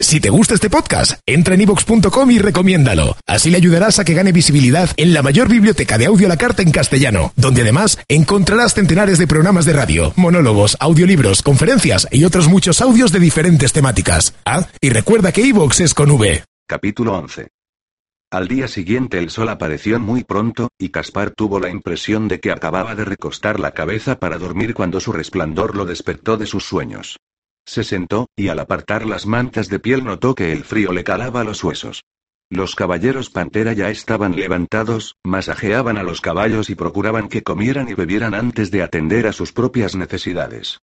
Si 0.00 0.20
te 0.20 0.28
gusta 0.28 0.54
este 0.54 0.68
podcast, 0.68 1.20
entra 1.24 1.54
en 1.54 1.60
ivox.com 1.62 2.30
y 2.30 2.38
recomiéndalo. 2.38 3.16
Así 3.28 3.48
le 3.50 3.58
ayudarás 3.58 4.00
a 4.00 4.04
que 4.04 4.12
gane 4.14 4.32
visibilidad 4.32 4.90
en 4.96 5.14
la 5.14 5.22
mayor 5.22 5.48
biblioteca 5.48 5.98
de 5.98 6.06
audio 6.06 6.26
a 6.26 6.30
la 6.30 6.36
carta 6.36 6.62
en 6.62 6.72
castellano, 6.72 7.32
donde 7.36 7.62
además 7.62 7.98
encontrarás 8.08 8.74
centenares 8.74 9.18
de 9.18 9.28
programas 9.28 9.66
de 9.66 9.72
radio, 9.72 10.12
monólogos, 10.16 10.76
audiolibros, 10.80 11.42
conferencias 11.42 12.08
y 12.10 12.24
otros 12.24 12.48
muchos 12.48 12.80
audios 12.80 13.12
de 13.12 13.20
diferentes 13.20 13.72
temáticas. 13.72 14.34
Ah, 14.44 14.66
y 14.80 14.90
recuerda 14.90 15.30
que 15.30 15.42
iVox 15.42 15.80
es 15.80 15.94
con 15.94 16.10
V. 16.10 16.42
Capítulo 16.66 17.16
11. 17.16 17.48
Al 18.32 18.48
día 18.48 18.66
siguiente 18.66 19.18
el 19.18 19.30
sol 19.30 19.48
apareció 19.48 20.00
muy 20.00 20.24
pronto, 20.24 20.70
y 20.76 20.88
Caspar 20.88 21.30
tuvo 21.30 21.60
la 21.60 21.70
impresión 21.70 22.26
de 22.26 22.40
que 22.40 22.50
acababa 22.50 22.96
de 22.96 23.04
recostar 23.04 23.60
la 23.60 23.70
cabeza 23.70 24.18
para 24.18 24.38
dormir 24.38 24.74
cuando 24.74 24.98
su 24.98 25.12
resplandor 25.12 25.76
lo 25.76 25.84
despertó 25.84 26.36
de 26.36 26.46
sus 26.46 26.64
sueños. 26.64 27.16
Se 27.66 27.84
sentó, 27.84 28.28
y 28.36 28.48
al 28.48 28.58
apartar 28.58 29.06
las 29.06 29.26
mantas 29.26 29.68
de 29.68 29.78
piel 29.78 30.04
notó 30.04 30.34
que 30.34 30.52
el 30.52 30.64
frío 30.64 30.92
le 30.92 31.04
calaba 31.04 31.44
los 31.44 31.64
huesos. 31.64 32.04
Los 32.50 32.74
caballeros 32.74 33.30
pantera 33.30 33.72
ya 33.72 33.88
estaban 33.88 34.36
levantados, 34.36 35.16
masajeaban 35.24 35.96
a 35.96 36.02
los 36.02 36.20
caballos 36.20 36.68
y 36.70 36.74
procuraban 36.74 37.28
que 37.28 37.42
comieran 37.42 37.88
y 37.88 37.94
bebieran 37.94 38.34
antes 38.34 38.70
de 38.70 38.82
atender 38.82 39.26
a 39.26 39.32
sus 39.32 39.52
propias 39.52 39.96
necesidades. 39.96 40.78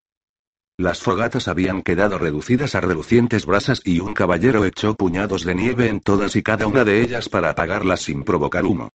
Las 0.77 1.01
fogatas 1.01 1.47
habían 1.47 1.83
quedado 1.83 2.17
reducidas 2.17 2.73
a 2.73 2.81
relucientes 2.81 3.45
brasas 3.45 3.81
y 3.85 3.99
un 3.99 4.15
caballero 4.15 4.65
echó 4.65 4.95
puñados 4.95 5.43
de 5.45 5.53
nieve 5.53 5.87
en 5.87 5.99
todas 5.99 6.35
y 6.35 6.41
cada 6.41 6.65
una 6.65 6.83
de 6.83 7.01
ellas 7.01 7.29
para 7.29 7.51
apagarlas 7.51 8.01
sin 8.01 8.23
provocar 8.23 8.65
humo. 8.65 8.89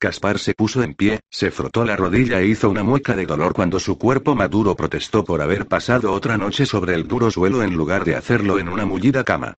Caspar 0.00 0.38
se 0.38 0.54
puso 0.54 0.82
en 0.82 0.94
pie, 0.94 1.20
se 1.28 1.50
frotó 1.50 1.84
la 1.84 1.94
rodilla 1.94 2.40
e 2.40 2.46
hizo 2.46 2.70
una 2.70 2.82
mueca 2.82 3.14
de 3.14 3.26
dolor 3.26 3.52
cuando 3.52 3.78
su 3.78 3.98
cuerpo 3.98 4.34
maduro 4.34 4.74
protestó 4.74 5.24
por 5.24 5.42
haber 5.42 5.66
pasado 5.66 6.14
otra 6.14 6.38
noche 6.38 6.64
sobre 6.64 6.94
el 6.94 7.06
duro 7.06 7.30
suelo 7.30 7.62
en 7.62 7.74
lugar 7.74 8.06
de 8.06 8.16
hacerlo 8.16 8.58
en 8.58 8.70
una 8.70 8.86
mullida 8.86 9.24
cama. 9.24 9.56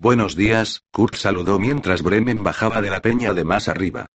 Buenos 0.00 0.34
días, 0.34 0.82
Kurt 0.90 1.14
saludó 1.14 1.60
mientras 1.60 2.02
Bremen 2.02 2.42
bajaba 2.42 2.82
de 2.82 2.90
la 2.90 3.00
peña 3.00 3.34
de 3.34 3.44
más 3.44 3.68
arriba. 3.68 4.06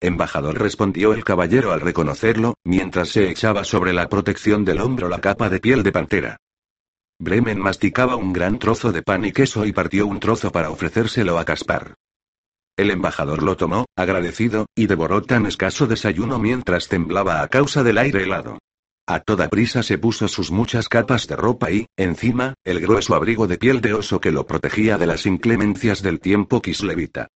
Embajador 0.00 0.60
respondió 0.60 1.14
el 1.14 1.22
caballero 1.22 1.70
al 1.70 1.80
reconocerlo, 1.80 2.54
mientras 2.64 3.10
se 3.10 3.30
echaba 3.30 3.62
sobre 3.62 3.92
la 3.92 4.08
protección 4.08 4.64
del 4.64 4.80
hombro 4.80 5.08
la 5.08 5.20
capa 5.20 5.50
de 5.50 5.60
piel 5.60 5.84
de 5.84 5.92
pantera. 5.92 6.36
Bremen 7.20 7.60
masticaba 7.60 8.16
un 8.16 8.32
gran 8.32 8.58
trozo 8.58 8.90
de 8.90 9.02
pan 9.02 9.24
y 9.24 9.30
queso 9.30 9.66
y 9.66 9.72
partió 9.72 10.08
un 10.08 10.18
trozo 10.18 10.50
para 10.50 10.70
ofrecérselo 10.70 11.38
a 11.38 11.44
Caspar. 11.44 11.94
El 12.76 12.90
embajador 12.90 13.42
lo 13.42 13.56
tomó, 13.56 13.86
agradecido, 13.96 14.66
y 14.74 14.86
devoró 14.86 15.22
tan 15.22 15.46
escaso 15.46 15.86
desayuno 15.86 16.38
mientras 16.38 16.88
temblaba 16.88 17.42
a 17.42 17.48
causa 17.48 17.84
del 17.84 17.98
aire 17.98 18.24
helado. 18.24 18.58
A 19.06 19.20
toda 19.20 19.48
prisa 19.48 19.82
se 19.82 19.98
puso 19.98 20.28
sus 20.28 20.50
muchas 20.50 20.88
capas 20.88 21.28
de 21.28 21.36
ropa 21.36 21.70
y, 21.70 21.86
encima, 21.96 22.54
el 22.64 22.80
grueso 22.80 23.14
abrigo 23.14 23.46
de 23.46 23.58
piel 23.58 23.80
de 23.80 23.94
oso 23.94 24.20
que 24.20 24.32
lo 24.32 24.46
protegía 24.46 24.98
de 24.98 25.06
las 25.06 25.26
inclemencias 25.26 26.02
del 26.02 26.20
tiempo 26.20 26.62
kislevita. 26.62 27.28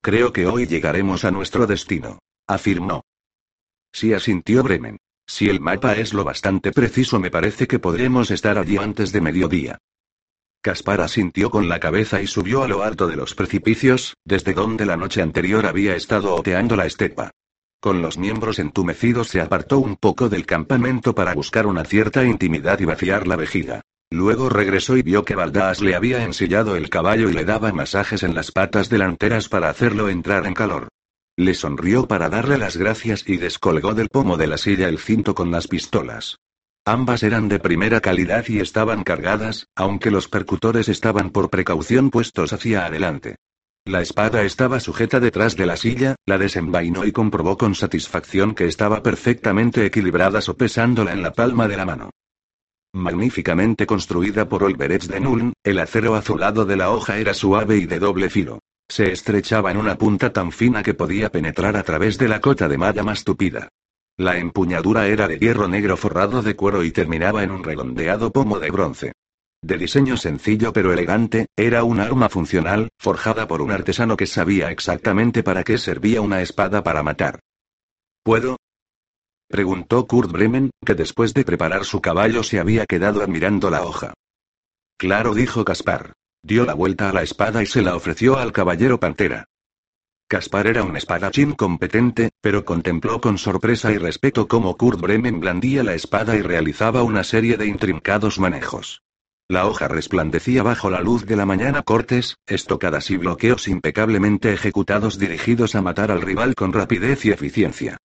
Creo 0.00 0.32
que 0.32 0.46
hoy 0.46 0.66
llegaremos 0.66 1.24
a 1.24 1.30
nuestro 1.30 1.66
destino, 1.66 2.20
afirmó. 2.46 3.02
Sí 3.92 4.12
asintió 4.12 4.62
Bremen. 4.62 4.98
Si 5.26 5.48
el 5.48 5.60
mapa 5.60 5.94
es 5.94 6.14
lo 6.14 6.24
bastante 6.24 6.72
preciso 6.72 7.18
me 7.18 7.30
parece 7.30 7.66
que 7.66 7.78
podremos 7.78 8.30
estar 8.30 8.58
allí 8.58 8.76
antes 8.76 9.12
de 9.12 9.20
mediodía. 9.20 9.78
Caspar 10.64 11.02
asintió 11.02 11.50
con 11.50 11.68
la 11.68 11.78
cabeza 11.78 12.22
y 12.22 12.26
subió 12.26 12.62
a 12.62 12.68
lo 12.68 12.82
alto 12.82 13.06
de 13.06 13.16
los 13.16 13.34
precipicios, 13.34 14.14
desde 14.24 14.54
donde 14.54 14.86
la 14.86 14.96
noche 14.96 15.20
anterior 15.20 15.66
había 15.66 15.94
estado 15.94 16.34
oteando 16.34 16.74
la 16.74 16.86
estepa. 16.86 17.32
Con 17.82 18.00
los 18.00 18.16
miembros 18.16 18.58
entumecidos 18.58 19.28
se 19.28 19.42
apartó 19.42 19.78
un 19.78 19.96
poco 19.96 20.30
del 20.30 20.46
campamento 20.46 21.14
para 21.14 21.34
buscar 21.34 21.66
una 21.66 21.84
cierta 21.84 22.24
intimidad 22.24 22.80
y 22.80 22.86
vaciar 22.86 23.26
la 23.26 23.36
vejiga. 23.36 23.82
Luego 24.10 24.48
regresó 24.48 24.96
y 24.96 25.02
vio 25.02 25.22
que 25.22 25.34
Baldaas 25.34 25.82
le 25.82 25.94
había 25.94 26.24
ensillado 26.24 26.76
el 26.76 26.88
caballo 26.88 27.28
y 27.28 27.34
le 27.34 27.44
daba 27.44 27.70
masajes 27.74 28.22
en 28.22 28.34
las 28.34 28.50
patas 28.50 28.88
delanteras 28.88 29.50
para 29.50 29.68
hacerlo 29.68 30.08
entrar 30.08 30.46
en 30.46 30.54
calor. 30.54 30.88
Le 31.36 31.52
sonrió 31.52 32.08
para 32.08 32.30
darle 32.30 32.56
las 32.56 32.78
gracias 32.78 33.28
y 33.28 33.36
descolgó 33.36 33.92
del 33.92 34.08
pomo 34.08 34.38
de 34.38 34.46
la 34.46 34.56
silla 34.56 34.88
el 34.88 34.98
cinto 34.98 35.34
con 35.34 35.50
las 35.50 35.68
pistolas. 35.68 36.38
Ambas 36.86 37.22
eran 37.22 37.48
de 37.48 37.58
primera 37.60 38.00
calidad 38.00 38.44
y 38.46 38.60
estaban 38.60 39.04
cargadas, 39.04 39.68
aunque 39.74 40.10
los 40.10 40.28
percutores 40.28 40.90
estaban 40.90 41.30
por 41.30 41.48
precaución 41.48 42.10
puestos 42.10 42.52
hacia 42.52 42.84
adelante. 42.84 43.36
La 43.86 44.02
espada 44.02 44.42
estaba 44.42 44.80
sujeta 44.80 45.18
detrás 45.18 45.56
de 45.56 45.64
la 45.64 45.78
silla, 45.78 46.16
la 46.26 46.36
desenvainó 46.36 47.06
y 47.06 47.12
comprobó 47.12 47.56
con 47.56 47.74
satisfacción 47.74 48.54
que 48.54 48.66
estaba 48.66 49.02
perfectamente 49.02 49.86
equilibrada 49.86 50.42
sopesándola 50.42 51.12
en 51.12 51.22
la 51.22 51.32
palma 51.32 51.68
de 51.68 51.76
la 51.78 51.86
mano. 51.86 52.10
Magníficamente 52.92 53.86
construida 53.86 54.46
por 54.46 54.62
Olberets 54.62 55.08
de 55.08 55.20
Nuln, 55.20 55.54
el 55.64 55.78
acero 55.78 56.14
azulado 56.14 56.66
de 56.66 56.76
la 56.76 56.90
hoja 56.90 57.18
era 57.18 57.32
suave 57.32 57.78
y 57.78 57.86
de 57.86 57.98
doble 57.98 58.28
filo. 58.28 58.58
Se 58.88 59.10
estrechaba 59.10 59.70
en 59.70 59.78
una 59.78 59.96
punta 59.96 60.34
tan 60.34 60.52
fina 60.52 60.82
que 60.82 60.92
podía 60.92 61.30
penetrar 61.30 61.78
a 61.78 61.82
través 61.82 62.18
de 62.18 62.28
la 62.28 62.42
cota 62.42 62.68
de 62.68 62.76
malla 62.76 63.02
más 63.02 63.24
tupida. 63.24 63.70
La 64.16 64.38
empuñadura 64.38 65.08
era 65.08 65.26
de 65.26 65.38
hierro 65.38 65.66
negro 65.66 65.96
forrado 65.96 66.40
de 66.40 66.54
cuero 66.54 66.84
y 66.84 66.92
terminaba 66.92 67.42
en 67.42 67.50
un 67.50 67.64
redondeado 67.64 68.30
pomo 68.30 68.60
de 68.60 68.70
bronce. 68.70 69.12
De 69.60 69.76
diseño 69.76 70.16
sencillo 70.16 70.72
pero 70.72 70.92
elegante, 70.92 71.46
era 71.56 71.82
un 71.82 71.98
arma 71.98 72.28
funcional, 72.28 72.90
forjada 72.98 73.48
por 73.48 73.60
un 73.60 73.72
artesano 73.72 74.16
que 74.16 74.26
sabía 74.26 74.70
exactamente 74.70 75.42
para 75.42 75.64
qué 75.64 75.78
servía 75.78 76.20
una 76.20 76.42
espada 76.42 76.84
para 76.84 77.02
matar. 77.02 77.40
¿Puedo? 78.22 78.56
preguntó 79.48 80.06
Kurt 80.06 80.30
Bremen, 80.30 80.70
que 80.84 80.94
después 80.94 81.34
de 81.34 81.44
preparar 81.44 81.84
su 81.84 82.00
caballo 82.00 82.42
se 82.42 82.60
había 82.60 82.86
quedado 82.86 83.22
admirando 83.22 83.68
la 83.68 83.82
hoja. 83.82 84.14
Claro, 84.96 85.34
dijo 85.34 85.64
Caspar. 85.64 86.12
Dio 86.42 86.64
la 86.66 86.74
vuelta 86.74 87.08
a 87.08 87.12
la 87.12 87.22
espada 87.22 87.62
y 87.62 87.66
se 87.66 87.82
la 87.82 87.96
ofreció 87.96 88.36
al 88.36 88.52
caballero 88.52 89.00
Pantera. 89.00 89.46
Caspar 90.34 90.66
era 90.66 90.82
un 90.82 90.96
espadachín 90.96 91.52
competente, 91.52 92.30
pero 92.40 92.64
contempló 92.64 93.20
con 93.20 93.38
sorpresa 93.38 93.92
y 93.92 93.98
respeto 93.98 94.48
cómo 94.48 94.76
Kurt 94.76 95.00
Bremen 95.00 95.38
blandía 95.38 95.84
la 95.84 95.94
espada 95.94 96.34
y 96.34 96.42
realizaba 96.42 97.04
una 97.04 97.22
serie 97.22 97.56
de 97.56 97.68
intrincados 97.68 98.40
manejos. 98.40 99.04
La 99.48 99.68
hoja 99.68 99.86
resplandecía 99.86 100.64
bajo 100.64 100.90
la 100.90 101.00
luz 101.02 101.24
de 101.24 101.36
la 101.36 101.46
mañana 101.46 101.84
cortes, 101.84 102.38
estocadas 102.48 103.12
y 103.12 103.16
bloqueos 103.16 103.68
impecablemente 103.68 104.52
ejecutados 104.52 105.20
dirigidos 105.20 105.76
a 105.76 105.82
matar 105.82 106.10
al 106.10 106.20
rival 106.20 106.56
con 106.56 106.72
rapidez 106.72 107.24
y 107.26 107.30
eficiencia. 107.30 107.98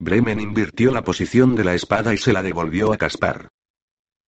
Bremen 0.00 0.40
invirtió 0.40 0.90
la 0.90 1.04
posición 1.04 1.54
de 1.54 1.62
la 1.62 1.74
espada 1.74 2.12
y 2.14 2.16
se 2.16 2.32
la 2.32 2.42
devolvió 2.42 2.92
a 2.92 2.96
Caspar. 2.96 3.50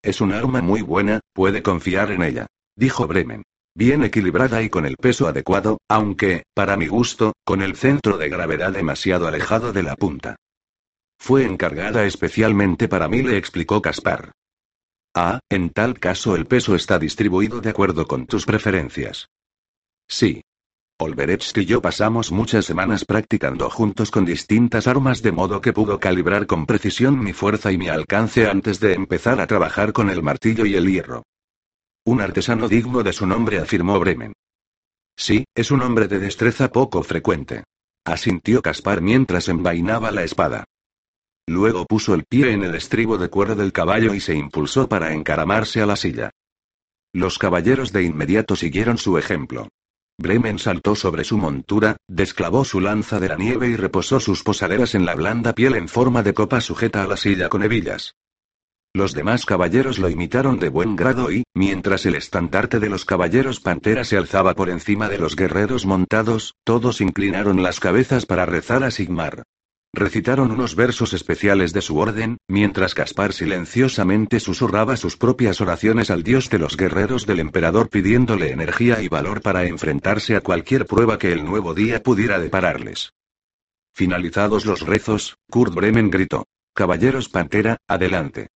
Es 0.01 0.21
un 0.21 0.33
arma 0.33 0.63
muy 0.63 0.81
buena, 0.81 1.19
puede 1.33 1.61
confiar 1.65 2.13
en 2.13 2.23
ella, 2.23 2.47
dijo 2.77 3.09
Bremen 3.09 3.43
bien 3.77 4.05
equilibrada 4.05 4.63
y 4.63 4.71
con 4.71 4.87
el 4.87 4.97
peso 4.97 5.29
adecuado, 5.29 5.79
aunque, 5.89 6.45
para 6.55 6.79
mi 6.79 6.87
gusto, 6.87 7.35
con 7.45 7.61
el 7.61 7.77
centro 7.77 8.17
de 8.17 8.31
gravedad 8.31 8.73
demasiado 8.73 9.29
alejado 9.29 9.73
de 9.73 9.83
la 9.83 9.97
punta. 9.97 10.37
Fue 11.19 11.45
encargada 11.45 12.07
especialmente 12.07 12.89
para 12.89 13.07
mí, 13.07 13.23
le 13.23 13.37
explicó 13.37 13.83
Caspar. 13.83 14.33
Ah, 15.15 15.41
en 15.51 15.71
tal 15.71 15.99
caso 15.99 16.37
el 16.37 16.47
peso 16.47 16.75
está 16.75 16.99
distribuido 16.99 17.61
de 17.61 17.71
acuerdo 17.71 18.07
con 18.07 18.27
tus 18.27 18.47
preferencias. 18.47 19.29
Sí. 20.09 20.43
Olberets 20.99 21.53
y 21.57 21.67
yo 21.67 21.83
pasamos 21.83 22.33
muchas 22.33 22.65
semanas 22.65 23.05
practicando 23.05 23.69
juntos 23.69 24.11
con 24.11 24.25
distintas 24.25 24.87
armas 24.87 25.21
de 25.21 25.33
modo 25.33 25.61
que 25.61 25.75
pudo 25.75 26.01
calibrar 26.01 26.47
con 26.47 26.65
precisión 26.65 27.19
mi 27.19 27.35
fuerza 27.35 27.71
y 27.73 27.77
mi 27.77 27.89
alcance 27.89 28.49
antes 28.49 28.81
de 28.81 28.95
empezar 28.95 29.39
a 29.39 29.47
trabajar 29.47 29.93
con 29.93 30.09
el 30.09 30.23
martillo 30.23 30.65
y 30.65 30.75
el 30.75 30.91
hierro. 30.91 31.25
Un 32.07 32.21
artesano 32.21 32.69
digno 32.69 33.03
de 33.03 33.13
su 33.13 33.27
nombre, 33.27 33.59
afirmó 33.59 33.99
Bremen. 33.99 34.33
Sí, 35.17 35.45
es 35.57 35.73
un 35.73 35.83
hombre 35.83 36.07
de 36.07 36.21
destreza 36.21 36.71
poco 36.71 37.03
frecuente. 37.03 37.65
Asintió 38.05 38.63
Caspar 38.63 39.03
mientras 39.03 39.49
envainaba 39.49 40.13
la 40.13 40.23
espada. 40.23 40.65
Luego 41.49 41.85
puso 41.85 42.15
el 42.15 42.23
pie 42.23 42.53
en 42.53 42.63
el 42.63 42.77
estribo 42.77 43.19
de 43.19 43.29
cuero 43.29 43.57
del 43.57 43.73
caballo 43.73 44.15
y 44.15 44.21
se 44.21 44.37
impulsó 44.37 44.89
para 44.89 45.13
encaramarse 45.15 45.83
a 45.83 45.87
la 45.87 45.97
silla. 45.97 46.31
Los 47.13 47.41
caballeros 47.41 47.93
de 47.93 48.05
inmediato 48.05 48.55
siguieron 48.55 48.99
su 48.99 49.19
ejemplo. 49.19 49.69
Bremen 50.17 50.61
saltó 50.61 50.95
sobre 50.95 51.25
su 51.25 51.37
montura, 51.39 51.97
desclavó 52.07 52.65
su 52.65 52.81
lanza 52.81 53.19
de 53.19 53.31
la 53.31 53.37
nieve 53.37 53.69
y 53.69 53.75
reposó 53.75 54.21
sus 54.21 54.45
posaderas 54.45 54.95
en 54.95 55.07
la 55.07 55.17
blanda 55.17 55.55
piel 55.55 55.75
en 55.75 55.89
forma 55.89 56.23
de 56.23 56.35
copa 56.35 56.61
sujeta 56.61 57.03
a 57.03 57.09
la 57.09 57.17
silla 57.17 57.49
con 57.49 57.65
hebillas. 57.65 58.15
Los 58.97 59.13
demás 59.13 59.45
caballeros 59.45 59.99
lo 59.99 60.09
imitaron 60.09 60.59
de 60.59 60.71
buen 60.71 60.97
grado 60.97 61.31
y, 61.31 61.45
mientras 61.53 62.07
el 62.07 62.15
estandarte 62.15 62.81
de 62.81 62.89
los 62.89 63.05
caballeros 63.05 63.61
pantera 63.61 64.05
se 64.05 64.17
alzaba 64.17 64.55
por 64.55 64.71
encima 64.71 65.11
de 65.11 65.19
los 65.19 65.37
guerreros 65.37 65.85
montados, 65.85 66.55
todos 66.65 67.03
inclinaron 67.03 67.63
las 67.63 67.79
cabezas 67.79 68.25
para 68.25 68.47
rezar 68.47 68.85
a 68.85 68.91
Sigmar. 68.91 69.43
Recitaron 69.93 70.51
unos 70.51 70.77
versos 70.77 71.13
especiales 71.13 71.75
de 71.75 71.83
su 71.83 71.99
orden, 71.99 72.39
mientras 72.49 72.95
Caspar 72.95 73.35
silenciosamente 73.35 74.41
susurraba 74.41 74.97
sus 74.97 75.19
propias 75.19 75.61
oraciones 75.61 76.11
al 76.11 76.23
dios 76.23 76.49
de 76.49 76.59
los 76.59 76.79
guerreros 76.79 77.27
del 77.27 77.41
emperador 77.41 77.91
pidiéndole 77.91 78.51
energía 78.51 79.03
y 79.03 79.09
valor 79.09 79.43
para 79.43 79.67
enfrentarse 79.67 80.37
a 80.37 80.41
cualquier 80.41 80.87
prueba 80.87 81.19
que 81.19 81.33
el 81.33 81.45
nuevo 81.45 81.75
día 81.75 82.03
pudiera 82.03 82.39
depararles. 82.39 83.13
Finalizados 83.95 84.65
los 84.65 84.81
rezos, 84.81 85.37
Kurt 85.51 85.75
Bremen 85.75 86.09
gritó. 86.09 86.47
Caballeros 86.73 87.29
Pantera, 87.29 87.77
adelante. 87.87 88.49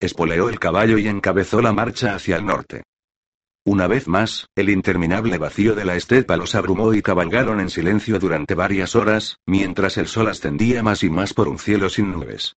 Espoleó 0.00 0.48
el 0.48 0.60
caballo 0.60 0.96
y 0.98 1.08
encabezó 1.08 1.60
la 1.60 1.72
marcha 1.72 2.14
hacia 2.14 2.36
el 2.36 2.46
norte. 2.46 2.84
Una 3.64 3.86
vez 3.86 4.06
más, 4.06 4.48
el 4.54 4.70
interminable 4.70 5.38
vacío 5.38 5.74
de 5.74 5.84
la 5.84 5.96
estepa 5.96 6.36
los 6.36 6.54
abrumó 6.54 6.94
y 6.94 7.02
cabalgaron 7.02 7.60
en 7.60 7.68
silencio 7.68 8.18
durante 8.18 8.54
varias 8.54 8.94
horas, 8.94 9.38
mientras 9.44 9.98
el 9.98 10.06
sol 10.06 10.28
ascendía 10.28 10.82
más 10.82 11.02
y 11.02 11.10
más 11.10 11.34
por 11.34 11.48
un 11.48 11.58
cielo 11.58 11.90
sin 11.90 12.12
nubes. 12.12 12.54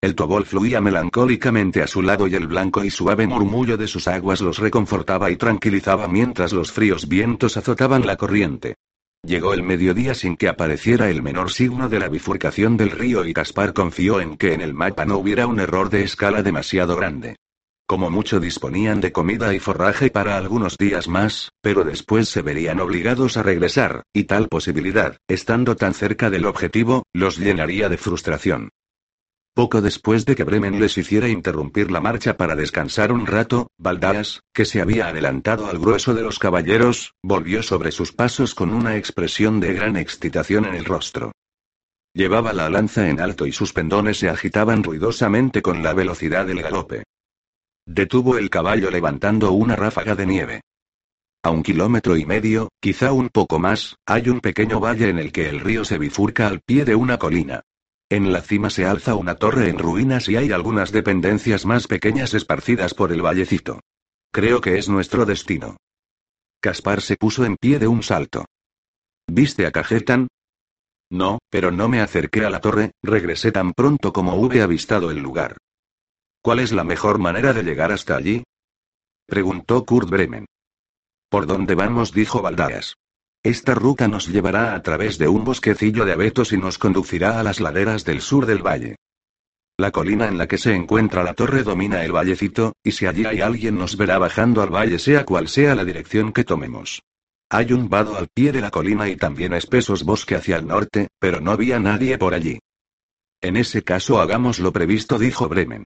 El 0.00 0.14
tobol 0.14 0.44
fluía 0.44 0.80
melancólicamente 0.80 1.82
a 1.82 1.86
su 1.86 2.02
lado 2.02 2.26
y 2.26 2.34
el 2.34 2.46
blanco 2.46 2.82
y 2.82 2.90
suave 2.90 3.26
murmullo 3.26 3.76
de 3.76 3.86
sus 3.86 4.08
aguas 4.08 4.40
los 4.40 4.58
reconfortaba 4.58 5.30
y 5.30 5.36
tranquilizaba 5.36 6.08
mientras 6.08 6.52
los 6.52 6.72
fríos 6.72 7.08
vientos 7.08 7.56
azotaban 7.56 8.06
la 8.06 8.16
corriente. 8.16 8.74
Llegó 9.26 9.54
el 9.54 9.62
mediodía 9.62 10.14
sin 10.14 10.36
que 10.36 10.48
apareciera 10.48 11.08
el 11.08 11.22
menor 11.22 11.50
signo 11.50 11.88
de 11.88 11.98
la 11.98 12.08
bifurcación 12.08 12.76
del 12.76 12.90
río 12.90 13.24
y 13.24 13.32
Caspar 13.32 13.72
confió 13.72 14.20
en 14.20 14.36
que 14.36 14.52
en 14.52 14.60
el 14.60 14.74
mapa 14.74 15.06
no 15.06 15.16
hubiera 15.16 15.46
un 15.46 15.60
error 15.60 15.88
de 15.88 16.02
escala 16.02 16.42
demasiado 16.42 16.94
grande. 16.94 17.36
Como 17.86 18.10
mucho 18.10 18.38
disponían 18.38 19.00
de 19.00 19.12
comida 19.12 19.54
y 19.54 19.60
forraje 19.60 20.10
para 20.10 20.36
algunos 20.36 20.76
días 20.76 21.08
más, 21.08 21.50
pero 21.62 21.84
después 21.84 22.28
se 22.28 22.42
verían 22.42 22.80
obligados 22.80 23.36
a 23.36 23.42
regresar, 23.42 24.02
y 24.12 24.24
tal 24.24 24.48
posibilidad, 24.48 25.16
estando 25.28 25.74
tan 25.76 25.94
cerca 25.94 26.28
del 26.28 26.46
objetivo, 26.46 27.04
los 27.12 27.38
llenaría 27.38 27.88
de 27.88 27.98
frustración. 27.98 28.70
Poco 29.54 29.80
después 29.80 30.24
de 30.24 30.34
que 30.34 30.42
Bremen 30.42 30.80
les 30.80 30.98
hiciera 30.98 31.28
interrumpir 31.28 31.92
la 31.92 32.00
marcha 32.00 32.36
para 32.36 32.56
descansar 32.56 33.12
un 33.12 33.24
rato, 33.24 33.68
Baldaas, 33.78 34.42
que 34.52 34.64
se 34.64 34.80
había 34.80 35.06
adelantado 35.06 35.66
al 35.68 35.78
grueso 35.78 36.12
de 36.12 36.22
los 36.22 36.40
caballeros, 36.40 37.14
volvió 37.22 37.62
sobre 37.62 37.92
sus 37.92 38.10
pasos 38.10 38.52
con 38.56 38.74
una 38.74 38.96
expresión 38.96 39.60
de 39.60 39.72
gran 39.72 39.96
excitación 39.96 40.64
en 40.64 40.74
el 40.74 40.84
rostro. 40.84 41.30
Llevaba 42.12 42.52
la 42.52 42.68
lanza 42.68 43.08
en 43.08 43.20
alto 43.20 43.46
y 43.46 43.52
sus 43.52 43.72
pendones 43.72 44.18
se 44.18 44.28
agitaban 44.28 44.82
ruidosamente 44.82 45.62
con 45.62 45.84
la 45.84 45.94
velocidad 45.94 46.46
del 46.46 46.60
galope. 46.60 47.04
Detuvo 47.86 48.38
el 48.38 48.50
caballo 48.50 48.90
levantando 48.90 49.52
una 49.52 49.76
ráfaga 49.76 50.16
de 50.16 50.26
nieve. 50.26 50.60
A 51.44 51.50
un 51.50 51.62
kilómetro 51.62 52.16
y 52.16 52.24
medio, 52.24 52.70
quizá 52.80 53.12
un 53.12 53.28
poco 53.28 53.60
más, 53.60 53.94
hay 54.04 54.30
un 54.30 54.40
pequeño 54.40 54.80
valle 54.80 55.10
en 55.10 55.18
el 55.20 55.30
que 55.30 55.48
el 55.48 55.60
río 55.60 55.84
se 55.84 55.98
bifurca 55.98 56.48
al 56.48 56.58
pie 56.60 56.84
de 56.84 56.96
una 56.96 57.18
colina. 57.18 57.62
En 58.10 58.32
la 58.32 58.42
cima 58.42 58.70
se 58.70 58.84
alza 58.84 59.14
una 59.14 59.36
torre 59.36 59.68
en 59.68 59.78
ruinas 59.78 60.28
y 60.28 60.36
hay 60.36 60.52
algunas 60.52 60.92
dependencias 60.92 61.64
más 61.64 61.86
pequeñas 61.86 62.34
esparcidas 62.34 62.94
por 62.94 63.12
el 63.12 63.22
vallecito. 63.22 63.80
Creo 64.30 64.60
que 64.60 64.78
es 64.78 64.88
nuestro 64.88 65.24
destino. 65.24 65.76
Caspar 66.60 67.00
se 67.00 67.16
puso 67.16 67.44
en 67.44 67.56
pie 67.56 67.78
de 67.78 67.86
un 67.86 68.02
salto. 68.02 68.44
¿Viste 69.26 69.66
a 69.66 69.70
Cajetan? 69.70 70.28
No, 71.10 71.38
pero 71.50 71.70
no 71.70 71.88
me 71.88 72.00
acerqué 72.00 72.44
a 72.44 72.50
la 72.50 72.60
torre, 72.60 72.92
regresé 73.02 73.52
tan 73.52 73.72
pronto 73.72 74.12
como 74.12 74.34
hube 74.34 74.62
avistado 74.62 75.10
el 75.10 75.18
lugar. 75.18 75.56
¿Cuál 76.42 76.58
es 76.60 76.72
la 76.72 76.84
mejor 76.84 77.18
manera 77.18 77.52
de 77.52 77.62
llegar 77.62 77.92
hasta 77.92 78.16
allí? 78.16 78.44
Preguntó 79.26 79.84
Kurt 79.84 80.10
Bremen. 80.10 80.46
¿Por 81.30 81.46
dónde 81.46 81.74
vamos? 81.74 82.12
dijo 82.12 82.42
Baldaas. 82.42 82.96
Esta 83.44 83.74
ruta 83.74 84.08
nos 84.08 84.26
llevará 84.26 84.74
a 84.74 84.82
través 84.82 85.18
de 85.18 85.28
un 85.28 85.44
bosquecillo 85.44 86.06
de 86.06 86.12
abetos 86.12 86.54
y 86.54 86.56
nos 86.56 86.78
conducirá 86.78 87.38
a 87.38 87.42
las 87.42 87.60
laderas 87.60 88.06
del 88.06 88.22
sur 88.22 88.46
del 88.46 88.66
valle. 88.66 88.96
La 89.76 89.90
colina 89.90 90.28
en 90.28 90.38
la 90.38 90.46
que 90.46 90.56
se 90.56 90.74
encuentra 90.74 91.22
la 91.22 91.34
torre 91.34 91.62
domina 91.62 92.02
el 92.04 92.12
vallecito, 92.12 92.72
y 92.82 92.92
si 92.92 93.04
allí 93.04 93.26
hay 93.26 93.42
alguien 93.42 93.76
nos 93.76 93.98
verá 93.98 94.16
bajando 94.16 94.62
al 94.62 94.70
valle 94.70 94.98
sea 94.98 95.26
cual 95.26 95.48
sea 95.48 95.74
la 95.74 95.84
dirección 95.84 96.32
que 96.32 96.44
tomemos. 96.44 97.02
Hay 97.50 97.74
un 97.74 97.90
vado 97.90 98.16
al 98.16 98.28
pie 98.28 98.50
de 98.50 98.62
la 98.62 98.70
colina 98.70 99.10
y 99.10 99.16
también 99.16 99.52
espesos 99.52 100.04
bosque 100.04 100.36
hacia 100.36 100.56
el 100.56 100.66
norte, 100.66 101.08
pero 101.18 101.42
no 101.42 101.50
había 101.50 101.78
nadie 101.78 102.16
por 102.16 102.32
allí. 102.32 102.60
En 103.42 103.58
ese 103.58 103.82
caso 103.82 104.22
hagamos 104.22 104.58
lo 104.58 104.72
previsto, 104.72 105.18
dijo 105.18 105.50
Bremen. 105.50 105.84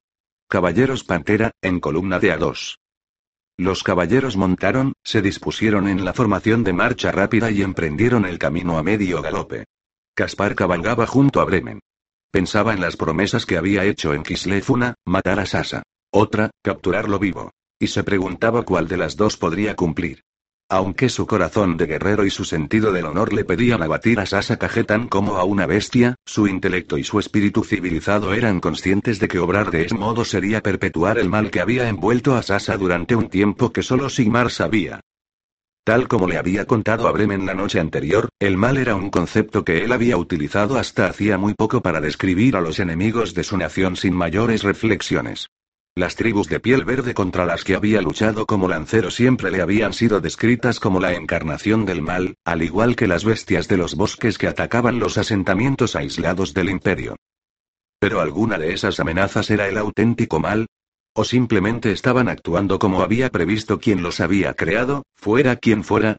Caballeros 0.48 1.02
Pantera, 1.02 1.50
en 1.60 1.80
columna 1.80 2.20
de 2.20 2.30
a 2.30 2.36
dos. 2.36 2.78
Los 3.58 3.82
caballeros 3.82 4.36
montaron, 4.36 4.92
se 5.02 5.20
dispusieron 5.20 5.88
en 5.88 6.04
la 6.04 6.14
formación 6.14 6.62
de 6.62 6.72
marcha 6.72 7.10
rápida 7.10 7.50
y 7.50 7.62
emprendieron 7.62 8.24
el 8.24 8.38
camino 8.38 8.78
a 8.78 8.84
medio 8.84 9.20
galope. 9.20 9.64
Caspar 10.14 10.54
cabalgaba 10.54 11.08
junto 11.08 11.40
a 11.40 11.44
Bremen. 11.44 11.80
Pensaba 12.30 12.72
en 12.72 12.80
las 12.80 12.96
promesas 12.96 13.46
que 13.46 13.56
había 13.56 13.84
hecho 13.84 14.14
en 14.14 14.22
Kislefuna, 14.22 14.94
matar 15.04 15.40
a 15.40 15.46
Sasa. 15.46 15.82
Otra, 16.12 16.50
capturarlo 16.62 17.18
vivo. 17.18 17.50
Y 17.80 17.88
se 17.88 18.04
preguntaba 18.04 18.62
cuál 18.62 18.86
de 18.86 18.96
las 18.96 19.16
dos 19.16 19.36
podría 19.36 19.74
cumplir. 19.74 20.22
Aunque 20.70 21.08
su 21.08 21.26
corazón 21.26 21.78
de 21.78 21.86
guerrero 21.86 22.26
y 22.26 22.30
su 22.30 22.44
sentido 22.44 22.92
del 22.92 23.06
honor 23.06 23.32
le 23.32 23.44
pedían 23.44 23.82
abatir 23.82 24.20
a 24.20 24.26
Sasa 24.26 24.58
Cajetan 24.58 25.08
como 25.08 25.38
a 25.38 25.44
una 25.44 25.64
bestia, 25.64 26.16
su 26.26 26.46
intelecto 26.46 26.98
y 26.98 27.04
su 27.04 27.18
espíritu 27.18 27.64
civilizado 27.64 28.34
eran 28.34 28.60
conscientes 28.60 29.18
de 29.18 29.28
que 29.28 29.38
obrar 29.38 29.70
de 29.70 29.86
ese 29.86 29.94
modo 29.94 30.26
sería 30.26 30.62
perpetuar 30.62 31.18
el 31.18 31.30
mal 31.30 31.50
que 31.50 31.60
había 31.60 31.88
envuelto 31.88 32.36
a 32.36 32.42
Sasa 32.42 32.76
durante 32.76 33.16
un 33.16 33.30
tiempo 33.30 33.72
que 33.72 33.82
solo 33.82 34.10
Sigmar 34.10 34.50
sabía. 34.50 35.00
Tal 35.84 36.06
como 36.06 36.26
le 36.26 36.36
había 36.36 36.66
contado 36.66 37.08
a 37.08 37.12
Bremen 37.12 37.46
la 37.46 37.54
noche 37.54 37.80
anterior, 37.80 38.28
el 38.38 38.58
mal 38.58 38.76
era 38.76 38.94
un 38.94 39.08
concepto 39.08 39.64
que 39.64 39.84
él 39.84 39.92
había 39.92 40.18
utilizado 40.18 40.76
hasta 40.76 41.06
hacía 41.06 41.38
muy 41.38 41.54
poco 41.54 41.80
para 41.80 42.02
describir 42.02 42.56
a 42.56 42.60
los 42.60 42.78
enemigos 42.78 43.32
de 43.32 43.42
su 43.42 43.56
nación 43.56 43.96
sin 43.96 44.12
mayores 44.12 44.64
reflexiones. 44.64 45.48
Las 45.98 46.14
tribus 46.14 46.48
de 46.48 46.60
piel 46.60 46.84
verde 46.84 47.12
contra 47.12 47.44
las 47.44 47.64
que 47.64 47.74
había 47.74 48.00
luchado 48.00 48.46
como 48.46 48.68
lancero 48.68 49.10
siempre 49.10 49.50
le 49.50 49.60
habían 49.60 49.92
sido 49.92 50.20
descritas 50.20 50.78
como 50.78 51.00
la 51.00 51.14
encarnación 51.14 51.86
del 51.86 52.02
mal, 52.02 52.36
al 52.44 52.62
igual 52.62 52.94
que 52.94 53.08
las 53.08 53.24
bestias 53.24 53.66
de 53.66 53.78
los 53.78 53.96
bosques 53.96 54.38
que 54.38 54.46
atacaban 54.46 55.00
los 55.00 55.18
asentamientos 55.18 55.96
aislados 55.96 56.54
del 56.54 56.70
imperio. 56.70 57.16
Pero 57.98 58.20
alguna 58.20 58.58
de 58.58 58.74
esas 58.74 59.00
amenazas 59.00 59.50
era 59.50 59.66
el 59.66 59.76
auténtico 59.76 60.38
mal, 60.38 60.68
o 61.14 61.24
simplemente 61.24 61.90
estaban 61.90 62.28
actuando 62.28 62.78
como 62.78 63.02
había 63.02 63.30
previsto 63.30 63.80
quien 63.80 64.00
los 64.00 64.20
había 64.20 64.54
creado, 64.54 65.02
fuera 65.16 65.56
quien 65.56 65.82
fuera, 65.82 66.16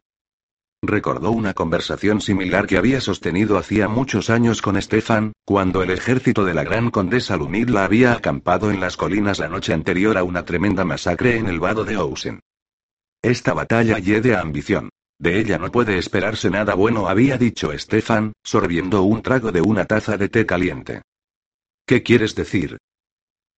Recordó 0.82 1.30
una 1.30 1.52
conversación 1.52 2.22
similar 2.22 2.66
que 2.66 2.78
había 2.78 3.02
sostenido 3.02 3.58
hacía 3.58 3.86
muchos 3.86 4.30
años 4.30 4.62
con 4.62 4.80
Stefan, 4.80 5.32
cuando 5.44 5.82
el 5.82 5.90
ejército 5.90 6.44
de 6.44 6.54
la 6.54 6.64
gran 6.64 6.90
condesa 6.90 7.36
Lumidla 7.36 7.84
había 7.84 8.12
acampado 8.12 8.70
en 8.70 8.80
las 8.80 8.96
colinas 8.96 9.38
la 9.38 9.48
noche 9.48 9.74
anterior 9.74 10.16
a 10.16 10.24
una 10.24 10.44
tremenda 10.44 10.84
masacre 10.84 11.36
en 11.36 11.48
el 11.48 11.60
vado 11.60 11.84
de 11.84 11.96
Ousen. 11.96 12.40
Esta 13.20 13.52
batalla 13.52 13.98
a 13.98 14.40
ambición. 14.40 14.88
De 15.18 15.38
ella 15.38 15.58
no 15.58 15.70
puede 15.70 15.98
esperarse 15.98 16.48
nada 16.48 16.74
bueno, 16.74 17.06
había 17.06 17.36
dicho 17.36 17.76
Stefan, 17.78 18.32
sorbiendo 18.42 19.02
un 19.02 19.20
trago 19.20 19.52
de 19.52 19.60
una 19.60 19.84
taza 19.84 20.16
de 20.16 20.30
té 20.30 20.46
caliente. 20.46 21.02
¿Qué 21.84 22.02
quieres 22.02 22.34
decir? 22.34 22.78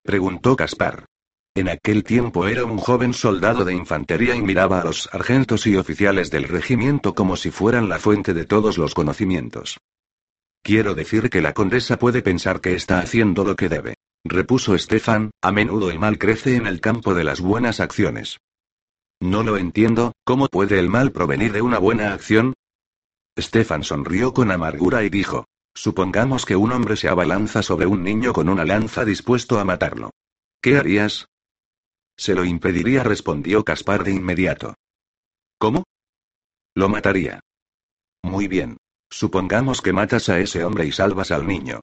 preguntó 0.02 0.56
Caspar. 0.56 1.06
En 1.54 1.68
aquel 1.68 2.02
tiempo 2.02 2.46
era 2.48 2.64
un 2.64 2.78
joven 2.78 3.12
soldado 3.12 3.66
de 3.66 3.74
infantería 3.74 4.34
y 4.34 4.40
miraba 4.40 4.80
a 4.80 4.84
los 4.84 5.02
sargentos 5.02 5.66
y 5.66 5.76
oficiales 5.76 6.30
del 6.30 6.44
regimiento 6.44 7.14
como 7.14 7.36
si 7.36 7.50
fueran 7.50 7.90
la 7.90 7.98
fuente 7.98 8.32
de 8.32 8.46
todos 8.46 8.78
los 8.78 8.94
conocimientos. 8.94 9.78
Quiero 10.62 10.94
decir 10.94 11.28
que 11.28 11.42
la 11.42 11.52
condesa 11.52 11.98
puede 11.98 12.22
pensar 12.22 12.62
que 12.62 12.74
está 12.74 13.00
haciendo 13.00 13.44
lo 13.44 13.54
que 13.54 13.68
debe. 13.68 13.96
Repuso 14.24 14.78
Stefan, 14.78 15.30
a 15.42 15.52
menudo 15.52 15.90
el 15.90 15.98
mal 15.98 16.16
crece 16.16 16.56
en 16.56 16.66
el 16.66 16.80
campo 16.80 17.12
de 17.12 17.24
las 17.24 17.42
buenas 17.42 17.80
acciones. 17.80 18.38
No 19.20 19.42
lo 19.42 19.58
entiendo, 19.58 20.12
¿cómo 20.24 20.48
puede 20.48 20.78
el 20.78 20.88
mal 20.88 21.12
provenir 21.12 21.52
de 21.52 21.60
una 21.60 21.78
buena 21.78 22.14
acción? 22.14 22.54
Stefan 23.38 23.84
sonrió 23.84 24.32
con 24.32 24.50
amargura 24.50 25.02
y 25.04 25.10
dijo, 25.10 25.44
supongamos 25.74 26.46
que 26.46 26.56
un 26.56 26.72
hombre 26.72 26.96
se 26.96 27.08
abalanza 27.08 27.62
sobre 27.62 27.84
un 27.84 28.02
niño 28.02 28.32
con 28.32 28.48
una 28.48 28.64
lanza 28.64 29.04
dispuesto 29.04 29.58
a 29.58 29.64
matarlo. 29.64 30.12
¿Qué 30.62 30.78
harías? 30.78 31.26
Se 32.22 32.36
lo 32.36 32.44
impediría, 32.44 33.02
respondió 33.02 33.64
Caspar 33.64 34.04
de 34.04 34.12
inmediato. 34.12 34.76
¿Cómo? 35.58 35.82
Lo 36.72 36.88
mataría. 36.88 37.40
Muy 38.22 38.46
bien. 38.46 38.76
Supongamos 39.10 39.80
que 39.82 39.92
matas 39.92 40.28
a 40.28 40.38
ese 40.38 40.62
hombre 40.62 40.86
y 40.86 40.92
salvas 40.92 41.32
al 41.32 41.48
niño. 41.48 41.80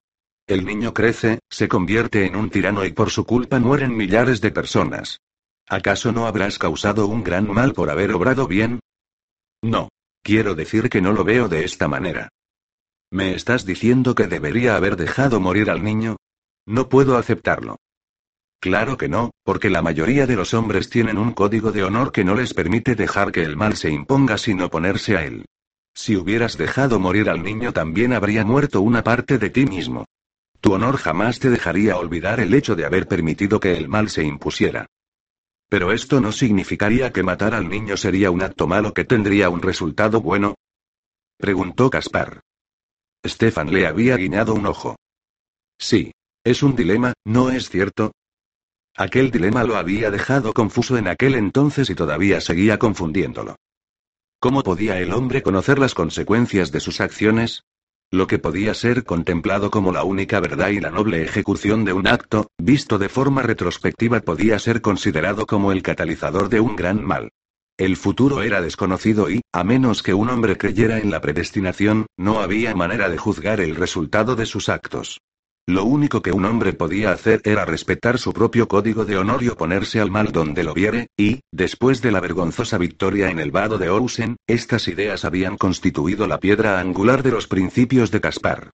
El 0.48 0.64
niño 0.64 0.94
crece, 0.94 1.40
se 1.50 1.68
convierte 1.68 2.26
en 2.26 2.38
un 2.38 2.50
tirano 2.50 2.86
y 2.86 2.94
por 2.94 3.10
su 3.10 3.26
culpa 3.26 3.60
mueren 3.60 3.98
millares 3.98 4.40
de 4.40 4.52
personas. 4.52 5.20
¿Acaso 5.68 6.14
no 6.14 6.26
habrás 6.26 6.58
causado 6.58 7.08
un 7.08 7.22
gran 7.22 7.52
mal 7.52 7.74
por 7.74 7.90
haber 7.90 8.14
obrado 8.14 8.48
bien? 8.48 8.80
No. 9.62 9.90
Quiero 10.24 10.56
decir 10.56 10.90
que 10.90 11.02
no 11.02 11.12
lo 11.12 11.26
veo 11.26 11.50
de 11.50 11.66
esta 11.66 11.90
manera. 11.90 12.30
¿Me 13.12 13.36
estás 13.36 13.66
diciendo 13.66 14.16
que 14.16 14.28
debería 14.28 14.78
haber 14.78 14.96
dejado 14.96 15.42
morir 15.42 15.70
al 15.70 15.84
niño? 15.84 16.16
No 16.66 16.88
puedo 16.88 17.18
aceptarlo. 17.18 17.76
Claro 18.60 18.98
que 18.98 19.08
no, 19.08 19.32
porque 19.44 19.70
la 19.70 19.82
mayoría 19.82 20.28
de 20.28 20.36
los 20.36 20.54
hombres 20.54 20.90
tienen 20.90 21.18
un 21.18 21.32
código 21.32 21.72
de 21.72 21.84
honor 21.84 22.12
que 22.12 22.26
no 22.26 22.36
les 22.36 22.54
permite 22.54 22.96
dejar 22.96 23.32
que 23.32 23.44
el 23.44 23.56
mal 23.56 23.78
se 23.78 23.90
imponga 23.90 24.38
sin 24.38 24.62
oponerse 24.62 25.16
a 25.16 25.24
él. 25.24 25.46
Si 25.94 26.18
hubieras 26.18 26.58
dejado 26.58 27.00
morir 27.00 27.30
al 27.30 27.42
niño 27.42 27.72
también 27.72 28.12
habría 28.12 28.44
muerto 28.44 28.82
una 28.82 29.04
parte 29.04 29.38
de 29.38 29.50
ti 29.50 29.66
mismo. 29.66 30.06
Tu 30.60 30.74
honor 30.74 30.98
jamás 30.98 31.40
te 31.40 31.50
dejaría 31.50 31.98
olvidar 31.98 32.42
el 32.42 32.54
hecho 32.54 32.76
de 32.76 32.86
haber 32.86 33.08
permitido 33.08 33.62
que 33.62 33.78
el 33.78 33.88
mal 33.88 34.10
se 34.10 34.24
impusiera. 34.24 34.88
Pero 35.70 35.94
esto 35.94 36.20
no 36.20 36.34
significaría 36.34 37.14
que 37.14 37.24
matar 37.24 37.54
al 37.54 37.70
niño 37.70 37.96
sería 37.96 38.30
un 38.30 38.42
acto 38.42 38.68
malo 38.68 38.94
que 38.94 39.06
tendría 39.06 39.50
un 39.50 39.62
resultado 39.62 40.20
bueno. 40.20 40.56
Preguntó 41.38 41.90
Caspar. 41.90 42.42
Stefan 43.26 43.72
le 43.72 43.88
había 43.88 44.18
guiñado 44.18 44.54
un 44.54 44.66
ojo. 44.66 44.98
Sí. 45.78 46.12
Es 46.44 46.64
un 46.64 46.76
dilema, 46.76 47.14
¿no 47.26 47.50
es 47.50 47.70
cierto? 47.70 48.14
Aquel 49.00 49.32
dilema 49.32 49.64
lo 49.64 49.78
había 49.78 50.12
dejado 50.12 50.52
confuso 50.52 50.98
en 50.98 51.08
aquel 51.08 51.36
entonces 51.36 51.90
y 51.90 51.96
todavía 51.96 52.42
seguía 52.42 52.78
confundiéndolo. 52.78 53.56
¿Cómo 54.42 54.62
podía 54.62 55.00
el 55.00 55.14
hombre 55.14 55.42
conocer 55.42 55.80
las 55.80 55.94
consecuencias 55.94 56.74
de 56.74 56.82
sus 56.82 57.00
acciones? 57.00 57.64
Lo 58.12 58.28
que 58.28 58.40
podía 58.40 58.74
ser 58.74 59.06
contemplado 59.06 59.72
como 59.72 59.94
la 59.94 60.04
única 60.04 60.42
verdad 60.42 60.72
y 60.72 60.82
la 60.82 60.92
noble 60.92 61.24
ejecución 61.24 61.86
de 61.86 61.94
un 61.94 62.08
acto, 62.08 62.48
visto 62.58 62.98
de 62.98 63.08
forma 63.08 63.42
retrospectiva 63.42 64.20
podía 64.20 64.60
ser 64.60 64.82
considerado 64.82 65.46
como 65.46 65.72
el 65.72 65.82
catalizador 65.82 66.50
de 66.50 66.60
un 66.60 66.76
gran 66.76 67.02
mal. 67.02 67.30
El 67.78 67.96
futuro 67.96 68.42
era 68.42 68.60
desconocido 68.60 69.30
y, 69.30 69.40
a 69.54 69.64
menos 69.64 70.04
que 70.04 70.14
un 70.14 70.30
hombre 70.30 70.58
creyera 70.58 71.00
en 71.00 71.10
la 71.10 71.22
predestinación, 71.22 72.06
no 72.18 72.42
había 72.42 72.76
manera 72.76 73.08
de 73.08 73.18
juzgar 73.18 73.62
el 73.62 73.78
resultado 73.78 74.36
de 74.36 74.46
sus 74.46 74.68
actos. 74.68 75.22
Lo 75.70 75.86
único 75.86 76.24
que 76.24 76.32
un 76.32 76.46
hombre 76.46 76.74
podía 76.74 77.12
hacer 77.12 77.44
era 77.44 77.64
respetar 77.64 78.18
su 78.18 78.34
propio 78.34 78.68
código 78.68 79.06
de 79.06 79.20
honor 79.20 79.44
y 79.44 79.50
oponerse 79.50 80.00
al 80.00 80.10
mal 80.10 80.32
donde 80.32 80.64
lo 80.64 80.74
viere, 80.74 81.10
y, 81.16 81.42
después 81.52 82.02
de 82.02 82.12
la 82.12 82.20
vergonzosa 82.20 82.80
victoria 82.80 83.30
en 83.30 83.38
el 83.38 83.52
vado 83.52 83.78
de 83.78 83.86
Ousen, 83.86 84.38
estas 84.48 84.88
ideas 84.88 85.26
habían 85.26 85.58
constituido 85.58 86.26
la 86.26 86.40
piedra 86.40 86.80
angular 86.80 87.22
de 87.22 87.30
los 87.30 87.46
principios 87.46 88.10
de 88.10 88.20
Caspar. 88.20 88.72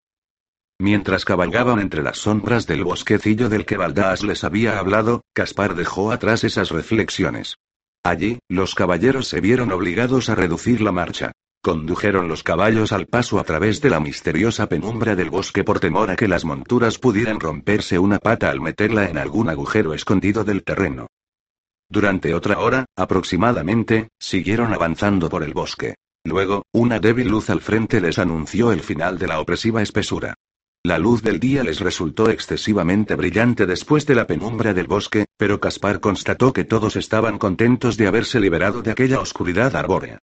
Mientras 0.80 1.26
cabalgaban 1.26 1.82
entre 1.82 2.02
las 2.02 2.20
sombras 2.20 2.66
del 2.66 2.86
bosquecillo 2.86 3.50
del 3.50 3.66
que 3.66 3.76
Baldaas 3.76 4.24
les 4.24 4.46
había 4.46 4.80
hablado, 4.80 5.26
Caspar 5.34 5.76
dejó 5.76 6.14
atrás 6.14 6.46
esas 6.46 6.70
reflexiones. 6.70 7.58
Allí, 8.04 8.40
los 8.48 8.74
caballeros 8.74 9.28
se 9.28 9.42
vieron 9.42 9.74
obligados 9.74 10.30
a 10.30 10.36
reducir 10.36 10.80
la 10.80 10.94
marcha. 10.94 11.34
Condujeron 11.66 12.28
los 12.28 12.44
caballos 12.44 12.92
al 12.92 13.08
paso 13.08 13.40
a 13.40 13.44
través 13.44 13.82
de 13.82 13.90
la 13.90 14.00
misteriosa 14.00 14.70
penumbra 14.70 15.16
del 15.16 15.32
bosque 15.32 15.64
por 15.64 15.80
temor 15.80 16.12
a 16.12 16.16
que 16.16 16.28
las 16.28 16.46
monturas 16.46 17.00
pudieran 17.00 17.40
romperse 17.40 17.98
una 17.98 18.20
pata 18.20 18.52
al 18.52 18.62
meterla 18.62 19.10
en 19.10 19.18
algún 19.18 19.50
agujero 19.50 19.96
escondido 19.96 20.44
del 20.44 20.64
terreno. 20.64 21.08
Durante 21.90 22.36
otra 22.36 22.60
hora, 22.60 22.86
aproximadamente, 22.96 24.10
siguieron 24.20 24.76
avanzando 24.76 25.28
por 25.28 25.42
el 25.42 25.56
bosque. 25.56 25.96
Luego, 26.24 26.66
una 26.72 27.00
débil 27.00 27.30
luz 27.30 27.50
al 27.50 27.62
frente 27.62 28.00
les 28.00 28.20
anunció 28.20 28.72
el 28.72 28.82
final 28.82 29.18
de 29.18 29.26
la 29.26 29.40
opresiva 29.40 29.82
espesura. 29.82 30.36
La 30.84 31.00
luz 31.00 31.24
del 31.24 31.40
día 31.40 31.64
les 31.64 31.80
resultó 31.80 32.30
excesivamente 32.30 33.16
brillante 33.16 33.66
después 33.66 34.06
de 34.06 34.14
la 34.14 34.28
penumbra 34.28 34.76
del 34.76 34.86
bosque, 34.86 35.26
pero 35.36 35.60
Caspar 35.60 36.00
constató 36.00 36.54
que 36.54 36.64
todos 36.64 36.96
estaban 36.96 37.40
contentos 37.40 37.98
de 37.98 38.06
haberse 38.06 38.40
liberado 38.40 38.84
de 38.84 38.92
aquella 38.92 39.20
oscuridad 39.20 39.76
arbórea. 39.76 40.20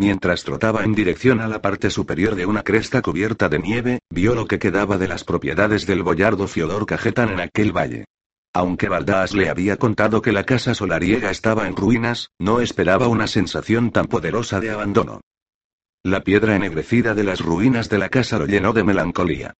Mientras 0.00 0.44
trotaba 0.44 0.82
en 0.82 0.94
dirección 0.94 1.42
a 1.42 1.46
la 1.46 1.60
parte 1.60 1.90
superior 1.90 2.34
de 2.34 2.46
una 2.46 2.62
cresta 2.62 3.02
cubierta 3.02 3.50
de 3.50 3.58
nieve, 3.58 3.98
vio 4.08 4.34
lo 4.34 4.46
que 4.46 4.58
quedaba 4.58 4.96
de 4.96 5.06
las 5.06 5.24
propiedades 5.24 5.86
del 5.86 6.02
boyardo 6.02 6.48
Fiodor 6.48 6.86
Cajetan 6.86 7.28
en 7.28 7.40
aquel 7.40 7.76
valle. 7.76 8.06
Aunque 8.54 8.88
Baldaas 8.88 9.34
le 9.34 9.50
había 9.50 9.76
contado 9.76 10.22
que 10.22 10.32
la 10.32 10.44
casa 10.44 10.74
solariega 10.74 11.30
estaba 11.30 11.66
en 11.66 11.76
ruinas, 11.76 12.30
no 12.38 12.62
esperaba 12.62 13.08
una 13.08 13.26
sensación 13.26 13.90
tan 13.90 14.06
poderosa 14.06 14.58
de 14.58 14.70
abandono. 14.70 15.20
La 16.02 16.22
piedra 16.22 16.56
ennegrecida 16.56 17.14
de 17.14 17.24
las 17.24 17.40
ruinas 17.42 17.90
de 17.90 17.98
la 17.98 18.08
casa 18.08 18.38
lo 18.38 18.46
llenó 18.46 18.72
de 18.72 18.84
melancolía. 18.84 19.52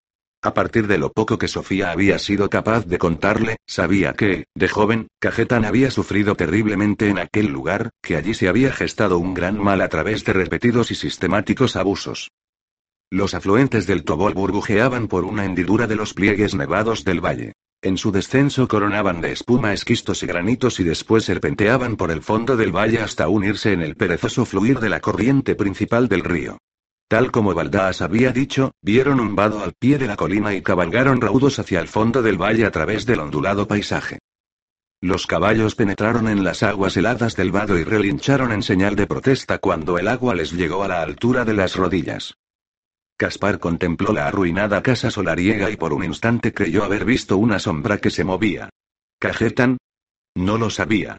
A 0.43 0.55
partir 0.55 0.87
de 0.87 0.97
lo 0.97 1.13
poco 1.13 1.37
que 1.37 1.49
Sofía 1.49 1.91
había 1.91 2.19
sido 2.19 2.49
capaz 2.49 2.87
de 2.87 2.97
contarle, 2.97 3.57
sabía 3.67 4.15
que, 4.15 4.47
de 4.55 4.69
joven, 4.69 5.09
Cajetan 5.19 5.67
había 5.67 5.91
sufrido 5.91 6.35
terriblemente 6.35 7.11
en 7.11 7.19
aquel 7.19 7.49
lugar, 7.49 7.91
que 8.03 8.17
allí 8.17 8.33
se 8.33 8.49
había 8.49 8.73
gestado 8.73 9.19
un 9.19 9.35
gran 9.35 9.63
mal 9.63 9.83
a 9.83 9.89
través 9.89 10.25
de 10.25 10.33
repetidos 10.33 10.91
y 10.91 10.95
sistemáticos 10.95 11.77
abusos. 11.77 12.31
Los 13.11 13.35
afluentes 13.35 13.87
del 13.87 14.03
Tobol 14.03 14.33
burbujeaban 14.33 15.09
por 15.09 15.25
una 15.25 15.45
hendidura 15.45 15.87
de 15.87 15.97
los 15.97 16.15
pliegues 16.15 16.55
nevados 16.55 17.05
del 17.05 17.21
valle. 17.21 17.53
En 17.83 17.99
su 17.99 18.11
descenso 18.11 18.67
coronaban 18.67 19.21
de 19.21 19.33
espuma 19.33 19.75
esquistos 19.75 20.23
y 20.23 20.27
granitos 20.27 20.81
y 20.81 20.85
después 20.85 21.25
serpenteaban 21.25 21.97
por 21.97 22.11
el 22.11 22.23
fondo 22.23 22.57
del 22.57 22.75
valle 22.75 23.01
hasta 23.01 23.29
unirse 23.29 23.73
en 23.73 23.83
el 23.83 23.95
perezoso 23.95 24.47
fluir 24.47 24.81
de 24.81 24.89
la 24.89 25.01
corriente 25.01 25.55
principal 25.55 26.09
del 26.09 26.25
río. 26.25 26.59
Tal 27.11 27.33
como 27.33 27.55
Baldaas 27.55 28.03
había 28.03 28.31
dicho, 28.31 28.71
vieron 28.83 29.19
un 29.19 29.35
vado 29.35 29.65
al 29.65 29.73
pie 29.73 29.99
de 29.99 30.07
la 30.07 30.15
colina 30.15 30.55
y 30.55 30.63
cabalgaron 30.63 31.21
raudos 31.21 31.59
hacia 31.59 31.81
el 31.81 31.89
fondo 31.89 32.23
del 32.23 32.41
valle 32.41 32.65
a 32.65 32.71
través 32.71 33.05
del 33.05 33.19
ondulado 33.19 33.67
paisaje. 33.67 34.21
Los 35.01 35.27
caballos 35.27 35.75
penetraron 35.75 36.29
en 36.29 36.45
las 36.45 36.63
aguas 36.63 36.97
heladas 36.97 37.35
del 37.35 37.51
vado 37.51 37.77
y 37.77 37.83
relincharon 37.83 38.53
en 38.53 38.63
señal 38.63 38.95
de 38.95 39.09
protesta 39.09 39.59
cuando 39.59 39.99
el 39.99 40.07
agua 40.07 40.37
les 40.37 40.53
llegó 40.53 40.85
a 40.85 40.89
la 40.89 41.03
altura 41.03 41.45
de 41.45 41.55
las 41.55 41.75
rodillas. 41.75 42.35
Caspar 43.17 43.59
contempló 43.59 44.13
la 44.13 44.29
arruinada 44.29 44.81
casa 44.81 45.11
solariega 45.11 45.69
y 45.69 45.77
por 45.77 45.93
un 45.93 46.05
instante 46.05 46.55
creyó 46.55 46.85
haber 46.85 47.05
visto 47.05 47.39
una 47.39 47.59
sombra 47.59 47.99
que 47.99 48.11
se 48.11 48.23
movía. 48.23 48.71
¿Cajetan? 49.19 49.79
No 50.37 50.59
lo 50.59 50.71
sabía. 50.71 51.17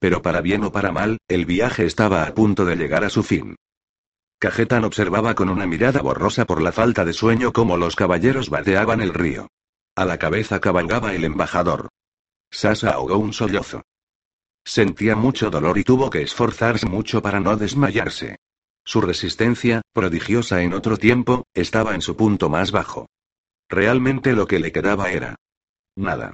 Pero 0.00 0.20
para 0.20 0.42
bien 0.42 0.64
o 0.64 0.70
para 0.70 0.92
mal, 0.92 1.16
el 1.28 1.46
viaje 1.46 1.86
estaba 1.86 2.24
a 2.24 2.34
punto 2.34 2.66
de 2.66 2.76
llegar 2.76 3.04
a 3.04 3.08
su 3.08 3.22
fin. 3.22 3.56
Cajetan 4.38 4.84
observaba 4.84 5.34
con 5.34 5.48
una 5.48 5.66
mirada 5.66 6.00
borrosa 6.00 6.44
por 6.44 6.62
la 6.62 6.70
falta 6.70 7.04
de 7.04 7.12
sueño 7.12 7.52
cómo 7.52 7.76
los 7.76 7.96
caballeros 7.96 8.50
vadeaban 8.50 9.00
el 9.00 9.12
río. 9.12 9.48
A 9.96 10.04
la 10.04 10.18
cabeza 10.18 10.60
cabalgaba 10.60 11.12
el 11.14 11.24
embajador. 11.24 11.88
Sasa 12.50 12.90
ahogó 12.90 13.18
un 13.18 13.32
sollozo. 13.32 13.82
Sentía 14.64 15.16
mucho 15.16 15.50
dolor 15.50 15.76
y 15.78 15.82
tuvo 15.82 16.08
que 16.08 16.22
esforzarse 16.22 16.86
mucho 16.86 17.20
para 17.20 17.40
no 17.40 17.56
desmayarse. 17.56 18.36
Su 18.84 19.00
resistencia, 19.00 19.82
prodigiosa 19.92 20.62
en 20.62 20.72
otro 20.72 20.96
tiempo, 20.96 21.44
estaba 21.52 21.94
en 21.94 22.00
su 22.00 22.16
punto 22.16 22.48
más 22.48 22.70
bajo. 22.70 23.06
Realmente 23.68 24.34
lo 24.34 24.46
que 24.46 24.60
le 24.60 24.70
quedaba 24.70 25.10
era 25.10 25.34
nada. 25.96 26.32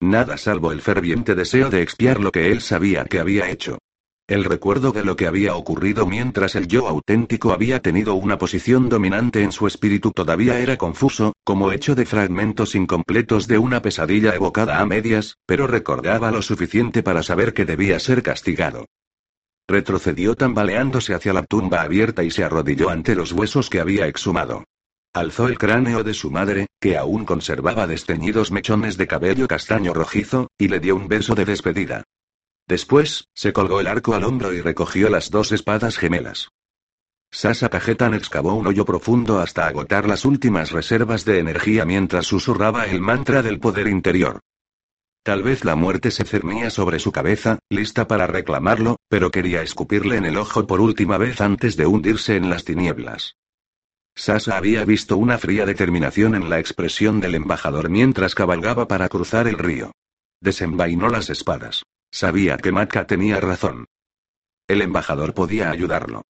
Nada 0.00 0.36
salvo 0.36 0.72
el 0.72 0.82
ferviente 0.82 1.34
deseo 1.34 1.70
de 1.70 1.80
expiar 1.80 2.18
lo 2.20 2.32
que 2.32 2.50
él 2.50 2.60
sabía 2.60 3.04
que 3.04 3.20
había 3.20 3.48
hecho. 3.50 3.78
El 4.26 4.44
recuerdo 4.44 4.92
de 4.92 5.04
lo 5.04 5.16
que 5.16 5.26
había 5.26 5.54
ocurrido 5.54 6.06
mientras 6.06 6.54
el 6.54 6.66
yo 6.66 6.88
auténtico 6.88 7.52
había 7.52 7.80
tenido 7.80 8.14
una 8.14 8.38
posición 8.38 8.88
dominante 8.88 9.42
en 9.42 9.52
su 9.52 9.66
espíritu 9.66 10.12
todavía 10.12 10.58
era 10.60 10.78
confuso, 10.78 11.34
como 11.44 11.72
hecho 11.72 11.94
de 11.94 12.06
fragmentos 12.06 12.74
incompletos 12.74 13.46
de 13.46 13.58
una 13.58 13.82
pesadilla 13.82 14.34
evocada 14.34 14.80
a 14.80 14.86
medias, 14.86 15.36
pero 15.44 15.66
recordaba 15.66 16.30
lo 16.30 16.40
suficiente 16.40 17.02
para 17.02 17.22
saber 17.22 17.52
que 17.52 17.66
debía 17.66 17.98
ser 17.98 18.22
castigado. 18.22 18.86
Retrocedió 19.68 20.34
tambaleándose 20.36 21.12
hacia 21.12 21.34
la 21.34 21.44
tumba 21.44 21.82
abierta 21.82 22.24
y 22.24 22.30
se 22.30 22.44
arrodilló 22.44 22.88
ante 22.88 23.14
los 23.14 23.32
huesos 23.32 23.68
que 23.68 23.80
había 23.80 24.06
exhumado. 24.06 24.64
Alzó 25.12 25.48
el 25.48 25.58
cráneo 25.58 26.02
de 26.02 26.14
su 26.14 26.30
madre, 26.30 26.66
que 26.80 26.96
aún 26.96 27.26
conservaba 27.26 27.86
desteñidos 27.86 28.50
mechones 28.50 28.96
de 28.96 29.06
cabello 29.06 29.46
castaño 29.48 29.92
rojizo, 29.92 30.48
y 30.56 30.68
le 30.68 30.80
dio 30.80 30.96
un 30.96 31.08
beso 31.08 31.34
de 31.34 31.44
despedida. 31.44 32.04
Después, 32.66 33.28
se 33.34 33.52
colgó 33.52 33.80
el 33.80 33.86
arco 33.86 34.14
al 34.14 34.24
hombro 34.24 34.52
y 34.52 34.60
recogió 34.60 35.10
las 35.10 35.30
dos 35.30 35.52
espadas 35.52 35.98
gemelas. 35.98 36.48
Sasa 37.30 37.68
Cajetan 37.68 38.14
excavó 38.14 38.54
un 38.54 38.66
hoyo 38.66 38.84
profundo 38.84 39.40
hasta 39.40 39.66
agotar 39.66 40.06
las 40.06 40.24
últimas 40.24 40.70
reservas 40.70 41.24
de 41.24 41.40
energía 41.40 41.84
mientras 41.84 42.26
susurraba 42.26 42.86
el 42.86 43.00
mantra 43.00 43.42
del 43.42 43.58
poder 43.58 43.88
interior. 43.88 44.40
Tal 45.24 45.42
vez 45.42 45.64
la 45.64 45.74
muerte 45.74 46.10
se 46.10 46.24
cernía 46.24 46.70
sobre 46.70 46.98
su 46.98 47.10
cabeza, 47.10 47.58
lista 47.70 48.06
para 48.06 48.26
reclamarlo, 48.26 48.98
pero 49.08 49.30
quería 49.30 49.62
escupirle 49.62 50.16
en 50.16 50.26
el 50.26 50.36
ojo 50.36 50.66
por 50.66 50.80
última 50.80 51.18
vez 51.18 51.40
antes 51.40 51.76
de 51.76 51.86
hundirse 51.86 52.36
en 52.36 52.50
las 52.50 52.64
tinieblas. 52.64 53.36
Sasa 54.14 54.56
había 54.56 54.84
visto 54.84 55.16
una 55.16 55.38
fría 55.38 55.66
determinación 55.66 56.34
en 56.34 56.48
la 56.48 56.60
expresión 56.60 57.20
del 57.20 57.34
embajador 57.34 57.88
mientras 57.88 58.34
cabalgaba 58.34 58.86
para 58.86 59.08
cruzar 59.08 59.48
el 59.48 59.58
río. 59.58 59.92
Desenvainó 60.40 61.08
las 61.08 61.30
espadas. 61.30 61.82
Sabía 62.14 62.58
que 62.58 62.70
Matka 62.70 63.08
tenía 63.08 63.40
razón. 63.40 63.86
El 64.68 64.82
embajador 64.82 65.34
podía 65.34 65.72
ayudarlo. 65.72 66.22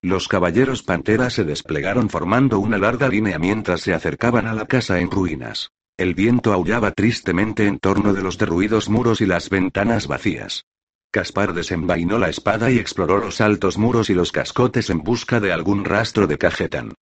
Los 0.00 0.26
caballeros 0.26 0.82
pantera 0.82 1.28
se 1.28 1.44
desplegaron 1.44 2.08
formando 2.08 2.58
una 2.58 2.78
larga 2.78 3.08
línea 3.08 3.38
mientras 3.38 3.82
se 3.82 3.92
acercaban 3.92 4.46
a 4.46 4.54
la 4.54 4.64
casa 4.64 5.00
en 5.00 5.10
ruinas. 5.10 5.68
El 5.98 6.14
viento 6.14 6.54
aullaba 6.54 6.92
tristemente 6.92 7.66
en 7.66 7.78
torno 7.78 8.14
de 8.14 8.22
los 8.22 8.38
derruidos 8.38 8.88
muros 8.88 9.20
y 9.20 9.26
las 9.26 9.50
ventanas 9.50 10.06
vacías. 10.06 10.64
Caspar 11.10 11.52
desenvainó 11.52 12.18
la 12.18 12.30
espada 12.30 12.70
y 12.70 12.78
exploró 12.78 13.18
los 13.18 13.42
altos 13.42 13.76
muros 13.76 14.08
y 14.08 14.14
los 14.14 14.32
cascotes 14.32 14.88
en 14.88 15.02
busca 15.02 15.40
de 15.40 15.52
algún 15.52 15.84
rastro 15.84 16.26
de 16.26 16.38
Cajetán. 16.38 16.94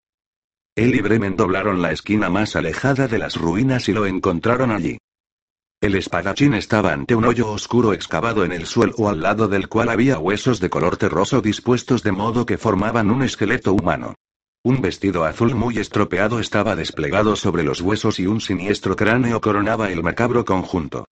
Él 0.74 0.96
y 0.96 1.00
Bremen 1.00 1.36
doblaron 1.36 1.80
la 1.80 1.92
esquina 1.92 2.28
más 2.28 2.56
alejada 2.56 3.06
de 3.06 3.18
las 3.18 3.36
ruinas 3.36 3.88
y 3.88 3.92
lo 3.92 4.04
encontraron 4.04 4.72
allí. 4.72 4.98
El 5.80 5.94
espadachín 5.94 6.52
estaba 6.52 6.92
ante 6.92 7.14
un 7.14 7.24
hoyo 7.24 7.50
oscuro 7.50 7.94
excavado 7.94 8.44
en 8.44 8.52
el 8.52 8.66
suelo 8.66 9.08
al 9.08 9.22
lado 9.22 9.48
del 9.48 9.66
cual 9.68 9.88
había 9.88 10.18
huesos 10.18 10.60
de 10.60 10.68
color 10.68 10.98
terroso 10.98 11.40
dispuestos 11.40 12.02
de 12.02 12.12
modo 12.12 12.44
que 12.44 12.58
formaban 12.58 13.10
un 13.10 13.22
esqueleto 13.22 13.72
humano. 13.72 14.14
Un 14.62 14.82
vestido 14.82 15.24
azul 15.24 15.54
muy 15.54 15.78
estropeado 15.78 16.38
estaba 16.38 16.76
desplegado 16.76 17.34
sobre 17.34 17.62
los 17.62 17.80
huesos 17.80 18.20
y 18.20 18.26
un 18.26 18.42
siniestro 18.42 18.94
cráneo 18.94 19.40
coronaba 19.40 19.90
el 19.90 20.02
macabro 20.02 20.44
conjunto. 20.44 21.06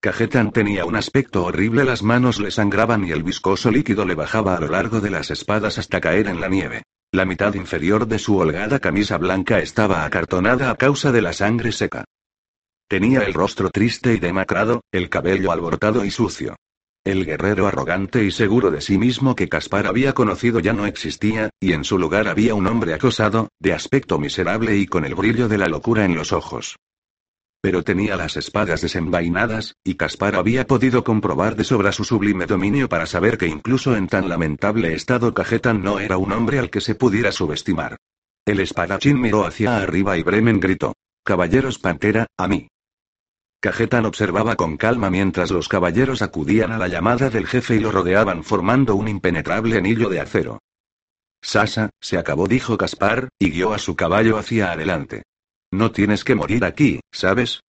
Cajetan 0.00 0.52
tenía 0.52 0.86
un 0.86 0.96
aspecto 0.96 1.44
horrible, 1.44 1.84
las 1.84 2.02
manos 2.02 2.40
le 2.40 2.50
sangraban 2.50 3.04
y 3.04 3.10
el 3.10 3.22
viscoso 3.22 3.70
líquido 3.70 4.06
le 4.06 4.14
bajaba 4.14 4.56
a 4.56 4.60
lo 4.60 4.68
largo 4.68 5.02
de 5.02 5.10
las 5.10 5.30
espadas 5.30 5.76
hasta 5.76 6.00
caer 6.00 6.28
en 6.28 6.40
la 6.40 6.48
nieve. 6.48 6.82
La 7.12 7.26
mitad 7.26 7.52
inferior 7.52 8.06
de 8.06 8.18
su 8.18 8.38
holgada 8.38 8.78
camisa 8.78 9.18
blanca 9.18 9.58
estaba 9.58 10.06
acartonada 10.06 10.70
a 10.70 10.76
causa 10.76 11.12
de 11.12 11.20
la 11.20 11.34
sangre 11.34 11.72
seca. 11.72 12.06
Tenía 12.92 13.20
el 13.20 13.32
rostro 13.32 13.70
triste 13.70 14.12
y 14.12 14.18
demacrado, 14.18 14.82
el 14.92 15.08
cabello 15.08 15.50
alborotado 15.50 16.04
y 16.04 16.10
sucio. 16.10 16.56
El 17.02 17.24
guerrero 17.24 17.66
arrogante 17.66 18.22
y 18.22 18.30
seguro 18.30 18.70
de 18.70 18.82
sí 18.82 18.98
mismo 18.98 19.34
que 19.34 19.48
Caspar 19.48 19.86
había 19.86 20.12
conocido 20.12 20.60
ya 20.60 20.74
no 20.74 20.84
existía, 20.84 21.48
y 21.58 21.72
en 21.72 21.84
su 21.84 21.98
lugar 21.98 22.28
había 22.28 22.54
un 22.54 22.66
hombre 22.66 22.92
acosado, 22.92 23.48
de 23.58 23.72
aspecto 23.72 24.18
miserable 24.18 24.76
y 24.76 24.84
con 24.86 25.06
el 25.06 25.14
brillo 25.14 25.48
de 25.48 25.56
la 25.56 25.68
locura 25.68 26.04
en 26.04 26.14
los 26.14 26.34
ojos. 26.34 26.76
Pero 27.62 27.82
tenía 27.82 28.14
las 28.14 28.36
espadas 28.36 28.82
desenvainadas, 28.82 29.74
y 29.82 29.94
Caspar 29.94 30.34
había 30.34 30.66
podido 30.66 31.02
comprobar 31.02 31.56
de 31.56 31.64
sobra 31.64 31.92
su 31.92 32.04
sublime 32.04 32.44
dominio 32.44 32.90
para 32.90 33.06
saber 33.06 33.38
que 33.38 33.46
incluso 33.46 33.96
en 33.96 34.06
tan 34.06 34.28
lamentable 34.28 34.92
estado 34.92 35.32
Cajetan 35.32 35.82
no 35.82 35.98
era 35.98 36.18
un 36.18 36.30
hombre 36.30 36.58
al 36.58 36.68
que 36.68 36.82
se 36.82 36.94
pudiera 36.94 37.32
subestimar. 37.32 37.96
El 38.44 38.60
espadachín 38.60 39.18
miró 39.18 39.46
hacia 39.46 39.78
arriba 39.78 40.18
y 40.18 40.22
Bremen 40.22 40.60
gritó. 40.60 40.92
Caballeros 41.24 41.78
Pantera, 41.78 42.26
a 42.36 42.48
mí. 42.48 42.68
Cajetan 43.62 44.06
observaba 44.06 44.56
con 44.56 44.76
calma 44.76 45.08
mientras 45.08 45.52
los 45.52 45.68
caballeros 45.68 46.20
acudían 46.20 46.72
a 46.72 46.78
la 46.78 46.88
llamada 46.88 47.30
del 47.30 47.46
jefe 47.46 47.76
y 47.76 47.78
lo 47.78 47.92
rodeaban 47.92 48.42
formando 48.42 48.96
un 48.96 49.06
impenetrable 49.06 49.76
anillo 49.76 50.08
de 50.08 50.18
acero. 50.18 50.58
Sasa, 51.40 51.90
se 52.00 52.18
acabó, 52.18 52.48
dijo 52.48 52.76
Caspar, 52.76 53.28
y 53.38 53.50
guió 53.50 53.72
a 53.72 53.78
su 53.78 53.94
caballo 53.94 54.36
hacia 54.36 54.72
adelante. 54.72 55.22
No 55.70 55.92
tienes 55.92 56.24
que 56.24 56.34
morir 56.34 56.64
aquí, 56.64 56.98
¿sabes? 57.12 57.60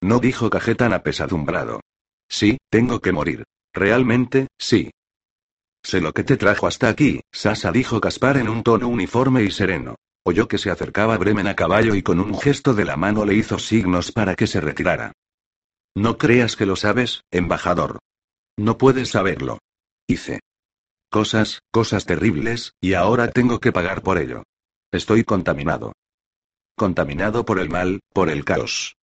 No 0.00 0.18
dijo 0.18 0.48
Cajetan 0.48 0.94
apesadumbrado. 0.94 1.82
Sí, 2.30 2.56
tengo 2.70 3.00
que 3.00 3.12
morir. 3.12 3.44
Realmente, 3.74 4.48
sí. 4.58 4.92
Sé 5.82 6.00
lo 6.00 6.14
que 6.14 6.24
te 6.24 6.38
trajo 6.38 6.66
hasta 6.66 6.88
aquí, 6.88 7.20
Sasa 7.30 7.70
dijo 7.70 8.00
Caspar 8.00 8.38
en 8.38 8.48
un 8.48 8.62
tono 8.62 8.88
uniforme 8.88 9.42
y 9.42 9.50
sereno. 9.50 9.96
Oyó 10.24 10.46
que 10.46 10.58
se 10.58 10.70
acercaba 10.70 11.18
Bremen 11.18 11.48
a 11.48 11.56
caballo 11.56 11.94
y 11.94 12.02
con 12.02 12.20
un 12.20 12.38
gesto 12.38 12.74
de 12.74 12.84
la 12.84 12.96
mano 12.96 13.24
le 13.24 13.34
hizo 13.34 13.58
signos 13.58 14.12
para 14.12 14.34
que 14.34 14.46
se 14.46 14.60
retirara. 14.60 15.12
No 15.94 16.16
creas 16.16 16.56
que 16.56 16.66
lo 16.66 16.76
sabes, 16.76 17.24
embajador. 17.30 17.98
No 18.56 18.78
puedes 18.78 19.10
saberlo. 19.10 19.58
Hice. 20.06 20.40
Cosas, 21.10 21.60
cosas 21.70 22.06
terribles, 22.06 22.72
y 22.80 22.94
ahora 22.94 23.30
tengo 23.30 23.60
que 23.60 23.72
pagar 23.72 24.02
por 24.02 24.18
ello. 24.18 24.44
Estoy 24.92 25.24
contaminado. 25.24 25.92
Contaminado 26.76 27.44
por 27.44 27.58
el 27.58 27.68
mal, 27.68 28.00
por 28.14 28.30
el 28.30 28.44
caos. 28.44 28.96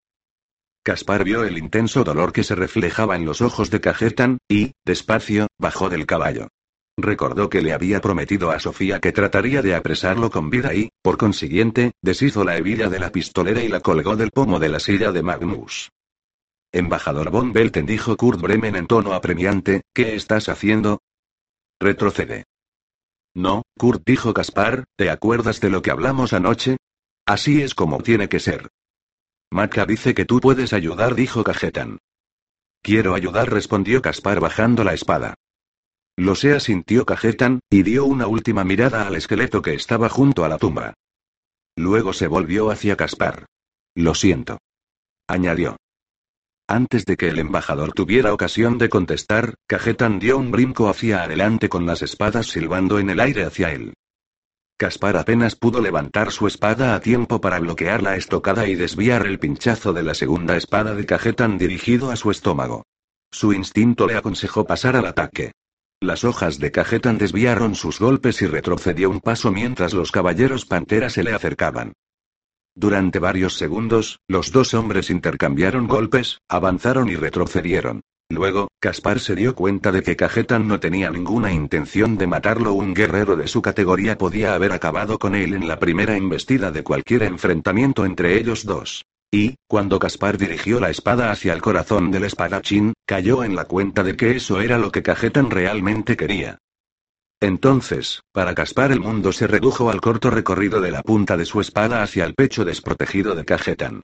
Caspar 0.83 1.23
vio 1.23 1.43
el 1.43 1.57
intenso 1.57 2.03
dolor 2.03 2.31
que 2.31 2.43
se 2.43 2.55
reflejaba 2.55 3.15
en 3.15 3.25
los 3.25 3.41
ojos 3.41 3.69
de 3.69 3.81
Cajetan, 3.81 4.39
y, 4.47 4.71
despacio, 4.85 5.47
bajó 5.59 5.89
del 5.89 6.05
caballo. 6.05 6.47
Recordó 7.01 7.49
que 7.49 7.61
le 7.61 7.73
había 7.73 8.01
prometido 8.01 8.51
a 8.51 8.59
Sofía 8.59 8.99
que 8.99 9.11
trataría 9.11 9.61
de 9.61 9.75
apresarlo 9.75 10.29
con 10.29 10.49
vida 10.49 10.73
y, 10.73 10.89
por 11.01 11.17
consiguiente, 11.17 11.91
deshizo 12.01 12.43
la 12.43 12.57
hebilla 12.57 12.89
de 12.89 12.99
la 12.99 13.11
pistolera 13.11 13.63
y 13.63 13.67
la 13.67 13.79
colgó 13.79 14.15
del 14.15 14.31
pomo 14.31 14.59
de 14.59 14.69
la 14.69 14.79
silla 14.79 15.11
de 15.11 15.23
Magnus. 15.23 15.91
Embajador 16.71 17.31
von 17.31 17.51
Belten 17.51 17.85
dijo 17.85 18.15
Kurt 18.15 18.39
Bremen 18.39 18.75
en 18.75 18.87
tono 18.87 19.13
apremiante, 19.13 19.81
¿qué 19.93 20.15
estás 20.15 20.49
haciendo? 20.49 20.99
Retrocede. 21.79 22.45
No, 23.33 23.63
Kurt 23.77 24.03
dijo 24.05 24.33
Caspar, 24.33 24.83
¿te 24.95 25.09
acuerdas 25.09 25.59
de 25.61 25.69
lo 25.69 25.81
que 25.81 25.91
hablamos 25.91 26.33
anoche? 26.33 26.77
Así 27.25 27.61
es 27.61 27.73
como 27.73 28.01
tiene 28.03 28.29
que 28.29 28.39
ser. 28.39 28.69
Maca 29.51 29.85
dice 29.85 30.13
que 30.13 30.25
tú 30.25 30.39
puedes 30.39 30.73
ayudar, 30.73 31.15
dijo 31.15 31.43
Cajetan. 31.43 31.97
Quiero 32.81 33.15
ayudar, 33.15 33.51
respondió 33.51 34.01
Caspar 34.01 34.39
bajando 34.39 34.83
la 34.83 34.93
espada. 34.93 35.35
Lo 36.19 36.35
sea, 36.35 36.59
sintió 36.59 37.05
Cajetan, 37.05 37.61
y 37.69 37.83
dio 37.83 38.03
una 38.03 38.27
última 38.27 38.65
mirada 38.65 39.07
al 39.07 39.15
esqueleto 39.15 39.61
que 39.61 39.73
estaba 39.73 40.09
junto 40.09 40.43
a 40.43 40.49
la 40.49 40.57
tumba. 40.57 40.93
Luego 41.77 42.11
se 42.11 42.27
volvió 42.27 42.71
hacia 42.71 42.97
Caspar. 42.97 43.45
Lo 43.95 44.13
siento. 44.13 44.57
Añadió. 45.29 45.77
Antes 46.67 47.05
de 47.05 47.15
que 47.15 47.29
el 47.29 47.39
embajador 47.39 47.93
tuviera 47.93 48.33
ocasión 48.33 48.77
de 48.77 48.89
contestar, 48.89 49.55
Cajetan 49.65 50.19
dio 50.19 50.37
un 50.37 50.51
brinco 50.51 50.89
hacia 50.89 51.23
adelante 51.23 51.69
con 51.69 51.85
las 51.85 52.01
espadas 52.01 52.47
silbando 52.47 52.99
en 52.99 53.11
el 53.11 53.21
aire 53.21 53.45
hacia 53.45 53.71
él. 53.71 53.93
Caspar 54.75 55.15
apenas 55.15 55.55
pudo 55.55 55.79
levantar 55.79 56.33
su 56.33 56.47
espada 56.47 56.95
a 56.95 56.99
tiempo 56.99 57.39
para 57.39 57.61
bloquear 57.61 58.03
la 58.03 58.17
estocada 58.17 58.67
y 58.67 58.75
desviar 58.75 59.25
el 59.25 59.39
pinchazo 59.39 59.93
de 59.93 60.03
la 60.03 60.13
segunda 60.13 60.57
espada 60.57 60.95
de 60.95 61.05
Cajetan 61.05 61.57
dirigido 61.57 62.11
a 62.11 62.17
su 62.17 62.29
estómago. 62.29 62.83
Su 63.31 63.53
instinto 63.53 64.05
le 64.05 64.17
aconsejó 64.17 64.65
pasar 64.65 64.97
al 64.97 65.05
ataque. 65.05 65.53
Las 66.01 66.23
hojas 66.23 66.59
de 66.59 66.71
Cajetan 66.71 67.17
desviaron 67.17 67.75
sus 67.75 67.99
golpes 67.99 68.41
y 68.41 68.47
retrocedió 68.47 69.09
un 69.09 69.19
paso 69.19 69.51
mientras 69.51 69.93
los 69.93 70.13
caballeros 70.13 70.65
Pantera 70.65 71.09
se 71.09 71.23
le 71.23 71.33
acercaban. 71.33 71.91
Durante 72.73 73.19
varios 73.19 73.55
segundos, 73.55 74.19
los 74.25 74.53
dos 74.53 74.73
hombres 74.73 75.09
intercambiaron 75.09 75.87
golpes, 75.87 76.39
avanzaron 76.47 77.09
y 77.09 77.17
retrocedieron. 77.17 77.99
Luego, 78.29 78.69
Caspar 78.79 79.19
se 79.19 79.35
dio 79.35 79.55
cuenta 79.55 79.91
de 79.91 80.01
que 80.01 80.15
Cajetan 80.15 80.69
no 80.69 80.79
tenía 80.79 81.09
ninguna 81.09 81.51
intención 81.51 82.17
de 82.17 82.27
matarlo. 82.27 82.73
Un 82.73 82.93
guerrero 82.93 83.35
de 83.35 83.49
su 83.49 83.61
categoría 83.61 84.17
podía 84.17 84.53
haber 84.53 84.71
acabado 84.71 85.19
con 85.19 85.35
él 85.35 85.53
en 85.53 85.67
la 85.67 85.79
primera 85.79 86.15
embestida 86.15 86.71
de 86.71 86.81
cualquier 86.81 87.23
enfrentamiento 87.23 88.05
entre 88.05 88.37
ellos 88.37 88.63
dos. 88.63 89.03
Y, 89.31 89.55
cuando 89.67 89.99
Caspar 89.99 90.37
dirigió 90.37 90.79
la 90.79 90.89
espada 90.89 91.31
hacia 91.31 91.53
el 91.53 91.61
corazón 91.61 92.09
del 92.09 92.23
espadachín, 92.23 92.93
cayó 93.05 93.43
en 93.43 93.55
la 93.55 93.65
cuenta 93.65 94.03
de 94.03 94.15
que 94.15 94.31
eso 94.35 94.59
era 94.59 94.79
lo 94.79 94.91
que 94.91 95.03
Cajetan 95.03 95.51
realmente 95.51 96.17
quería. 96.17 96.57
Entonces, 97.39 98.21
para 98.33 98.55
Caspar 98.55 98.91
el 98.91 98.99
mundo 98.99 99.31
se 99.31 99.47
redujo 99.47 99.89
al 99.91 100.01
corto 100.01 100.29
recorrido 100.29 100.81
de 100.81 100.91
la 100.91 101.03
punta 101.03 101.37
de 101.37 101.45
su 101.45 101.61
espada 101.61 102.01
hacia 102.01 102.25
el 102.25 102.33
pecho 102.33 102.65
desprotegido 102.65 103.35
de 103.35 103.45
Cajetan. 103.45 104.01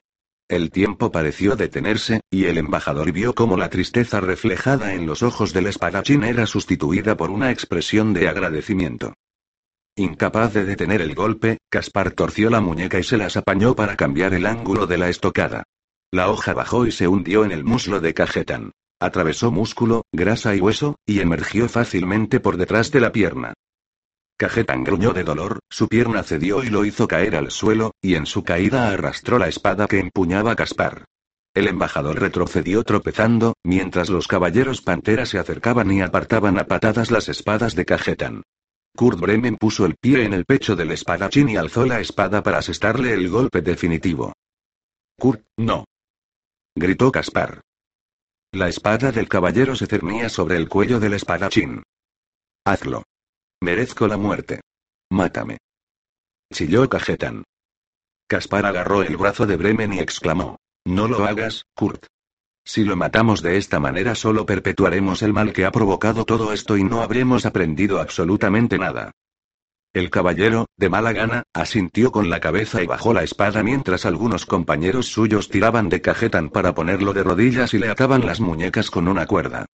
El 0.48 0.70
tiempo 0.70 1.10
pareció 1.10 1.56
detenerse, 1.56 2.20
y 2.30 2.44
el 2.44 2.56
embajador 2.56 3.10
vio 3.10 3.34
cómo 3.34 3.56
la 3.56 3.68
tristeza 3.68 4.20
reflejada 4.20 4.94
en 4.94 5.04
los 5.04 5.24
ojos 5.24 5.52
del 5.52 5.66
espadachín 5.66 6.22
era 6.22 6.46
sustituida 6.46 7.16
por 7.16 7.30
una 7.30 7.50
expresión 7.50 8.14
de 8.14 8.28
agradecimiento. 8.28 9.14
Incapaz 9.98 10.52
de 10.52 10.66
detener 10.66 11.00
el 11.00 11.14
golpe, 11.14 11.56
Caspar 11.70 12.10
torció 12.10 12.50
la 12.50 12.60
muñeca 12.60 12.98
y 12.98 13.02
se 13.02 13.16
las 13.16 13.38
apañó 13.38 13.74
para 13.74 13.96
cambiar 13.96 14.34
el 14.34 14.44
ángulo 14.44 14.86
de 14.86 14.98
la 14.98 15.08
estocada. 15.08 15.62
La 16.12 16.30
hoja 16.30 16.52
bajó 16.52 16.86
y 16.86 16.92
se 16.92 17.08
hundió 17.08 17.46
en 17.46 17.50
el 17.50 17.64
muslo 17.64 17.98
de 18.00 18.12
Cajetan. 18.12 18.72
Atravesó 19.00 19.50
músculo, 19.50 20.04
grasa 20.12 20.54
y 20.54 20.60
hueso, 20.60 20.96
y 21.06 21.20
emergió 21.20 21.66
fácilmente 21.70 22.40
por 22.40 22.58
detrás 22.58 22.90
de 22.90 23.00
la 23.00 23.10
pierna. 23.10 23.54
Cajetan 24.36 24.84
gruñó 24.84 25.14
de 25.14 25.24
dolor, 25.24 25.60
su 25.70 25.88
pierna 25.88 26.22
cedió 26.22 26.62
y 26.62 26.68
lo 26.68 26.84
hizo 26.84 27.08
caer 27.08 27.34
al 27.34 27.50
suelo, 27.50 27.92
y 28.02 28.16
en 28.16 28.26
su 28.26 28.44
caída 28.44 28.90
arrastró 28.90 29.38
la 29.38 29.48
espada 29.48 29.86
que 29.86 29.98
empuñaba 29.98 30.56
Caspar. 30.56 31.06
El 31.54 31.68
embajador 31.68 32.20
retrocedió 32.20 32.84
tropezando, 32.84 33.54
mientras 33.64 34.10
los 34.10 34.28
caballeros 34.28 34.82
pantera 34.82 35.24
se 35.24 35.38
acercaban 35.38 35.90
y 35.90 36.02
apartaban 36.02 36.58
a 36.58 36.64
patadas 36.64 37.10
las 37.10 37.30
espadas 37.30 37.74
de 37.74 37.86
Cajetan. 37.86 38.42
Kurt 38.96 39.20
Bremen 39.20 39.56
puso 39.56 39.84
el 39.84 39.94
pie 39.94 40.24
en 40.24 40.32
el 40.32 40.46
pecho 40.46 40.74
del 40.74 40.90
espadachín 40.90 41.50
y 41.50 41.56
alzó 41.56 41.84
la 41.84 42.00
espada 42.00 42.42
para 42.42 42.58
asestarle 42.58 43.12
el 43.12 43.28
golpe 43.28 43.60
definitivo. 43.60 44.32
Kurt, 45.18 45.44
no. 45.58 45.84
Gritó 46.74 47.12
Caspar. 47.12 47.60
La 48.52 48.68
espada 48.68 49.12
del 49.12 49.28
caballero 49.28 49.76
se 49.76 49.86
cernía 49.86 50.30
sobre 50.30 50.56
el 50.56 50.68
cuello 50.68 50.98
del 50.98 51.12
espadachín. 51.12 51.82
Hazlo. 52.64 53.02
Merezco 53.62 54.06
la 54.08 54.16
muerte. 54.16 54.62
Mátame. 55.10 55.58
Chilló 56.52 56.88
Cajetan. 56.88 57.44
Caspar 58.26 58.64
agarró 58.64 59.02
el 59.02 59.16
brazo 59.18 59.46
de 59.46 59.56
Bremen 59.56 59.92
y 59.92 59.98
exclamó. 59.98 60.56
No 60.86 61.06
lo 61.06 61.24
hagas, 61.26 61.64
Kurt. 61.74 62.06
Si 62.66 62.82
lo 62.82 62.96
matamos 62.96 63.42
de 63.42 63.58
esta 63.58 63.78
manera 63.78 64.16
solo 64.16 64.44
perpetuaremos 64.44 65.22
el 65.22 65.32
mal 65.32 65.52
que 65.52 65.64
ha 65.64 65.70
provocado 65.70 66.24
todo 66.24 66.52
esto 66.52 66.76
y 66.76 66.82
no 66.82 67.00
habremos 67.00 67.46
aprendido 67.46 68.00
absolutamente 68.00 68.76
nada. 68.76 69.12
El 69.94 70.10
caballero, 70.10 70.66
de 70.76 70.88
mala 70.88 71.12
gana, 71.12 71.44
asintió 71.54 72.10
con 72.10 72.28
la 72.28 72.40
cabeza 72.40 72.82
y 72.82 72.86
bajó 72.86 73.14
la 73.14 73.22
espada 73.22 73.62
mientras 73.62 74.04
algunos 74.04 74.46
compañeros 74.46 75.06
suyos 75.06 75.48
tiraban 75.48 75.88
de 75.88 76.00
cajetan 76.00 76.50
para 76.50 76.74
ponerlo 76.74 77.12
de 77.12 77.22
rodillas 77.22 77.72
y 77.72 77.78
le 77.78 77.88
ataban 77.88 78.26
las 78.26 78.40
muñecas 78.40 78.90
con 78.90 79.06
una 79.06 79.26
cuerda. 79.26 79.66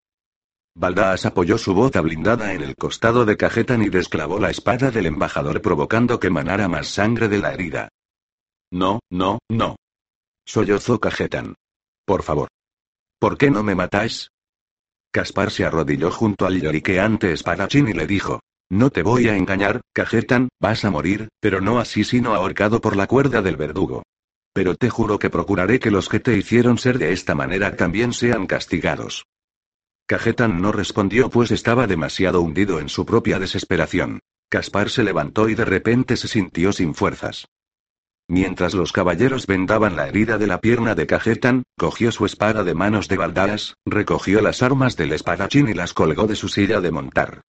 Baldaas 0.75 1.25
apoyó 1.25 1.57
su 1.57 1.73
bota 1.73 2.03
blindada 2.03 2.53
en 2.53 2.61
el 2.61 2.77
costado 2.77 3.25
de 3.25 3.39
cajetan 3.39 3.83
y 3.83 3.89
desclavó 3.89 4.39
la 4.39 4.51
espada 4.51 4.91
del 4.91 5.07
embajador 5.07 5.63
provocando 5.63 6.21
que 6.21 6.29
manara 6.29 6.69
más 6.69 6.89
sangre 6.89 7.29
de 7.29 7.39
la 7.39 7.55
herida. 7.55 7.89
No, 8.71 9.01
no, 9.11 9.39
no. 9.49 9.77
Sollozó 10.45 11.01
cajetan. 11.01 11.55
Por 12.05 12.23
favor. 12.23 12.49
¿Por 13.23 13.39
qué 13.39 13.53
no 13.53 13.63
me 13.63 13.77
matáis? 13.77 14.33
Caspar 15.13 15.53
se 15.53 15.65
arrodilló 15.65 16.11
junto 16.11 16.45
al 16.45 16.61
lloriqueante 16.61 17.33
espadachín 17.33 17.87
y 17.87 17.93
le 17.93 18.09
dijo. 18.09 18.41
No 18.69 18.91
te 18.91 19.05
voy 19.05 19.29
a 19.29 19.37
engañar, 19.37 19.81
Cajetan, 19.93 20.49
vas 20.61 20.85
a 20.85 20.91
morir, 20.91 21.29
pero 21.39 21.61
no 21.61 21.79
así 21.79 22.03
sino 22.03 22.35
ahorcado 22.35 22.81
por 22.81 22.97
la 22.97 23.07
cuerda 23.07 23.41
del 23.41 23.57
verdugo. 23.57 24.03
Pero 24.53 24.75
te 24.75 24.91
juro 24.91 25.21
que 25.21 25.31
procuraré 25.31 25.79
que 25.79 25.93
los 25.93 26.09
que 26.09 26.19
te 26.19 26.37
hicieron 26.37 26.79
ser 26.79 26.99
de 26.99 27.13
esta 27.13 27.37
manera 27.37 27.77
también 27.77 28.13
sean 28.13 28.49
castigados. 28.49 29.25
Cajetan 30.07 30.61
no 30.61 30.73
respondió 30.73 31.31
pues 31.31 31.53
estaba 31.53 31.87
demasiado 31.87 32.41
hundido 32.41 32.81
en 32.81 32.89
su 32.89 33.07
propia 33.07 33.39
desesperación. 33.39 34.19
Caspar 34.49 34.91
se 34.91 35.05
levantó 35.05 35.49
y 35.49 35.55
de 35.55 35.65
repente 35.65 36.17
se 36.17 36.27
sintió 36.27 36.73
sin 36.73 36.93
fuerzas. 36.93 37.47
Mientras 38.33 38.73
los 38.73 38.93
caballeros 38.93 39.47
vendaban 39.47 39.95
la 39.95 40.09
herida 40.09 40.39
de 40.39 40.47
la 40.47 40.59
pierna 40.59 40.95
de 40.95 41.07
Cajetan, 41.07 41.65
cogió 41.77 42.11
su 42.11 42.25
espada 42.25 42.65
de 42.65 42.73
manos 42.73 43.07
de 43.07 43.19
Baldaas, 43.19 43.75
recogió 43.85 44.41
las 44.41 44.63
armas 44.63 44.97
del 44.97 45.13
espadachín 45.13 45.69
y 45.69 45.75
las 45.75 45.93
colgó 45.93 46.27
de 46.27 46.35
su 46.35 46.49
silla 46.49 46.81
de 46.81 46.91
montar. 46.91 47.43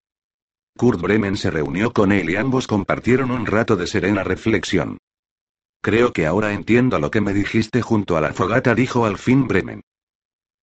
Kurt 0.75 0.99
Bremen 0.99 1.37
se 1.37 1.51
reunió 1.51 1.93
con 1.93 2.11
él 2.11 2.31
y 2.31 2.35
ambos 2.35 2.65
compartieron 2.65 3.29
un 3.29 3.45
rato 3.45 3.75
de 3.75 3.85
serena 3.85 4.23
reflexión. 4.23 4.97
Creo 5.83 6.13
que 6.13 6.25
ahora 6.25 6.51
entiendo 6.51 6.97
lo 6.97 7.11
que 7.11 7.21
me 7.21 7.35
dijiste 7.35 7.83
junto 7.83 8.17
a 8.17 8.21
la 8.21 8.33
fogata, 8.33 8.73
dijo 8.73 9.05
al 9.05 9.19
fin 9.19 9.47
Bremen. 9.47 9.81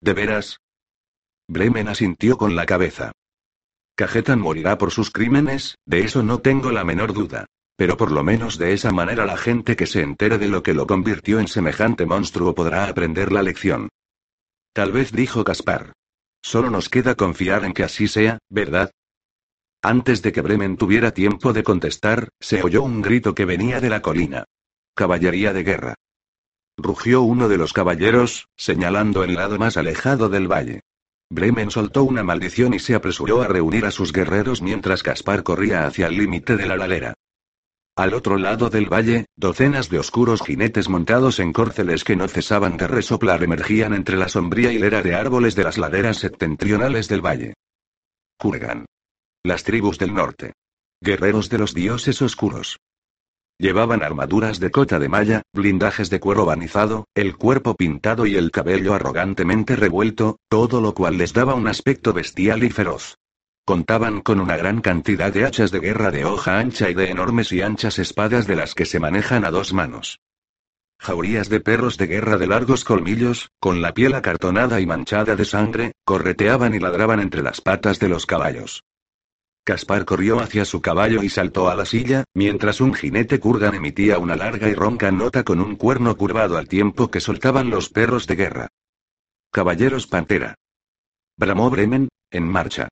¿De 0.00 0.14
veras? 0.14 0.58
Bremen 1.46 1.86
asintió 1.86 2.36
con 2.36 2.56
la 2.56 2.66
cabeza. 2.66 3.12
Cajetan 3.94 4.40
morirá 4.40 4.78
por 4.78 4.90
sus 4.90 5.12
crímenes, 5.12 5.76
de 5.86 6.00
eso 6.00 6.24
no 6.24 6.38
tengo 6.38 6.72
la 6.72 6.82
menor 6.82 7.12
duda. 7.12 7.46
Pero 7.78 7.96
por 7.96 8.10
lo 8.10 8.24
menos 8.24 8.58
de 8.58 8.72
esa 8.72 8.90
manera 8.90 9.24
la 9.24 9.36
gente 9.36 9.76
que 9.76 9.86
se 9.86 10.02
entere 10.02 10.36
de 10.36 10.48
lo 10.48 10.64
que 10.64 10.74
lo 10.74 10.88
convirtió 10.88 11.38
en 11.38 11.46
semejante 11.46 12.06
monstruo 12.06 12.52
podrá 12.52 12.88
aprender 12.88 13.30
la 13.30 13.40
lección. 13.40 13.88
Tal 14.72 14.90
vez 14.90 15.12
dijo 15.12 15.44
Caspar. 15.44 15.92
Solo 16.42 16.70
nos 16.70 16.88
queda 16.88 17.14
confiar 17.14 17.64
en 17.64 17.74
que 17.74 17.84
así 17.84 18.08
sea, 18.08 18.38
¿verdad? 18.48 18.90
Antes 19.80 20.22
de 20.22 20.32
que 20.32 20.40
Bremen 20.40 20.76
tuviera 20.76 21.12
tiempo 21.12 21.52
de 21.52 21.62
contestar, 21.62 22.30
se 22.40 22.64
oyó 22.64 22.82
un 22.82 23.00
grito 23.00 23.32
que 23.36 23.44
venía 23.44 23.80
de 23.80 23.90
la 23.90 24.02
colina. 24.02 24.42
Caballería 24.96 25.52
de 25.52 25.62
guerra. 25.62 25.94
Rugió 26.76 27.22
uno 27.22 27.48
de 27.48 27.58
los 27.58 27.72
caballeros, 27.72 28.48
señalando 28.56 29.22
el 29.22 29.36
lado 29.36 29.56
más 29.56 29.76
alejado 29.76 30.28
del 30.28 30.50
valle. 30.50 30.80
Bremen 31.30 31.70
soltó 31.70 32.02
una 32.02 32.24
maldición 32.24 32.74
y 32.74 32.80
se 32.80 32.96
apresuró 32.96 33.40
a 33.40 33.46
reunir 33.46 33.86
a 33.86 33.92
sus 33.92 34.12
guerreros 34.12 34.62
mientras 34.62 35.04
Caspar 35.04 35.44
corría 35.44 35.86
hacia 35.86 36.08
el 36.08 36.16
límite 36.16 36.56
de 36.56 36.66
la 36.66 36.76
ladera. 36.76 37.14
Al 37.98 38.14
otro 38.14 38.38
lado 38.38 38.70
del 38.70 38.86
valle, 38.86 39.26
docenas 39.34 39.88
de 39.88 39.98
oscuros 39.98 40.40
jinetes 40.42 40.88
montados 40.88 41.40
en 41.40 41.52
córceles 41.52 42.04
que 42.04 42.14
no 42.14 42.28
cesaban 42.28 42.76
de 42.76 42.86
resoplar 42.86 43.42
emergían 43.42 43.92
entre 43.92 44.16
la 44.16 44.28
sombría 44.28 44.70
hilera 44.72 45.02
de 45.02 45.16
árboles 45.16 45.56
de 45.56 45.64
las 45.64 45.78
laderas 45.78 46.18
septentrionales 46.18 47.08
del 47.08 47.26
valle. 47.26 47.54
Kurgan. 48.38 48.86
Las 49.42 49.64
tribus 49.64 49.98
del 49.98 50.14
norte. 50.14 50.52
Guerreros 51.00 51.50
de 51.50 51.58
los 51.58 51.74
dioses 51.74 52.22
oscuros. 52.22 52.78
Llevaban 53.58 54.04
armaduras 54.04 54.60
de 54.60 54.70
cota 54.70 55.00
de 55.00 55.08
malla, 55.08 55.42
blindajes 55.52 56.08
de 56.08 56.20
cuero 56.20 56.46
banizado, 56.46 57.08
el 57.16 57.36
cuerpo 57.36 57.74
pintado 57.74 58.26
y 58.26 58.36
el 58.36 58.52
cabello 58.52 58.94
arrogantemente 58.94 59.74
revuelto, 59.74 60.36
todo 60.48 60.80
lo 60.80 60.94
cual 60.94 61.18
les 61.18 61.32
daba 61.32 61.56
un 61.56 61.66
aspecto 61.66 62.12
bestial 62.12 62.62
y 62.62 62.70
feroz. 62.70 63.16
Contaban 63.68 64.22
con 64.22 64.40
una 64.40 64.56
gran 64.56 64.80
cantidad 64.80 65.30
de 65.30 65.44
hachas 65.44 65.70
de 65.70 65.80
guerra 65.80 66.10
de 66.10 66.24
hoja 66.24 66.58
ancha 66.58 66.88
y 66.88 66.94
de 66.94 67.10
enormes 67.10 67.52
y 67.52 67.60
anchas 67.60 67.98
espadas 67.98 68.46
de 68.46 68.56
las 68.56 68.74
que 68.74 68.86
se 68.86 68.98
manejan 68.98 69.44
a 69.44 69.50
dos 69.50 69.74
manos. 69.74 70.20
Jaurías 70.98 71.50
de 71.50 71.60
perros 71.60 71.98
de 71.98 72.06
guerra 72.06 72.38
de 72.38 72.46
largos 72.46 72.82
colmillos, 72.82 73.50
con 73.60 73.82
la 73.82 73.92
piel 73.92 74.14
acartonada 74.14 74.80
y 74.80 74.86
manchada 74.86 75.36
de 75.36 75.44
sangre, 75.44 75.92
correteaban 76.06 76.74
y 76.74 76.78
ladraban 76.78 77.20
entre 77.20 77.42
las 77.42 77.60
patas 77.60 77.98
de 77.98 78.08
los 78.08 78.24
caballos. 78.24 78.84
Caspar 79.64 80.06
corrió 80.06 80.40
hacia 80.40 80.64
su 80.64 80.80
caballo 80.80 81.22
y 81.22 81.28
saltó 81.28 81.68
a 81.68 81.74
la 81.74 81.84
silla, 81.84 82.24
mientras 82.32 82.80
un 82.80 82.94
jinete 82.94 83.38
kurgan 83.38 83.74
emitía 83.74 84.18
una 84.18 84.34
larga 84.34 84.70
y 84.70 84.72
ronca 84.72 85.10
nota 85.10 85.44
con 85.44 85.60
un 85.60 85.76
cuerno 85.76 86.16
curvado 86.16 86.56
al 86.56 86.68
tiempo 86.68 87.10
que 87.10 87.20
soltaban 87.20 87.68
los 87.68 87.90
perros 87.90 88.26
de 88.26 88.34
guerra. 88.34 88.68
Caballeros 89.52 90.06
Pantera. 90.06 90.54
Bramó 91.36 91.68
Bremen, 91.68 92.08
en 92.30 92.48
marcha. 92.48 92.88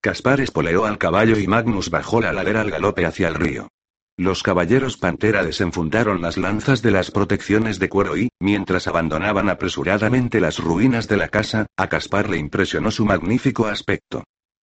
Caspar 0.00 0.40
espoleó 0.40 0.86
al 0.86 0.96
caballo 0.96 1.38
y 1.38 1.48
Magnus 1.48 1.90
bajó 1.90 2.20
la 2.20 2.32
ladera 2.32 2.60
al 2.60 2.70
galope 2.70 3.04
hacia 3.04 3.26
el 3.26 3.34
río. 3.34 3.68
Los 4.16 4.44
caballeros 4.44 4.96
Pantera 4.96 5.44
desenfundaron 5.44 6.22
las 6.22 6.36
lanzas 6.36 6.82
de 6.82 6.92
las 6.92 7.10
protecciones 7.10 7.80
de 7.80 7.88
cuero 7.88 8.16
y, 8.16 8.30
mientras 8.40 8.86
abandonaban 8.86 9.48
apresuradamente 9.48 10.40
las 10.40 10.58
ruinas 10.58 11.08
de 11.08 11.16
la 11.16 11.28
casa, 11.28 11.66
a 11.76 11.88
Caspar 11.88 12.28
le 12.30 12.36
impresionó 12.36 12.92
su 12.92 13.04
magnífico 13.04 13.66
aspecto. 13.66 14.22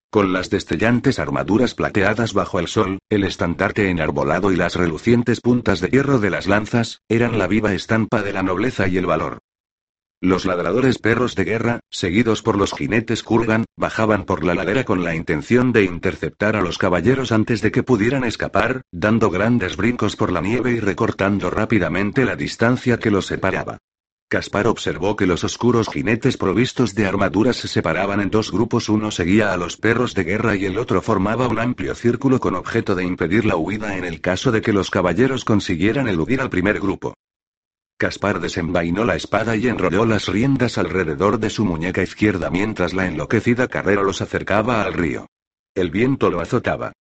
Con 0.09 0.31
las 0.31 0.49
destellantes 0.49 1.19
armaduras 1.19 1.73
plateadas 1.73 2.33
bajo 2.33 2.59
el 2.59 2.67
sol, 2.67 2.99
el 3.09 3.25
estandarte 3.25 3.89
enarbolado 3.89 4.53
y 4.53 4.55
las 4.55 4.75
relucientes 4.75 5.41
puntas 5.41 5.81
de 5.81 5.89
hierro 5.89 6.19
de 6.19 6.29
las 6.29 6.47
lanzas, 6.47 7.01
eran 7.09 7.37
la 7.37 7.47
viva 7.47 7.73
estampa 7.73 8.21
de 8.21 8.31
la 8.31 8.41
nobleza 8.41 8.87
y 8.87 8.97
el 8.97 9.05
valor. 9.05 9.39
Los 10.25 10.45
ladradores 10.45 10.97
perros 10.97 11.35
de 11.35 11.43
guerra, 11.43 11.81
seguidos 11.91 12.41
por 12.41 12.57
los 12.57 12.73
jinetes 12.73 13.21
Kurgan, 13.21 13.65
bajaban 13.77 14.25
por 14.25 14.43
la 14.43 14.55
ladera 14.55 14.83
con 14.83 15.03
la 15.03 15.13
intención 15.13 15.71
de 15.71 15.83
interceptar 15.83 16.55
a 16.55 16.61
los 16.61 16.79
caballeros 16.79 17.31
antes 17.31 17.61
de 17.61 17.71
que 17.71 17.83
pudieran 17.83 18.23
escapar, 18.23 18.81
dando 18.91 19.29
grandes 19.29 19.77
brincos 19.77 20.15
por 20.15 20.31
la 20.31 20.41
nieve 20.41 20.71
y 20.71 20.79
recortando 20.79 21.51
rápidamente 21.51 22.25
la 22.25 22.35
distancia 22.35 22.97
que 22.97 23.11
los 23.11 23.27
separaba. 23.27 23.77
Caspar 24.27 24.65
observó 24.65 25.15
que 25.15 25.27
los 25.27 25.43
oscuros 25.43 25.89
jinetes 25.89 26.37
provistos 26.37 26.95
de 26.95 27.05
armaduras 27.05 27.57
se 27.57 27.67
separaban 27.67 28.19
en 28.19 28.31
dos 28.31 28.51
grupos, 28.51 28.89
uno 28.89 29.11
seguía 29.11 29.53
a 29.53 29.57
los 29.57 29.77
perros 29.77 30.15
de 30.15 30.23
guerra 30.23 30.55
y 30.55 30.65
el 30.65 30.79
otro 30.79 31.03
formaba 31.03 31.47
un 31.47 31.59
amplio 31.59 31.93
círculo 31.93 32.39
con 32.39 32.55
objeto 32.55 32.95
de 32.95 33.03
impedir 33.03 33.45
la 33.45 33.57
huida 33.57 33.95
en 33.95 34.03
el 34.03 34.21
caso 34.21 34.51
de 34.51 34.61
que 34.61 34.73
los 34.73 34.89
caballeros 34.89 35.45
consiguieran 35.45 36.07
eludir 36.07 36.41
al 36.41 36.49
primer 36.49 36.79
grupo. 36.79 37.13
Caspar 37.97 38.41
desenvainó 38.41 39.05
la 39.05 39.15
espada 39.15 39.55
y 39.55 39.67
enrolló 39.67 40.05
las 40.05 40.27
riendas 40.27 40.77
alrededor 40.77 41.39
de 41.39 41.49
su 41.49 41.63
muñeca 41.63 42.03
izquierda 42.03 42.49
mientras 42.49 42.93
la 42.93 43.07
enloquecida 43.07 43.69
carrera 43.69 44.03
los 44.03 44.21
acercaba 44.21 44.83
al 44.83 44.93
río. 44.93 45.27
El 45.73 45.91
viento 45.91 46.29
lo 46.29 46.41
azotaba. 46.41 46.91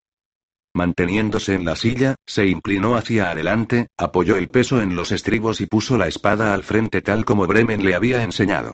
Manteniéndose 0.72 1.54
en 1.54 1.64
la 1.64 1.74
silla, 1.74 2.14
se 2.26 2.46
inclinó 2.46 2.96
hacia 2.96 3.30
adelante, 3.30 3.88
apoyó 3.96 4.36
el 4.36 4.48
peso 4.48 4.80
en 4.82 4.94
los 4.94 5.10
estribos 5.10 5.60
y 5.60 5.66
puso 5.66 5.98
la 5.98 6.06
espada 6.06 6.54
al 6.54 6.62
frente 6.62 7.02
tal 7.02 7.24
como 7.24 7.46
Bremen 7.46 7.84
le 7.84 7.94
había 7.94 8.22
enseñado. 8.22 8.72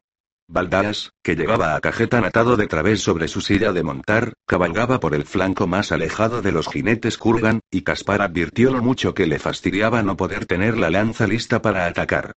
Baldaas, 0.52 1.12
que 1.22 1.36
llevaba 1.36 1.76
a 1.76 1.80
Cajetan 1.80 2.24
atado 2.24 2.56
de 2.56 2.66
través 2.66 3.00
sobre 3.00 3.28
su 3.28 3.40
silla 3.40 3.72
de 3.72 3.84
montar, 3.84 4.32
cabalgaba 4.46 4.98
por 4.98 5.14
el 5.14 5.24
flanco 5.24 5.68
más 5.68 5.92
alejado 5.92 6.42
de 6.42 6.50
los 6.50 6.66
jinetes 6.66 7.18
Kurgan, 7.18 7.60
y 7.70 7.82
Caspar 7.82 8.20
advirtió 8.20 8.72
lo 8.72 8.82
mucho 8.82 9.14
que 9.14 9.28
le 9.28 9.38
fastidiaba 9.38 10.02
no 10.02 10.16
poder 10.16 10.46
tener 10.46 10.76
la 10.76 10.90
lanza 10.90 11.28
lista 11.28 11.62
para 11.62 11.86
atacar. 11.86 12.32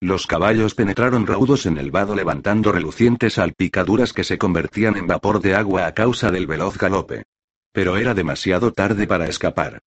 Los 0.00 0.26
caballos 0.26 0.74
penetraron 0.74 1.26
raudos 1.26 1.66
en 1.66 1.76
el 1.76 1.90
vado 1.90 2.16
levantando 2.16 2.72
relucientes 2.72 3.34
salpicaduras 3.34 4.14
que 4.14 4.24
se 4.24 4.38
convertían 4.38 4.96
en 4.96 5.06
vapor 5.06 5.42
de 5.42 5.56
agua 5.56 5.86
a 5.86 5.92
causa 5.92 6.30
del 6.30 6.46
veloz 6.46 6.78
galope. 6.78 7.24
Pero 7.70 7.98
era 7.98 8.14
demasiado 8.14 8.72
tarde 8.72 9.06
para 9.06 9.26
escapar. 9.26 9.80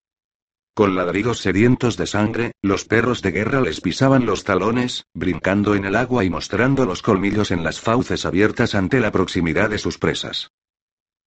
Con 0.78 0.94
ladridos 0.94 1.40
sedientos 1.40 1.96
de 1.96 2.06
sangre, 2.06 2.52
los 2.62 2.84
perros 2.84 3.20
de 3.20 3.32
guerra 3.32 3.60
les 3.60 3.80
pisaban 3.80 4.26
los 4.26 4.44
talones, 4.44 5.06
brincando 5.12 5.74
en 5.74 5.84
el 5.84 5.96
agua 5.96 6.22
y 6.22 6.30
mostrando 6.30 6.86
los 6.86 7.02
colmillos 7.02 7.50
en 7.50 7.64
las 7.64 7.80
fauces 7.80 8.24
abiertas 8.24 8.76
ante 8.76 9.00
la 9.00 9.10
proximidad 9.10 9.70
de 9.70 9.78
sus 9.78 9.98
presas. 9.98 10.52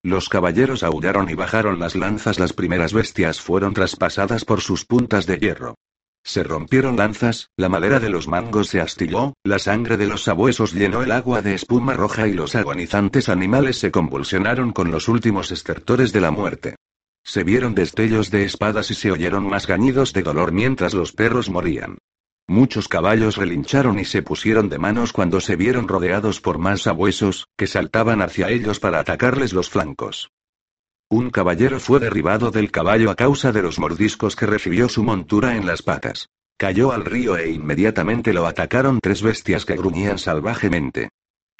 Los 0.04 0.30
caballeros 0.30 0.84
aullaron 0.84 1.30
y 1.30 1.34
bajaron 1.34 1.80
las 1.80 1.98
lanzas. 1.98 2.40
Las 2.40 2.54
primeras 2.54 2.94
bestias 2.94 3.42
fueron 3.42 3.74
traspasadas 3.74 4.46
por 4.46 4.62
sus 4.62 4.86
puntas 4.86 5.26
de 5.26 5.38
hierro. 5.38 5.76
Se 6.24 6.44
rompieron 6.44 6.96
lanzas, 6.96 7.50
la 7.58 7.68
madera 7.68 8.00
de 8.00 8.10
los 8.10 8.30
mangos 8.30 8.70
se 8.70 8.80
astilló, 8.80 9.34
la 9.44 9.60
sangre 9.60 9.98
de 9.98 10.08
los 10.08 10.24
sabuesos 10.24 10.72
llenó 10.72 11.04
el 11.04 11.12
agua 11.12 11.42
de 11.42 11.56
espuma 11.56 11.94
roja 11.94 12.26
y 12.26 12.32
los 12.32 12.56
agonizantes 12.56 13.28
animales 13.28 13.78
se 13.78 13.92
convulsionaron 13.92 14.72
con 14.72 14.92
los 14.92 15.10
últimos 15.10 15.52
estertores 15.52 16.14
de 16.14 16.22
la 16.22 16.32
muerte. 16.32 16.76
Se 17.24 17.44
vieron 17.44 17.76
destellos 17.76 18.32
de 18.32 18.44
espadas 18.44 18.92
y 18.92 18.96
se 18.96 19.12
oyeron 19.12 19.48
más 19.48 19.68
gañidos 19.68 20.14
de 20.14 20.24
dolor 20.24 20.52
mientras 20.52 20.94
los 20.94 21.12
perros 21.12 21.50
morían. 21.50 21.98
Muchos 22.48 22.88
caballos 22.88 23.38
relincharon 23.38 24.00
y 24.00 24.06
se 24.06 24.24
pusieron 24.24 24.68
de 24.68 24.78
manos 24.78 25.14
cuando 25.14 25.40
se 25.40 25.56
vieron 25.56 25.88
rodeados 25.88 26.42
por 26.42 26.58
más 26.58 26.82
sabuesos, 26.82 27.48
que 27.58 27.68
saltaban 27.68 28.22
hacia 28.22 28.50
ellos 28.50 28.80
para 28.80 29.00
atacarles 29.00 29.54
los 29.54 29.70
flancos. 29.70 30.32
Un 31.10 31.30
caballero 31.30 31.80
fue 31.80 32.00
derribado 32.00 32.52
del 32.52 32.72
caballo 32.72 33.12
a 33.12 33.16
causa 33.16 33.52
de 33.52 33.62
los 33.62 33.80
mordiscos 33.80 34.36
que 34.36 34.46
recibió 34.46 34.90
su 34.90 35.04
montura 35.04 35.56
en 35.56 35.66
las 35.66 35.82
patas. 35.82 36.30
Cayó 36.58 36.92
al 36.92 37.06
río 37.06 37.38
e 37.38 37.52
inmediatamente 37.52 38.34
lo 38.34 38.46
atacaron 38.46 39.00
tres 39.02 39.22
bestias 39.22 39.66
que 39.66 39.76
gruñían 39.76 40.18
salvajemente. 40.18 41.10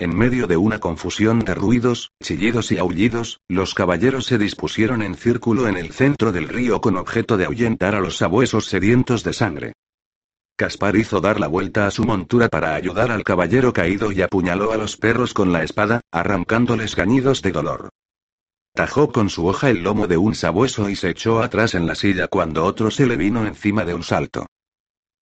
En 0.02 0.18
medio 0.18 0.48
de 0.48 0.58
una 0.58 0.80
confusión 0.80 1.42
de 1.42 1.54
ruidos, 1.54 2.12
chillidos 2.24 2.72
y 2.72 2.80
aullidos, 2.80 3.40
los 3.48 3.76
caballeros 3.76 4.26
se 4.26 4.40
dispusieron 4.40 5.04
en 5.04 5.14
círculo 5.14 5.68
en 5.68 5.78
el 5.78 5.92
centro 5.92 6.32
del 6.32 6.48
río 6.48 6.82
con 6.82 6.98
objeto 6.98 7.38
de 7.38 7.46
ahuyentar 7.46 7.94
a 7.94 8.00
los 8.00 8.18
sabuesos 8.18 8.66
sedientos 8.66 9.24
de 9.24 9.34
sangre. 9.34 9.74
Caspar 10.56 10.96
hizo 10.96 11.22
dar 11.22 11.40
la 11.40 11.46
vuelta 11.46 11.86
a 11.86 11.92
su 11.92 12.04
montura 12.04 12.50
para 12.50 12.74
ayudar 12.74 13.12
al 13.12 13.24
caballero 13.24 13.74
caído 13.74 14.12
y 14.12 14.24
apuñaló 14.24 14.72
a 14.72 14.78
los 14.78 14.98
perros 14.98 15.36
con 15.36 15.54
la 15.54 15.62
espada, 15.62 16.02
arrancándoles 16.12 16.96
gañidos 16.96 17.44
de 17.44 17.52
dolor. 17.52 17.90
Tajó 18.74 19.12
con 19.12 19.30
su 19.30 19.46
hoja 19.46 19.70
el 19.70 19.84
lomo 19.84 20.08
de 20.08 20.18
un 20.18 20.34
sabueso 20.34 20.90
y 20.90 20.96
se 20.96 21.12
echó 21.12 21.44
atrás 21.44 21.76
en 21.76 21.86
la 21.86 21.94
silla 21.94 22.28
cuando 22.28 22.66
otro 22.66 22.90
se 22.90 23.06
le 23.06 23.18
vino 23.18 23.46
encima 23.46 23.86
de 23.86 23.94
un 23.94 24.02
salto. 24.02 24.48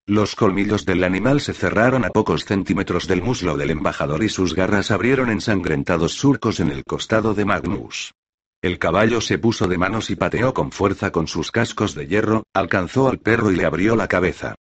Los 0.09 0.33
colmillos 0.33 0.87
del 0.87 1.03
animal 1.03 1.39
se 1.39 1.53
cerraron 1.53 2.03
a 2.03 2.09
pocos 2.09 2.43
centímetros 2.43 3.07
del 3.07 3.21
muslo 3.21 3.57
del 3.57 3.69
embajador 3.69 4.23
y 4.23 4.29
sus 4.29 4.55
garras 4.55 4.89
abrieron 4.89 5.29
ensangrentados 5.29 6.13
surcos 6.13 6.59
en 6.59 6.71
el 6.71 6.83
costado 6.83 7.35
de 7.35 7.45
Magnus. 7.45 8.15
El 8.59 8.79
caballo 8.79 9.21
se 9.21 9.37
puso 9.37 9.67
de 9.67 9.77
manos 9.77 10.09
y 10.09 10.15
pateó 10.15 10.51
con 10.55 10.71
fuerza 10.71 11.11
con 11.11 11.27
sus 11.27 11.51
cascos 11.51 11.93
de 11.93 12.07
hierro, 12.07 12.41
alcanzó 12.55 13.07
al 13.07 13.19
perro 13.19 13.51
y 13.51 13.55
le 13.55 13.65
abrió 13.65 13.95
la 13.95 14.07
cabeza. 14.07 14.55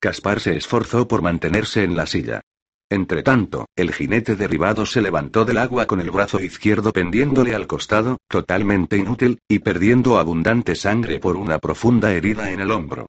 Caspar 0.00 0.40
se 0.40 0.56
esforzó 0.56 1.06
por 1.06 1.20
mantenerse 1.20 1.84
en 1.84 1.96
la 1.96 2.06
silla. 2.06 2.40
Entretanto, 2.88 3.66
el 3.76 3.92
jinete 3.92 4.36
derribado 4.36 4.86
se 4.86 5.02
levantó 5.02 5.44
del 5.44 5.58
agua 5.58 5.84
con 5.84 6.00
el 6.00 6.10
brazo 6.10 6.40
izquierdo 6.40 6.94
pendiéndole 6.94 7.54
al 7.54 7.66
costado, 7.66 8.16
totalmente 8.26 8.96
inútil, 8.96 9.38
y 9.50 9.58
perdiendo 9.58 10.18
abundante 10.18 10.74
sangre 10.74 11.18
por 11.18 11.36
una 11.36 11.58
profunda 11.58 12.10
herida 12.14 12.52
en 12.52 12.60
el 12.60 12.70
hombro. 12.70 13.08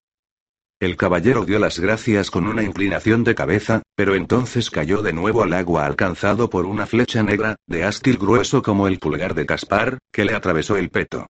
El 0.80 0.98
caballero 0.98 1.46
dio 1.46 1.58
las 1.58 1.80
gracias 1.80 2.30
con 2.30 2.48
una 2.48 2.62
inclinación 2.62 3.24
de 3.24 3.34
cabeza, 3.34 3.82
pero 3.96 4.14
entonces 4.14 4.70
cayó 4.70 5.02
de 5.02 5.14
nuevo 5.14 5.42
al 5.42 5.54
agua 5.54 5.86
alcanzado 5.86 6.50
por 6.50 6.66
una 6.66 6.86
flecha 6.86 7.24
negra, 7.24 7.56
de 7.66 7.86
ástil 7.86 8.18
grueso 8.18 8.62
como 8.62 8.88
el 8.88 9.00
pulgar 9.00 9.36
de 9.36 9.46
Caspar, 9.46 10.00
que 10.12 10.26
le 10.26 10.36
atravesó 10.36 10.76
el 10.76 10.90
peto. 10.90 11.28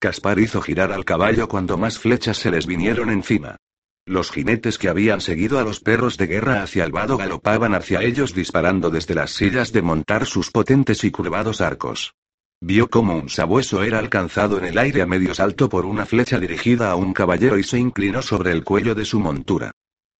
Caspar 0.00 0.40
hizo 0.40 0.60
girar 0.60 0.90
al 0.90 1.04
caballo 1.04 1.46
cuando 1.46 1.78
más 1.78 2.00
flechas 2.00 2.38
se 2.38 2.50
les 2.50 2.66
vinieron 2.66 3.10
encima. 3.10 3.56
Los 4.04 4.32
jinetes 4.32 4.78
que 4.78 4.88
habían 4.88 5.20
seguido 5.20 5.60
a 5.60 5.64
los 5.64 5.78
perros 5.78 6.16
de 6.16 6.26
guerra 6.26 6.62
hacia 6.62 6.84
el 6.84 6.90
vado 6.90 7.18
galopaban 7.18 7.74
hacia 7.74 8.02
ellos 8.02 8.34
disparando 8.34 8.90
desde 8.90 9.14
las 9.14 9.30
sillas 9.30 9.72
de 9.72 9.82
montar 9.82 10.26
sus 10.26 10.50
potentes 10.50 11.04
y 11.04 11.12
curvados 11.12 11.60
arcos. 11.60 12.14
Vio 12.60 12.90
cómo 12.90 13.16
un 13.16 13.28
sabueso 13.28 13.84
era 13.84 14.00
alcanzado 14.00 14.58
en 14.58 14.64
el 14.64 14.78
aire 14.78 15.02
a 15.02 15.06
medio 15.06 15.32
salto 15.32 15.68
por 15.68 15.86
una 15.86 16.06
flecha 16.06 16.40
dirigida 16.40 16.90
a 16.90 16.96
un 16.96 17.12
caballero 17.12 17.56
y 17.56 17.62
se 17.62 17.78
inclinó 17.78 18.20
sobre 18.20 18.50
el 18.50 18.64
cuello 18.64 18.96
de 18.96 19.04
su 19.04 19.20
montura. 19.20 19.70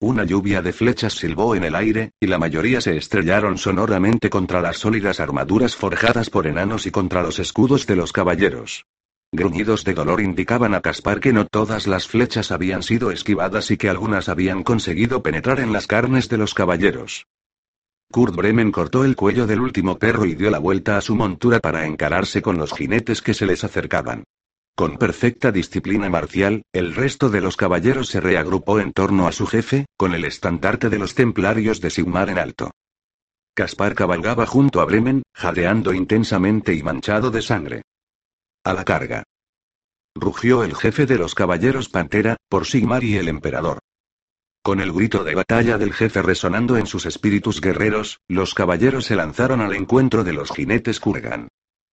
Una 0.00 0.22
lluvia 0.22 0.62
de 0.62 0.72
flechas 0.72 1.14
silbó 1.14 1.56
en 1.56 1.64
el 1.64 1.74
aire, 1.74 2.12
y 2.20 2.28
la 2.28 2.38
mayoría 2.38 2.80
se 2.80 2.96
estrellaron 2.96 3.58
sonoramente 3.58 4.30
contra 4.30 4.60
las 4.60 4.78
sólidas 4.78 5.18
armaduras 5.18 5.74
forjadas 5.74 6.30
por 6.30 6.46
enanos 6.46 6.86
y 6.86 6.92
contra 6.92 7.22
los 7.22 7.40
escudos 7.40 7.88
de 7.88 7.96
los 7.96 8.12
caballeros. 8.12 8.84
Gruñidos 9.32 9.82
de 9.82 9.94
dolor 9.94 10.20
indicaban 10.20 10.74
a 10.74 10.80
Caspar 10.80 11.18
que 11.18 11.32
no 11.32 11.44
todas 11.44 11.88
las 11.88 12.06
flechas 12.06 12.52
habían 12.52 12.84
sido 12.84 13.10
esquivadas 13.10 13.72
y 13.72 13.76
que 13.76 13.90
algunas 13.90 14.28
habían 14.28 14.62
conseguido 14.62 15.24
penetrar 15.24 15.58
en 15.58 15.72
las 15.72 15.88
carnes 15.88 16.28
de 16.28 16.38
los 16.38 16.54
caballeros. 16.54 17.26
Kurt 18.10 18.34
Bremen 18.34 18.72
cortó 18.72 19.04
el 19.04 19.16
cuello 19.16 19.46
del 19.46 19.60
último 19.60 19.98
perro 19.98 20.24
y 20.24 20.34
dio 20.34 20.50
la 20.50 20.58
vuelta 20.58 20.96
a 20.96 21.02
su 21.02 21.14
montura 21.14 21.60
para 21.60 21.84
encararse 21.84 22.40
con 22.40 22.56
los 22.56 22.72
jinetes 22.72 23.20
que 23.20 23.34
se 23.34 23.44
les 23.44 23.64
acercaban. 23.64 24.24
Con 24.74 24.96
perfecta 24.96 25.52
disciplina 25.52 26.08
marcial, 26.08 26.62
el 26.72 26.94
resto 26.94 27.28
de 27.28 27.40
los 27.40 27.56
caballeros 27.56 28.08
se 28.08 28.20
reagrupó 28.20 28.80
en 28.80 28.92
torno 28.92 29.26
a 29.26 29.32
su 29.32 29.46
jefe, 29.46 29.86
con 29.96 30.14
el 30.14 30.24
estandarte 30.24 30.88
de 30.88 30.98
los 30.98 31.14
templarios 31.14 31.80
de 31.80 31.90
Sigmar 31.90 32.30
en 32.30 32.38
alto. 32.38 32.70
Caspar 33.54 33.94
cabalgaba 33.94 34.46
junto 34.46 34.80
a 34.80 34.84
Bremen, 34.84 35.22
jadeando 35.34 35.92
intensamente 35.92 36.74
y 36.74 36.82
manchado 36.82 37.30
de 37.30 37.42
sangre. 37.42 37.82
A 38.64 38.72
la 38.72 38.84
carga. 38.84 39.24
Rugió 40.14 40.64
el 40.64 40.76
jefe 40.76 41.06
de 41.06 41.18
los 41.18 41.34
caballeros 41.34 41.88
Pantera, 41.88 42.36
por 42.48 42.66
Sigmar 42.66 43.04
y 43.04 43.16
el 43.16 43.28
emperador. 43.28 43.80
Con 44.62 44.80
el 44.80 44.92
grito 44.92 45.24
de 45.24 45.34
batalla 45.34 45.78
del 45.78 45.92
jefe 45.92 46.20
resonando 46.22 46.76
en 46.76 46.86
sus 46.86 47.06
espíritus 47.06 47.60
guerreros, 47.60 48.20
los 48.28 48.54
caballeros 48.54 49.06
se 49.06 49.16
lanzaron 49.16 49.60
al 49.60 49.74
encuentro 49.74 50.24
de 50.24 50.32
los 50.32 50.50
jinetes 50.50 51.00
Kurgan. 51.00 51.48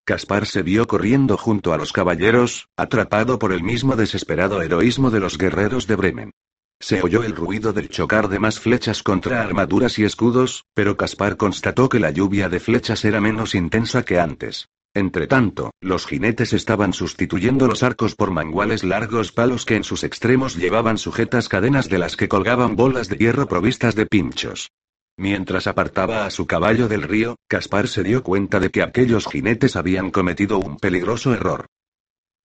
Caspar 0.05 0.45
se 0.45 0.61
vio 0.61 0.85
corriendo 0.85 1.37
junto 1.37 1.73
a 1.73 1.77
los 1.77 1.91
caballeros, 1.91 2.67
atrapado 2.77 3.39
por 3.39 3.53
el 3.53 3.63
mismo 3.63 3.95
desesperado 3.95 4.61
heroísmo 4.61 5.09
de 5.09 5.19
los 5.19 5.37
guerreros 5.37 5.87
de 5.87 5.95
Bremen. 5.95 6.31
Se 6.79 7.01
oyó 7.01 7.23
el 7.23 7.35
ruido 7.35 7.73
del 7.73 7.89
chocar 7.89 8.27
de 8.27 8.37
más 8.37 8.59
flechas 8.59 9.01
contra 9.01 9.41
armaduras 9.41 9.97
y 9.97 10.03
escudos, 10.03 10.65
pero 10.73 10.97
Caspar 10.97 11.37
constató 11.37 11.89
que 11.89 11.99
la 11.99 12.11
lluvia 12.11 12.49
de 12.49 12.59
flechas 12.59 13.05
era 13.05 13.21
menos 13.21 13.55
intensa 13.55 14.03
que 14.03 14.19
antes. 14.19 14.67
Entretanto, 14.95 15.71
los 15.81 16.07
jinetes 16.07 16.53
estaban 16.53 16.93
sustituyendo 16.93 17.67
los 17.67 17.83
arcos 17.83 18.15
por 18.15 18.31
manguales 18.31 18.85
largos 18.85 19.33
palos 19.33 19.65
que 19.65 19.75
en 19.75 19.83
sus 19.83 20.05
extremos 20.05 20.55
llevaban 20.55 20.97
sujetas 20.97 21.49
cadenas 21.49 21.89
de 21.89 21.97
las 21.97 22.15
que 22.15 22.29
colgaban 22.29 22.77
bolas 22.77 23.09
de 23.09 23.17
hierro 23.17 23.45
provistas 23.45 23.95
de 23.95 24.05
pinchos. 24.05 24.71
Mientras 25.17 25.67
apartaba 25.67 26.25
a 26.25 26.29
su 26.29 26.47
caballo 26.47 26.87
del 26.87 27.03
río, 27.03 27.35
Caspar 27.49 27.89
se 27.89 28.03
dio 28.03 28.23
cuenta 28.23 28.61
de 28.61 28.69
que 28.69 28.83
aquellos 28.83 29.27
jinetes 29.27 29.75
habían 29.75 30.11
cometido 30.11 30.59
un 30.59 30.77
peligroso 30.77 31.33
error. 31.33 31.65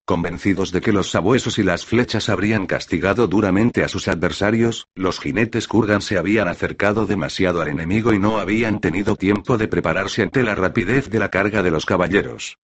Convencidos 0.04 0.72
de 0.72 0.80
que 0.80 0.92
los 0.92 1.10
sabuesos 1.10 1.58
y 1.58 1.62
las 1.62 1.86
flechas 1.86 2.28
habrían 2.28 2.66
castigado 2.66 3.28
duramente 3.28 3.84
a 3.84 3.88
sus 3.88 4.08
adversarios, 4.08 4.88
los 4.94 5.20
jinetes 5.20 5.68
Kurgan 5.68 6.02
se 6.02 6.18
habían 6.18 6.48
acercado 6.48 7.06
demasiado 7.06 7.60
al 7.62 7.68
enemigo 7.68 8.12
y 8.12 8.18
no 8.18 8.38
habían 8.38 8.80
tenido 8.80 9.14
tiempo 9.16 9.56
de 9.56 9.68
prepararse 9.68 10.22
ante 10.22 10.42
la 10.42 10.54
rapidez 10.54 11.08
de 11.10 11.18
la 11.20 11.28
carga 11.30 11.62
de 11.62 11.70
los 11.70 11.86
caballeros. 11.86 12.58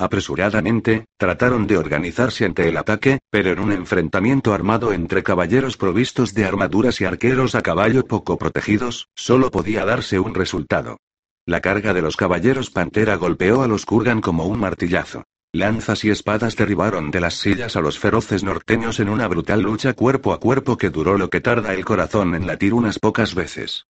Apresuradamente, 0.00 1.04
trataron 1.18 1.66
de 1.66 1.76
organizarse 1.76 2.46
ante 2.46 2.66
el 2.66 2.78
ataque, 2.78 3.18
pero 3.28 3.50
en 3.50 3.58
un 3.58 3.70
enfrentamiento 3.70 4.54
armado 4.54 4.94
entre 4.94 5.22
caballeros 5.22 5.76
provistos 5.76 6.32
de 6.32 6.46
armaduras 6.46 7.02
y 7.02 7.04
arqueros 7.04 7.54
a 7.54 7.60
caballo 7.60 8.06
poco 8.06 8.38
protegidos, 8.38 9.08
solo 9.14 9.50
podía 9.50 9.84
darse 9.84 10.18
un 10.18 10.34
resultado. 10.34 10.96
La 11.44 11.60
carga 11.60 11.92
de 11.92 12.00
los 12.00 12.16
caballeros 12.16 12.70
Pantera 12.70 13.16
golpeó 13.16 13.60
a 13.62 13.68
los 13.68 13.84
Kurgan 13.84 14.22
como 14.22 14.46
un 14.46 14.60
martillazo. 14.60 15.24
Lanzas 15.52 16.04
y 16.04 16.10
espadas 16.10 16.54
derribaron 16.54 17.10
de 17.10 17.18
las 17.20 17.34
sillas 17.34 17.74
a 17.74 17.80
los 17.80 17.98
feroces 17.98 18.44
norteños 18.44 19.00
en 19.00 19.08
una 19.08 19.26
brutal 19.26 19.62
lucha 19.62 19.94
cuerpo 19.94 20.32
a 20.32 20.38
cuerpo 20.38 20.76
que 20.76 20.90
duró 20.90 21.18
lo 21.18 21.28
que 21.28 21.40
tarda 21.40 21.74
el 21.74 21.84
corazón 21.84 22.36
en 22.36 22.46
latir 22.46 22.72
unas 22.72 23.00
pocas 23.00 23.34
veces. 23.34 23.86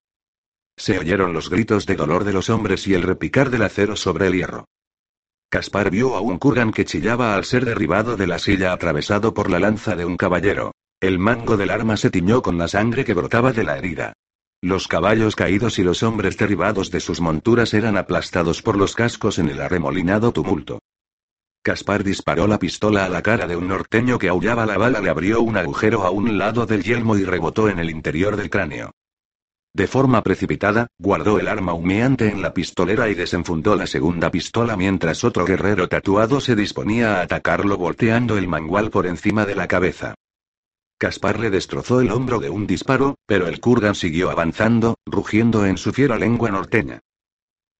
Se 0.75 0.97
oyeron 0.97 1.33
los 1.33 1.51
gritos 1.51 1.85
de 1.85 1.95
dolor 1.95 2.23
de 2.23 2.33
los 2.33 2.49
hombres 2.49 2.87
y 2.87 2.95
el 2.95 3.03
repicar 3.03 3.51
del 3.51 3.61
acero 3.61 3.95
sobre 3.95 4.25
el 4.25 4.33
hierro. 4.33 4.65
Caspar 5.51 5.91
vio 5.91 6.15
a 6.15 6.21
un 6.21 6.39
Kurgan 6.39 6.71
que 6.71 6.85
chillaba 6.85 7.35
al 7.35 7.45
ser 7.45 7.63
derribado 7.63 8.17
de 8.17 8.25
la 8.25 8.39
silla 8.39 8.73
atravesado 8.73 9.35
por 9.35 9.51
la 9.51 9.59
lanza 9.59 9.95
de 9.95 10.05
un 10.05 10.17
caballero. 10.17 10.71
El 10.99 11.19
mango 11.19 11.57
del 11.57 11.69
arma 11.69 11.95
se 11.95 12.09
tiñó 12.09 12.41
con 12.41 12.57
la 12.57 12.69
sangre 12.69 13.05
que 13.05 13.13
brotaba 13.13 13.53
de 13.53 13.63
la 13.63 13.77
herida. 13.77 14.13
Los 14.63 14.87
caballos 14.87 15.35
caídos 15.35 15.77
y 15.77 15.83
los 15.83 16.01
hombres 16.01 16.37
derribados 16.37 16.89
de 16.89 17.01
sus 17.01 17.21
monturas 17.21 17.75
eran 17.75 17.97
aplastados 17.97 18.63
por 18.63 18.77
los 18.77 18.95
cascos 18.95 19.37
en 19.37 19.49
el 19.49 19.61
arremolinado 19.61 20.31
tumulto. 20.31 20.79
Caspar 21.63 22.03
disparó 22.03 22.47
la 22.47 22.57
pistola 22.57 23.05
a 23.05 23.09
la 23.09 23.21
cara 23.21 23.45
de 23.45 23.55
un 23.55 23.67
norteño 23.67 24.17
que 24.17 24.29
aullaba 24.29 24.65
la 24.65 24.79
bala 24.79 24.99
le 24.99 25.11
abrió 25.11 25.41
un 25.41 25.57
agujero 25.57 26.01
a 26.01 26.09
un 26.09 26.39
lado 26.39 26.65
del 26.65 26.81
yelmo 26.81 27.17
y 27.17 27.23
rebotó 27.23 27.69
en 27.69 27.77
el 27.77 27.91
interior 27.91 28.35
del 28.35 28.49
cráneo. 28.49 28.91
De 29.71 29.85
forma 29.85 30.23
precipitada, 30.23 30.87
guardó 30.97 31.39
el 31.39 31.47
arma 31.47 31.73
humeante 31.73 32.29
en 32.29 32.41
la 32.41 32.55
pistolera 32.55 33.09
y 33.09 33.13
desenfundó 33.13 33.75
la 33.75 33.85
segunda 33.85 34.31
pistola 34.31 34.75
mientras 34.75 35.23
otro 35.23 35.45
guerrero 35.45 35.87
tatuado 35.87 36.41
se 36.41 36.55
disponía 36.55 37.17
a 37.17 37.21
atacarlo 37.21 37.77
volteando 37.77 38.39
el 38.39 38.47
mangual 38.47 38.89
por 38.89 39.05
encima 39.05 39.45
de 39.45 39.55
la 39.55 39.67
cabeza. 39.67 40.15
Caspar 40.97 41.39
le 41.39 41.51
destrozó 41.51 42.01
el 42.01 42.11
hombro 42.11 42.39
de 42.39 42.49
un 42.49 42.65
disparo, 42.65 43.15
pero 43.27 43.47
el 43.47 43.59
Kurgan 43.59 43.93
siguió 43.93 44.31
avanzando, 44.31 44.95
rugiendo 45.05 45.65
en 45.67 45.77
su 45.77 45.93
fiera 45.93 46.17
lengua 46.17 46.49
norteña. 46.49 47.01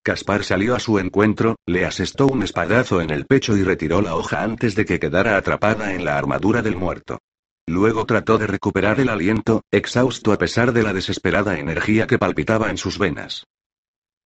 Caspar 0.03 0.43
salió 0.43 0.75
a 0.75 0.79
su 0.79 0.97
encuentro, 0.97 1.57
le 1.67 1.85
asestó 1.85 2.25
un 2.25 2.41
espadazo 2.41 3.01
en 3.01 3.11
el 3.11 3.27
pecho 3.27 3.55
y 3.55 3.63
retiró 3.63 4.01
la 4.01 4.15
hoja 4.15 4.41
antes 4.41 4.73
de 4.73 4.83
que 4.83 4.99
quedara 4.99 5.37
atrapada 5.37 5.93
en 5.93 6.05
la 6.05 6.17
armadura 6.17 6.63
del 6.63 6.75
muerto. 6.75 7.19
Luego 7.67 8.07
trató 8.07 8.39
de 8.39 8.47
recuperar 8.47 8.99
el 8.99 9.09
aliento, 9.09 9.61
exhausto 9.69 10.31
a 10.31 10.39
pesar 10.39 10.73
de 10.73 10.81
la 10.81 10.93
desesperada 10.93 11.59
energía 11.59 12.07
que 12.07 12.17
palpitaba 12.17 12.71
en 12.71 12.77
sus 12.77 12.97
venas. 12.97 13.45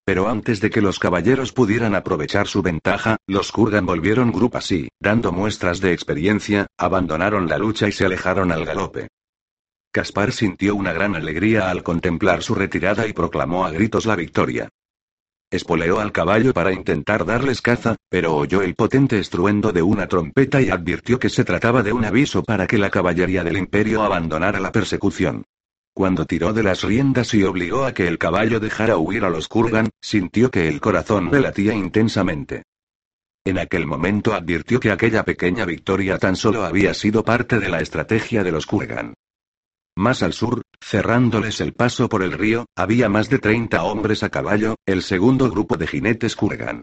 Pero 0.06 0.28
antes 0.28 0.60
de 0.60 0.70
que 0.70 0.80
los 0.80 0.98
caballeros 0.98 1.52
pudieran 1.52 1.94
aprovechar 1.94 2.46
su 2.46 2.62
ventaja, 2.62 3.18
los 3.26 3.52
Kurgan 3.52 3.84
volvieron 3.84 4.32
grupas 4.32 4.72
y, 4.72 4.88
dando 4.98 5.30
muestras 5.30 5.80
de 5.80 5.92
experiencia, 5.92 6.68
abandonaron 6.78 7.48
la 7.48 7.58
lucha 7.58 7.86
y 7.86 7.92
se 7.92 8.06
alejaron 8.06 8.50
al 8.50 8.64
galope. 8.64 9.08
Caspar 9.92 10.32
sintió 10.32 10.74
una 10.74 10.94
gran 10.94 11.16
alegría 11.16 11.68
al 11.68 11.82
contemplar 11.82 12.42
su 12.42 12.54
retirada 12.54 13.06
y 13.06 13.12
proclamó 13.12 13.66
a 13.66 13.70
gritos 13.70 14.06
la 14.06 14.16
victoria. 14.16 14.70
Espoleó 15.50 16.00
al 16.00 16.10
caballo 16.10 16.52
para 16.52 16.72
intentar 16.72 17.24
darles 17.24 17.62
caza, 17.62 17.96
pero 18.08 18.34
oyó 18.34 18.62
el 18.62 18.74
potente 18.74 19.18
estruendo 19.18 19.72
de 19.72 19.80
una 19.80 20.08
trompeta 20.08 20.60
y 20.60 20.70
advirtió 20.70 21.20
que 21.20 21.28
se 21.28 21.44
trataba 21.44 21.84
de 21.84 21.92
un 21.92 22.04
aviso 22.04 22.42
para 22.42 22.66
que 22.66 22.78
la 22.78 22.90
caballería 22.90 23.44
del 23.44 23.56
imperio 23.56 24.02
abandonara 24.02 24.58
la 24.58 24.72
persecución. 24.72 25.44
Cuando 25.94 26.26
tiró 26.26 26.52
de 26.52 26.64
las 26.64 26.82
riendas 26.82 27.32
y 27.32 27.44
obligó 27.44 27.84
a 27.84 27.94
que 27.94 28.08
el 28.08 28.18
caballo 28.18 28.58
dejara 28.58 28.98
huir 28.98 29.24
a 29.24 29.30
los 29.30 29.46
Kurgan, 29.48 29.90
sintió 30.00 30.50
que 30.50 30.68
el 30.68 30.80
corazón 30.80 31.30
le 31.30 31.40
latía 31.40 31.74
intensamente. 31.74 32.64
En 33.44 33.58
aquel 33.58 33.86
momento 33.86 34.34
advirtió 34.34 34.80
que 34.80 34.90
aquella 34.90 35.22
pequeña 35.22 35.64
victoria 35.64 36.18
tan 36.18 36.34
solo 36.34 36.64
había 36.64 36.92
sido 36.92 37.24
parte 37.24 37.60
de 37.60 37.68
la 37.68 37.80
estrategia 37.80 38.42
de 38.42 38.50
los 38.50 38.66
Kurgan. 38.66 39.14
Más 39.96 40.22
al 40.22 40.34
sur, 40.34 40.60
cerrándoles 40.80 41.60
el 41.60 41.72
paso 41.72 42.08
por 42.08 42.22
el 42.22 42.32
río, 42.32 42.66
había 42.76 43.08
más 43.08 43.28
de 43.28 43.38
30 43.38 43.82
hombres 43.82 44.22
a 44.22 44.30
caballo, 44.30 44.76
el 44.86 45.02
segundo 45.02 45.50
grupo 45.50 45.76
de 45.76 45.86
jinetes 45.86 46.36
Kurgan. 46.36 46.82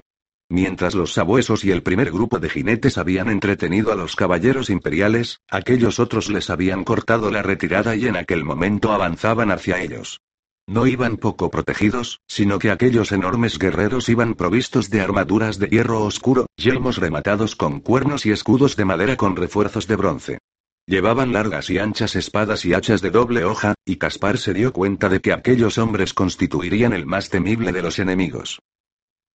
Mientras 0.50 0.94
los 0.94 1.14
sabuesos 1.14 1.64
y 1.64 1.72
el 1.72 1.84
primer 1.84 2.12
grupo 2.12 2.38
de 2.40 2.50
jinetes 2.50 2.98
habían 2.98 3.30
entretenido 3.30 3.92
a 3.92 3.96
los 3.96 4.16
caballeros 4.16 4.70
imperiales, 4.70 5.40
aquellos 5.50 6.00
otros 6.00 6.30
les 6.30 6.50
habían 6.50 6.84
cortado 6.84 7.32
la 7.32 7.42
retirada 7.42 7.96
y 7.96 8.08
en 8.08 8.18
aquel 8.18 8.44
momento 8.44 8.92
avanzaban 8.92 9.52
hacia 9.52 9.82
ellos. 9.82 10.20
No 10.68 10.88
iban 10.88 11.18
poco 11.18 11.50
protegidos, 11.50 12.22
sino 12.28 12.58
que 12.58 12.72
aquellos 12.72 13.12
enormes 13.12 13.60
guerreros 13.60 14.08
iban 14.08 14.34
provistos 14.34 14.90
de 14.90 15.02
armaduras 15.02 15.60
de 15.60 15.68
hierro 15.68 16.04
oscuro, 16.04 16.46
yelmos 16.56 16.98
rematados 16.98 17.56
con 17.56 17.82
cuernos 17.82 18.26
y 18.26 18.32
escudos 18.32 18.76
de 18.76 18.86
madera 18.86 19.18
con 19.18 19.36
refuerzos 19.36 19.88
de 19.88 19.96
bronce. 19.98 20.38
Llevaban 20.86 21.32
largas 21.32 21.69
y 21.69 21.78
anchas 21.78 22.15
espadas 22.17 22.65
y 22.65 22.74
hachas 22.74 23.02
de 23.02 23.10
doble 23.10 23.46
hoja, 23.46 23.74
y 23.86 23.96
Caspar 23.96 24.38
se 24.38 24.54
dio 24.54 24.74
cuenta 24.74 25.08
de 25.08 25.22
que 25.22 25.32
aquellos 25.32 25.78
hombres 25.78 26.13
constituirían 26.13 26.91
el 26.91 27.06
más 27.06 27.30
temible 27.30 27.72
de 27.72 27.82
los 27.82 28.00
enemigos. 28.00 28.60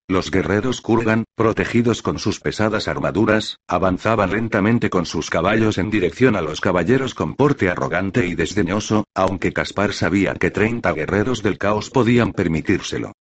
Los 0.07 0.29
guerreros 0.29 0.81
Kurgan, 0.81 1.23
protegidos 1.35 2.01
con 2.01 2.19
sus 2.19 2.39
pesadas 2.39 2.87
armaduras, 2.87 3.57
avanzaban 3.67 4.31
lentamente 4.31 4.89
con 4.89 5.05
sus 5.05 5.29
caballos 5.29 5.77
en 5.79 5.89
dirección 5.89 6.35
a 6.35 6.41
los 6.41 6.61
caballeros 6.61 7.13
con 7.13 7.35
porte 7.35 7.69
arrogante 7.69 8.27
y 8.27 8.35
desdeñoso, 8.35 9.05
aunque 9.15 9.53
Caspar 9.53 9.93
sabía 9.93 10.33
que 10.35 10.51
30 10.51 10.93
guerreros 10.93 11.41
del 11.41 11.57
caos 11.57 11.89
podían 11.89 12.33
permitírselo. 12.33 13.13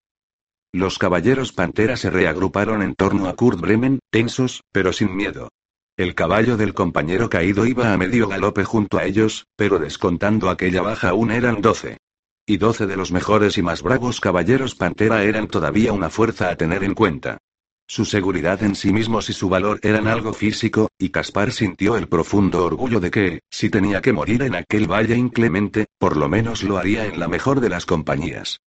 Los 0.73 0.97
caballeros 0.97 1.53
Pantera 1.53 1.95
se 1.95 2.09
reagruparon 2.09 2.81
en 2.81 2.93
torno 2.93 3.27
a 3.27 3.35
Kurt 3.35 3.59
Bremen, 3.59 3.99
tensos, 4.09 4.63
pero 4.71 4.91
sin 4.93 5.15
miedo. 5.15 5.49
El 5.97 6.13
caballo 6.13 6.57
del 6.57 6.75
compañero 6.75 7.27
caído 7.27 7.65
iba 7.65 7.91
a 7.91 7.97
medio 7.97 8.27
galope 8.27 8.63
junto 8.63 8.99
a 8.99 9.05
ellos, 9.05 9.47
pero 9.55 9.79
descontando 9.79 10.51
aquella 10.51 10.83
baja 10.83 11.09
aún 11.09 11.31
eran 11.31 11.59
doce. 11.59 11.97
Y 12.45 12.57
doce 12.57 12.85
de 12.85 12.95
los 12.95 13.11
mejores 13.11 13.57
y 13.57 13.63
más 13.63 13.81
bravos 13.81 14.21
caballeros 14.21 14.75
Pantera 14.75 15.23
eran 15.23 15.47
todavía 15.47 15.93
una 15.93 16.11
fuerza 16.11 16.51
a 16.51 16.55
tener 16.55 16.83
en 16.83 16.93
cuenta. 16.93 17.39
Su 17.87 18.05
seguridad 18.05 18.61
en 18.61 18.75
sí 18.75 18.93
mismos 18.93 19.31
y 19.31 19.33
su 19.33 19.49
valor 19.49 19.79
eran 19.81 20.07
algo 20.07 20.33
físico, 20.33 20.91
y 20.99 21.09
Caspar 21.09 21.51
sintió 21.51 21.97
el 21.97 22.07
profundo 22.07 22.63
orgullo 22.63 22.99
de 22.99 23.09
que, 23.09 23.39
si 23.49 23.71
tenía 23.71 23.99
que 23.99 24.13
morir 24.13 24.43
en 24.43 24.53
aquel 24.53 24.85
valle 24.85 25.15
inclemente, 25.15 25.87
por 25.97 26.15
lo 26.15 26.29
menos 26.29 26.61
lo 26.61 26.77
haría 26.77 27.07
en 27.07 27.19
la 27.19 27.27
mejor 27.27 27.59
de 27.59 27.69
las 27.69 27.87
compañías. 27.87 28.59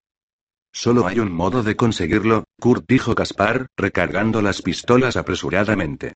Solo 0.72 1.06
hay 1.06 1.20
un 1.20 1.30
modo 1.30 1.62
de 1.62 1.76
conseguirlo, 1.76 2.42
Kurt 2.58 2.86
dijo 2.88 3.14
Caspar, 3.14 3.68
recargando 3.76 4.42
las 4.42 4.62
pistolas 4.62 5.16
apresuradamente. 5.16 6.14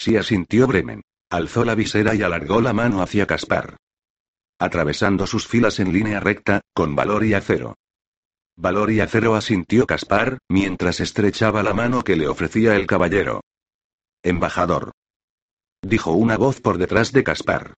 Sí 0.00 0.16
asintió 0.16 0.66
Bremen. 0.66 1.02
Alzó 1.30 1.64
la 1.64 1.74
visera 1.74 2.14
y 2.14 2.22
alargó 2.22 2.60
la 2.60 2.72
mano 2.72 3.02
hacia 3.02 3.26
Caspar 3.26 3.76
atravesando 4.60 5.26
sus 5.26 5.48
filas 5.48 5.80
en 5.80 5.90
línea 5.90 6.20
recta, 6.20 6.60
con 6.74 6.94
valor 6.94 7.24
y 7.24 7.32
acero. 7.32 7.76
Valor 8.56 8.92
y 8.92 9.00
acero 9.00 9.34
asintió 9.34 9.86
Caspar, 9.86 10.36
mientras 10.50 11.00
estrechaba 11.00 11.62
la 11.62 11.72
mano 11.72 12.04
que 12.04 12.14
le 12.14 12.28
ofrecía 12.28 12.76
el 12.76 12.86
caballero. 12.86 13.40
Embajador. 14.22 14.92
Dijo 15.80 16.12
una 16.12 16.36
voz 16.36 16.60
por 16.60 16.76
detrás 16.76 17.10
de 17.12 17.24
Caspar. 17.24 17.72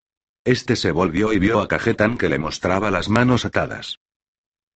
Este 0.45 0.75
se 0.75 0.91
volvió 0.91 1.33
y 1.33 1.39
vio 1.39 1.61
a 1.61 1.69
Cajetan 1.69 2.19
que 2.19 2.29
le 2.29 2.41
mostraba 2.41 2.91
las 2.91 3.09
manos 3.09 3.45
atadas. 3.45 3.99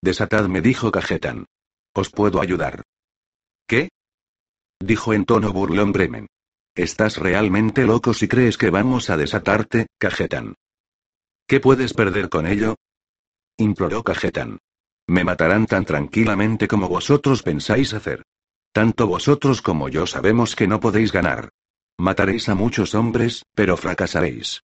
Desatadme, 0.01 0.61
dijo 0.61 0.93
Cajetan. 0.93 1.47
Os 1.93 2.11
puedo 2.11 2.41
ayudar. 2.41 2.83
¿Qué? 3.67 3.89
Dijo 4.79 5.13
en 5.13 5.25
tono 5.25 5.53
burlón 5.53 5.91
Bremen. 5.91 6.29
Estás 6.77 7.17
realmente 7.17 7.87
loco 7.87 8.13
si 8.13 8.29
crees 8.29 8.59
que 8.59 8.69
vamos 8.69 9.09
a 9.09 9.17
desatarte, 9.17 9.87
Cajetan. 9.99 10.57
¿Qué 11.49 11.59
puedes 11.59 11.95
perder 11.95 12.29
con 12.29 12.47
ello? 12.47 12.77
imploró 13.57 14.03
Cajetan. 14.03 14.59
Me 15.09 15.25
matarán 15.25 15.67
tan 15.67 15.87
tranquilamente 15.87 16.69
como 16.69 16.87
vosotros 16.89 17.43
pensáis 17.43 17.95
hacer. 17.95 18.25
Tanto 18.73 19.07
vosotros 19.07 19.63
como 19.63 19.89
yo 19.89 20.07
sabemos 20.07 20.55
que 20.55 20.67
no 20.67 20.79
podéis 20.79 21.13
ganar. 21.13 21.49
Mataréis 21.97 22.51
a 22.51 22.55
muchos 22.55 22.95
hombres, 22.95 23.43
pero 23.55 23.79
fracasaréis. 23.79 24.61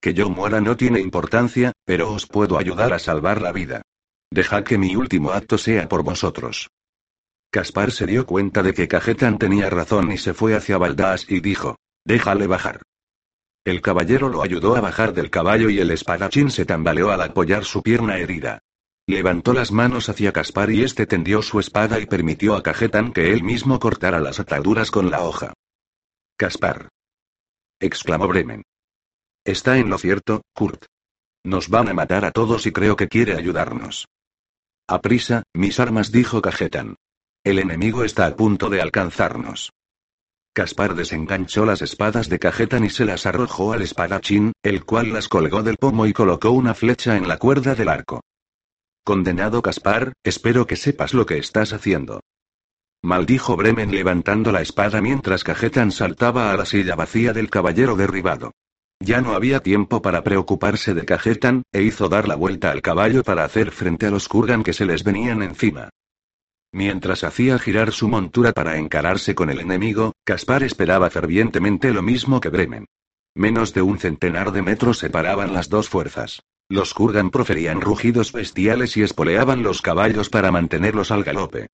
Que 0.00 0.14
yo 0.14 0.30
muera 0.30 0.60
no 0.60 0.76
tiene 0.76 1.00
importancia, 1.00 1.72
pero 1.84 2.12
os 2.12 2.26
puedo 2.26 2.58
ayudar 2.58 2.92
a 2.92 3.00
salvar 3.00 3.42
la 3.42 3.50
vida. 3.50 3.82
Dejad 4.30 4.62
que 4.62 4.78
mi 4.78 4.94
último 4.94 5.32
acto 5.32 5.58
sea 5.58 5.88
por 5.88 6.04
vosotros. 6.04 6.68
Caspar 7.50 7.90
se 7.90 8.06
dio 8.06 8.26
cuenta 8.26 8.62
de 8.62 8.74
que 8.74 8.88
Cajetan 8.88 9.38
tenía 9.38 9.70
razón 9.70 10.12
y 10.12 10.18
se 10.18 10.34
fue 10.34 10.54
hacia 10.54 10.78
Baldas 10.78 11.26
y 11.28 11.40
dijo: 11.40 11.76
Déjale 12.04 12.46
bajar. 12.46 12.82
El 13.64 13.82
caballero 13.82 14.28
lo 14.28 14.42
ayudó 14.42 14.76
a 14.76 14.80
bajar 14.80 15.12
del 15.12 15.30
caballo 15.30 15.70
y 15.70 15.80
el 15.80 15.90
espadachín 15.90 16.50
se 16.50 16.64
tambaleó 16.64 17.10
al 17.10 17.20
apoyar 17.20 17.64
su 17.64 17.82
pierna 17.82 18.16
herida. 18.18 18.60
Levantó 19.08 19.52
las 19.52 19.72
manos 19.72 20.08
hacia 20.08 20.32
Caspar 20.32 20.70
y 20.70 20.82
este 20.82 21.06
tendió 21.06 21.42
su 21.42 21.60
espada 21.60 21.98
y 21.98 22.06
permitió 22.06 22.54
a 22.54 22.62
Cajetan 22.62 23.12
que 23.12 23.32
él 23.32 23.42
mismo 23.42 23.78
cortara 23.78 24.20
las 24.20 24.38
ataduras 24.40 24.90
con 24.90 25.10
la 25.10 25.22
hoja. 25.22 25.52
Caspar. 26.36 26.88
exclamó 27.80 28.28
Bremen. 28.28 28.62
Está 29.44 29.78
en 29.78 29.90
lo 29.90 29.98
cierto, 29.98 30.42
Kurt. 30.54 30.86
Nos 31.44 31.68
van 31.68 31.88
a 31.88 31.94
matar 31.94 32.24
a 32.24 32.32
todos 32.32 32.66
y 32.66 32.72
creo 32.72 32.96
que 32.96 33.08
quiere 33.08 33.34
ayudarnos. 33.34 34.06
Aprisa, 34.88 35.44
mis 35.54 35.78
armas, 35.78 36.10
dijo 36.10 36.42
Cajetan. 36.42 36.96
El 37.46 37.60
enemigo 37.60 38.02
está 38.02 38.26
a 38.26 38.34
punto 38.34 38.70
de 38.70 38.80
alcanzarnos. 38.80 39.72
Caspar 40.52 40.96
desenganchó 40.96 41.64
las 41.64 41.80
espadas 41.80 42.28
de 42.28 42.40
Cajetan 42.40 42.84
y 42.84 42.90
se 42.90 43.04
las 43.04 43.24
arrojó 43.24 43.72
al 43.72 43.82
espadachín, 43.82 44.52
el 44.64 44.84
cual 44.84 45.12
las 45.12 45.28
colgó 45.28 45.62
del 45.62 45.76
pomo 45.76 46.06
y 46.08 46.12
colocó 46.12 46.50
una 46.50 46.74
flecha 46.74 47.16
en 47.16 47.28
la 47.28 47.36
cuerda 47.38 47.76
del 47.76 47.88
arco. 47.88 48.20
Condenado 49.04 49.62
Caspar, 49.62 50.12
espero 50.24 50.66
que 50.66 50.74
sepas 50.74 51.14
lo 51.14 51.24
que 51.24 51.38
estás 51.38 51.72
haciendo. 51.72 52.18
Maldijo 53.04 53.56
Bremen 53.56 53.92
levantando 53.92 54.50
la 54.50 54.60
espada 54.60 55.00
mientras 55.00 55.44
Cajetan 55.44 55.92
saltaba 55.92 56.50
a 56.50 56.56
la 56.56 56.66
silla 56.66 56.96
vacía 56.96 57.32
del 57.32 57.48
caballero 57.48 57.94
derribado. 57.94 58.54
Ya 58.98 59.20
no 59.20 59.34
había 59.34 59.60
tiempo 59.60 60.02
para 60.02 60.24
preocuparse 60.24 60.94
de 60.94 61.04
Cajetan, 61.04 61.62
e 61.70 61.82
hizo 61.82 62.08
dar 62.08 62.26
la 62.26 62.34
vuelta 62.34 62.72
al 62.72 62.82
caballo 62.82 63.22
para 63.22 63.44
hacer 63.44 63.70
frente 63.70 64.06
a 64.06 64.10
los 64.10 64.26
Kurgan 64.26 64.64
que 64.64 64.72
se 64.72 64.84
les 64.84 65.04
venían 65.04 65.42
encima. 65.42 65.90
Mientras 66.76 67.24
hacía 67.24 67.58
girar 67.58 67.90
su 67.92 68.06
montura 68.06 68.52
para 68.52 68.76
encararse 68.76 69.34
con 69.34 69.48
el 69.48 69.60
enemigo, 69.60 70.12
Caspar 70.24 70.62
esperaba 70.62 71.08
fervientemente 71.08 71.90
lo 71.90 72.02
mismo 72.02 72.38
que 72.38 72.50
Bremen. 72.50 72.84
Menos 73.34 73.72
de 73.72 73.80
un 73.80 73.98
centenar 73.98 74.52
de 74.52 74.60
metros 74.60 74.98
separaban 74.98 75.54
las 75.54 75.70
dos 75.70 75.88
fuerzas. 75.88 76.42
Los 76.68 76.92
Kurgan 76.92 77.30
proferían 77.30 77.80
rugidos 77.80 78.30
bestiales 78.30 78.94
y 78.98 79.02
espoleaban 79.02 79.62
los 79.62 79.80
caballos 79.80 80.28
para 80.28 80.52
mantenerlos 80.52 81.10
al 81.10 81.24
galope. 81.24 81.68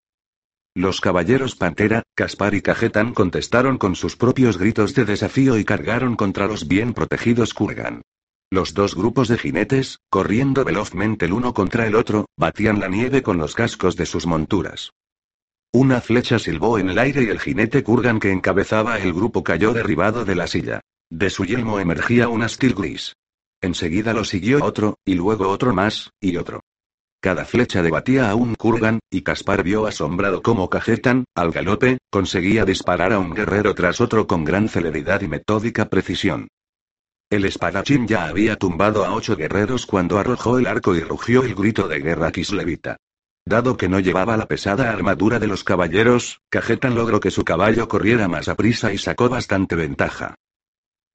Los 0.73 1.01
caballeros 1.01 1.57
Pantera, 1.57 2.05
Caspar 2.15 2.55
y 2.55 2.63
Cajetan 2.63 3.13
contestaron 3.13 3.79
con 3.79 3.97
sus 3.97 4.17
propios 4.17 4.57
gritos 4.57 4.95
de 4.95 5.05
desafío 5.05 5.59
y 5.59 5.65
cargaron 5.65 6.15
contra 6.15 6.47
los 6.47 6.69
bien 6.69 6.95
protegidos 6.95 7.55
Kurgan. 7.55 8.03
Los 8.53 8.75
dos 8.75 8.95
grupos 8.95 9.29
de 9.29 9.39
jinetes, 9.39 10.01
corriendo 10.11 10.63
velozmente 10.63 11.25
el 11.25 11.33
uno 11.33 11.55
contra 11.55 11.87
el 11.87 11.95
otro, 11.95 12.27
batían 12.37 12.81
la 12.81 12.89
nieve 12.89 13.23
con 13.23 13.39
los 13.39 13.55
cascos 13.55 13.97
de 13.97 14.05
sus 14.05 14.27
monturas. 14.27 14.93
Una 15.73 16.03
flecha 16.03 16.39
silbó 16.39 16.79
en 16.79 16.91
el 16.91 16.99
aire 16.99 17.23
y 17.23 17.29
el 17.29 17.41
jinete 17.41 17.83
Kurgan 17.83 18.21
que 18.21 18.31
encabezaba 18.31 18.99
el 18.99 19.15
grupo 19.15 19.43
cayó 19.43 19.73
derribado 19.73 20.27
de 20.27 20.35
la 20.35 20.47
silla. 20.47 20.83
De 21.11 21.31
su 21.31 21.47
yelmo 21.47 21.81
emergía 21.81 22.29
un 22.29 22.43
astil 22.43 22.75
gris. 22.75 23.15
Enseguida 23.63 24.13
lo 24.13 24.23
siguió 24.23 24.63
otro, 24.63 24.99
y 25.03 25.15
luego 25.15 25.49
otro 25.49 25.73
más, 25.73 26.11
y 26.21 26.37
otro. 26.37 26.61
Cada 27.23 27.47
flecha 27.47 27.81
debatía 27.81 28.31
a 28.31 28.35
un 28.35 28.55
Kurgan, 28.55 28.99
y 29.11 29.23
Caspar 29.23 29.63
vio 29.63 29.87
asombrado 29.87 30.43
cómo 30.43 30.69
Cajetan, 30.69 31.25
al 31.35 31.53
galope, 31.53 31.97
conseguía 32.11 32.67
disparar 32.67 33.15
a 33.15 33.19
un 33.19 33.33
guerrero 33.33 33.75
tras 33.75 34.03
otro 34.03 34.27
con 34.27 34.45
gran 34.45 34.69
celeridad 34.69 35.23
y 35.23 35.29
metódica 35.29 35.89
precisión. 35.89 36.49
El 37.33 37.47
espadachín 37.47 38.07
ya 38.07 38.27
había 38.27 38.57
tumbado 38.57 39.07
a 39.07 39.15
ocho 39.15 39.37
guerreros 39.37 39.87
cuando 39.87 40.19
arrojó 40.19 40.59
el 40.59 40.67
arco 40.67 40.95
y 40.95 41.01
rugió 41.01 41.45
el 41.45 41.55
grito 41.55 41.89
de 41.89 41.99
guerra 41.99 42.31
Kislevita. 42.31 42.99
Dado 43.47 43.79
que 43.79 43.89
no 43.89 44.01
llevaba 44.01 44.37
la 44.37 44.45
pesada 44.45 44.91
armadura 44.91 45.39
de 45.39 45.47
los 45.47 45.65
caballeros, 45.65 46.43
Cajetan 46.51 46.95
logró 46.95 47.21
que 47.21 47.31
su 47.31 47.43
caballo 47.43 47.89
corriera 47.89 48.29
más 48.29 48.49
a 48.49 48.55
prisa 48.55 48.93
y 48.93 48.99
sacó 48.99 49.31
bastante 49.31 49.77
ventaja. 49.77 50.35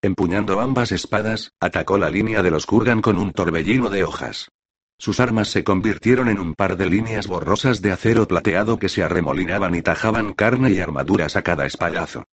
Empuñando 0.01 0.59
ambas 0.59 0.91
espadas, 0.91 1.51
atacó 1.59 1.99
la 1.99 2.09
línea 2.09 2.41
de 2.41 2.49
los 2.49 2.65
Kurgan 2.65 3.03
con 3.03 3.19
un 3.19 3.31
torbellino 3.31 3.91
de 3.91 4.03
hojas. 4.03 4.49
Sus 4.97 5.19
armas 5.19 5.49
se 5.49 5.63
convirtieron 5.63 6.29
en 6.29 6.39
un 6.39 6.55
par 6.55 6.77
de 6.77 6.89
líneas 6.89 7.27
borrosas 7.27 7.83
de 7.83 7.91
acero 7.91 8.27
plateado 8.27 8.79
que 8.79 8.89
se 8.89 9.03
arremolinaban 9.03 9.75
y 9.75 9.83
tajaban 9.83 10.33
carne 10.33 10.71
y 10.71 10.79
armaduras 10.79 11.35
a 11.35 11.43
cada 11.43 11.67
espadazo. 11.67 12.23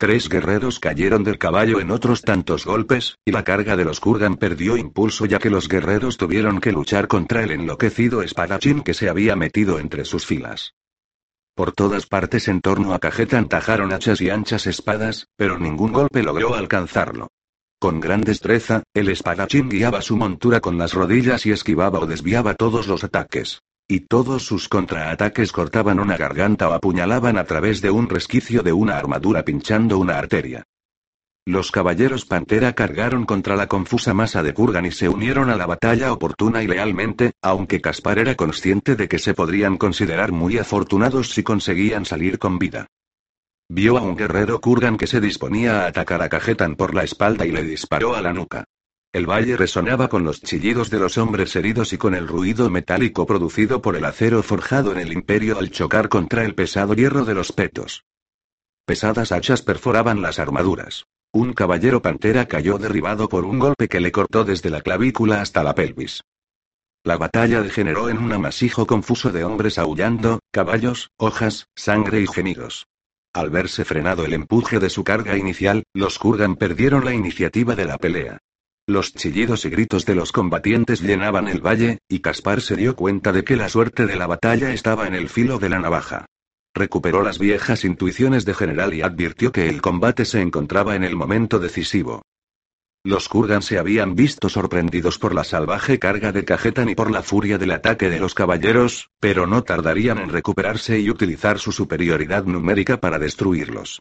Tres 0.00 0.30
guerreros 0.30 0.80
cayeron 0.80 1.24
del 1.24 1.36
caballo 1.36 1.78
en 1.78 1.90
otros 1.90 2.22
tantos 2.22 2.64
golpes, 2.64 3.18
y 3.22 3.32
la 3.32 3.44
carga 3.44 3.76
de 3.76 3.84
los 3.84 4.00
Kurgan 4.00 4.36
perdió 4.36 4.78
impulso 4.78 5.26
ya 5.26 5.38
que 5.38 5.50
los 5.50 5.68
guerreros 5.68 6.16
tuvieron 6.16 6.58
que 6.58 6.72
luchar 6.72 7.06
contra 7.06 7.42
el 7.42 7.50
enloquecido 7.50 8.22
espadachín 8.22 8.80
que 8.80 8.94
se 8.94 9.10
había 9.10 9.36
metido 9.36 9.78
entre 9.78 10.06
sus 10.06 10.24
filas. 10.24 10.72
Por 11.54 11.72
todas 11.72 12.06
partes 12.06 12.48
en 12.48 12.62
torno 12.62 12.94
a 12.94 12.98
Cajetan 12.98 13.46
tajaron 13.46 13.92
hachas 13.92 14.22
y 14.22 14.30
anchas 14.30 14.66
espadas, 14.66 15.26
pero 15.36 15.58
ningún 15.58 15.92
golpe 15.92 16.22
logró 16.22 16.54
alcanzarlo. 16.54 17.28
Con 17.78 18.00
gran 18.00 18.22
destreza, 18.22 18.82
el 18.94 19.10
espadachín 19.10 19.68
guiaba 19.68 20.00
su 20.00 20.16
montura 20.16 20.60
con 20.60 20.78
las 20.78 20.94
rodillas 20.94 21.44
y 21.44 21.52
esquivaba 21.52 21.98
o 21.98 22.06
desviaba 22.06 22.54
todos 22.54 22.86
los 22.86 23.04
ataques. 23.04 23.60
Y 23.90 23.98
todos 23.98 24.44
sus 24.44 24.68
contraataques 24.68 25.50
cortaban 25.50 25.98
una 25.98 26.16
garganta 26.16 26.68
o 26.68 26.72
apuñalaban 26.74 27.36
a 27.36 27.42
través 27.42 27.80
de 27.80 27.90
un 27.90 28.08
resquicio 28.08 28.62
de 28.62 28.72
una 28.72 28.96
armadura 28.96 29.44
pinchando 29.44 29.98
una 29.98 30.16
arteria. 30.16 30.62
Los 31.44 31.72
caballeros 31.72 32.24
Pantera 32.24 32.72
cargaron 32.74 33.24
contra 33.24 33.56
la 33.56 33.66
confusa 33.66 34.14
masa 34.14 34.44
de 34.44 34.54
Kurgan 34.54 34.86
y 34.86 34.92
se 34.92 35.08
unieron 35.08 35.50
a 35.50 35.56
la 35.56 35.66
batalla 35.66 36.12
oportuna 36.12 36.62
y 36.62 36.68
lealmente, 36.68 37.32
aunque 37.42 37.80
Caspar 37.80 38.20
era 38.20 38.36
consciente 38.36 38.94
de 38.94 39.08
que 39.08 39.18
se 39.18 39.34
podrían 39.34 39.76
considerar 39.76 40.30
muy 40.30 40.56
afortunados 40.58 41.30
si 41.30 41.42
conseguían 41.42 42.04
salir 42.04 42.38
con 42.38 42.60
vida. 42.60 42.86
Vio 43.68 43.98
a 43.98 44.02
un 44.02 44.14
guerrero 44.14 44.60
Kurgan 44.60 44.98
que 44.98 45.08
se 45.08 45.20
disponía 45.20 45.82
a 45.82 45.86
atacar 45.88 46.22
a 46.22 46.28
Cajetan 46.28 46.76
por 46.76 46.94
la 46.94 47.02
espalda 47.02 47.44
y 47.44 47.50
le 47.50 47.64
disparó 47.64 48.14
a 48.14 48.20
la 48.20 48.32
nuca. 48.32 48.66
El 49.12 49.28
valle 49.28 49.56
resonaba 49.56 50.08
con 50.08 50.22
los 50.22 50.40
chillidos 50.40 50.88
de 50.88 51.00
los 51.00 51.18
hombres 51.18 51.56
heridos 51.56 51.92
y 51.92 51.98
con 51.98 52.14
el 52.14 52.28
ruido 52.28 52.70
metálico 52.70 53.26
producido 53.26 53.82
por 53.82 53.96
el 53.96 54.04
acero 54.04 54.40
forjado 54.44 54.92
en 54.92 54.98
el 54.98 55.12
imperio 55.12 55.58
al 55.58 55.70
chocar 55.70 56.08
contra 56.08 56.44
el 56.44 56.54
pesado 56.54 56.94
hierro 56.94 57.24
de 57.24 57.34
los 57.34 57.50
petos. 57.50 58.04
Pesadas 58.86 59.32
hachas 59.32 59.62
perforaban 59.62 60.22
las 60.22 60.38
armaduras. 60.38 61.06
Un 61.32 61.54
caballero 61.54 62.02
pantera 62.02 62.46
cayó 62.46 62.78
derribado 62.78 63.28
por 63.28 63.44
un 63.44 63.58
golpe 63.58 63.88
que 63.88 63.98
le 63.98 64.12
cortó 64.12 64.44
desde 64.44 64.70
la 64.70 64.80
clavícula 64.80 65.40
hasta 65.40 65.64
la 65.64 65.74
pelvis. 65.74 66.22
La 67.02 67.16
batalla 67.16 67.62
degeneró 67.62 68.10
en 68.10 68.18
un 68.18 68.32
amasijo 68.32 68.86
confuso 68.86 69.32
de 69.32 69.42
hombres 69.42 69.78
aullando, 69.78 70.38
caballos, 70.52 71.10
hojas, 71.16 71.66
sangre 71.74 72.20
y 72.20 72.28
gemidos. 72.28 72.86
Al 73.32 73.50
verse 73.50 73.84
frenado 73.84 74.24
el 74.24 74.34
empuje 74.34 74.78
de 74.78 74.90
su 74.90 75.02
carga 75.02 75.36
inicial, 75.36 75.82
los 75.94 76.18
Kurgan 76.18 76.54
perdieron 76.54 77.04
la 77.04 77.14
iniciativa 77.14 77.74
de 77.74 77.84
la 77.86 77.98
pelea. 77.98 78.38
Los 78.90 79.14
chillidos 79.14 79.64
y 79.66 79.70
gritos 79.70 80.04
de 80.04 80.16
los 80.16 80.32
combatientes 80.32 81.00
llenaban 81.00 81.46
el 81.46 81.64
valle, 81.64 82.00
y 82.08 82.18
Caspar 82.18 82.60
se 82.60 82.74
dio 82.74 82.96
cuenta 82.96 83.30
de 83.30 83.44
que 83.44 83.54
la 83.54 83.68
suerte 83.68 84.04
de 84.04 84.16
la 84.16 84.26
batalla 84.26 84.72
estaba 84.72 85.06
en 85.06 85.14
el 85.14 85.28
filo 85.28 85.60
de 85.60 85.68
la 85.68 85.78
navaja. 85.78 86.26
Recuperó 86.74 87.22
las 87.22 87.38
viejas 87.38 87.84
intuiciones 87.84 88.44
de 88.44 88.52
general 88.52 88.92
y 88.92 89.02
advirtió 89.02 89.52
que 89.52 89.68
el 89.68 89.80
combate 89.80 90.24
se 90.24 90.40
encontraba 90.40 90.96
en 90.96 91.04
el 91.04 91.14
momento 91.14 91.60
decisivo. 91.60 92.22
Los 93.04 93.28
Kurgan 93.28 93.62
se 93.62 93.78
habían 93.78 94.16
visto 94.16 94.48
sorprendidos 94.48 95.20
por 95.20 95.36
la 95.36 95.44
salvaje 95.44 96.00
carga 96.00 96.32
de 96.32 96.44
Cajetan 96.44 96.88
y 96.88 96.96
por 96.96 97.12
la 97.12 97.22
furia 97.22 97.58
del 97.58 97.70
ataque 97.70 98.10
de 98.10 98.18
los 98.18 98.34
caballeros, 98.34 99.10
pero 99.20 99.46
no 99.46 99.62
tardarían 99.62 100.18
en 100.18 100.30
recuperarse 100.30 100.98
y 100.98 101.10
utilizar 101.10 101.60
su 101.60 101.70
superioridad 101.70 102.42
numérica 102.42 103.00
para 103.00 103.20
destruirlos. 103.20 104.00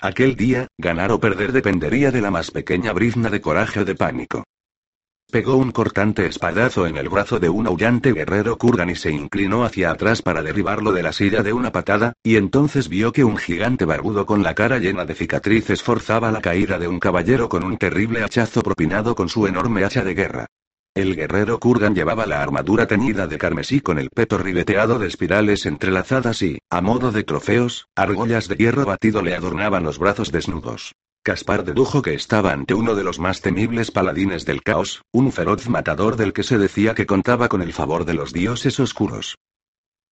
Aquel 0.00 0.36
día, 0.36 0.68
ganar 0.76 1.10
o 1.10 1.18
perder 1.18 1.52
dependería 1.52 2.10
de 2.10 2.20
la 2.20 2.30
más 2.30 2.50
pequeña 2.50 2.92
brizna 2.92 3.30
de 3.30 3.40
coraje 3.40 3.80
o 3.80 3.84
de 3.86 3.94
pánico. 3.94 4.44
Pegó 5.30 5.56
un 5.56 5.72
cortante 5.72 6.26
espadazo 6.26 6.86
en 6.86 6.98
el 6.98 7.08
brazo 7.08 7.40
de 7.40 7.48
un 7.48 7.66
aullante 7.66 8.12
guerrero 8.12 8.58
Kurgan 8.58 8.90
y 8.90 8.94
se 8.94 9.10
inclinó 9.10 9.64
hacia 9.64 9.90
atrás 9.90 10.20
para 10.20 10.42
derribarlo 10.42 10.92
de 10.92 11.02
la 11.02 11.12
silla 11.12 11.42
de 11.42 11.54
una 11.54 11.72
patada, 11.72 12.12
y 12.22 12.36
entonces 12.36 12.88
vio 12.88 13.10
que 13.10 13.24
un 13.24 13.38
gigante 13.38 13.86
barbudo 13.86 14.26
con 14.26 14.42
la 14.42 14.54
cara 14.54 14.78
llena 14.78 15.06
de 15.06 15.14
cicatrices 15.14 15.82
forzaba 15.82 16.30
la 16.30 16.42
caída 16.42 16.78
de 16.78 16.88
un 16.88 17.00
caballero 17.00 17.48
con 17.48 17.64
un 17.64 17.78
terrible 17.78 18.22
hachazo 18.22 18.62
propinado 18.62 19.14
con 19.14 19.30
su 19.30 19.46
enorme 19.46 19.82
hacha 19.82 20.04
de 20.04 20.14
guerra. 20.14 20.46
El 20.96 21.14
guerrero 21.14 21.60
Kurgan 21.60 21.94
llevaba 21.94 22.24
la 22.24 22.42
armadura 22.42 22.86
teñida 22.86 23.26
de 23.26 23.36
carmesí 23.36 23.82
con 23.82 23.98
el 23.98 24.08
peto 24.08 24.38
ribeteado 24.38 24.98
de 24.98 25.08
espirales 25.08 25.66
entrelazadas 25.66 26.40
y, 26.40 26.58
a 26.70 26.80
modo 26.80 27.12
de 27.12 27.22
trofeos, 27.22 27.86
argollas 27.94 28.48
de 28.48 28.56
hierro 28.56 28.86
batido 28.86 29.20
le 29.20 29.34
adornaban 29.34 29.84
los 29.84 29.98
brazos 29.98 30.32
desnudos. 30.32 30.94
Caspar 31.22 31.64
dedujo 31.64 32.00
que 32.00 32.14
estaba 32.14 32.52
ante 32.52 32.72
uno 32.72 32.94
de 32.94 33.04
los 33.04 33.18
más 33.18 33.42
temibles 33.42 33.90
paladines 33.90 34.46
del 34.46 34.62
caos, 34.62 35.02
un 35.12 35.32
feroz 35.32 35.68
matador 35.68 36.16
del 36.16 36.32
que 36.32 36.44
se 36.44 36.56
decía 36.56 36.94
que 36.94 37.04
contaba 37.04 37.50
con 37.50 37.60
el 37.60 37.74
favor 37.74 38.06
de 38.06 38.14
los 38.14 38.32
dioses 38.32 38.80
oscuros. 38.80 39.36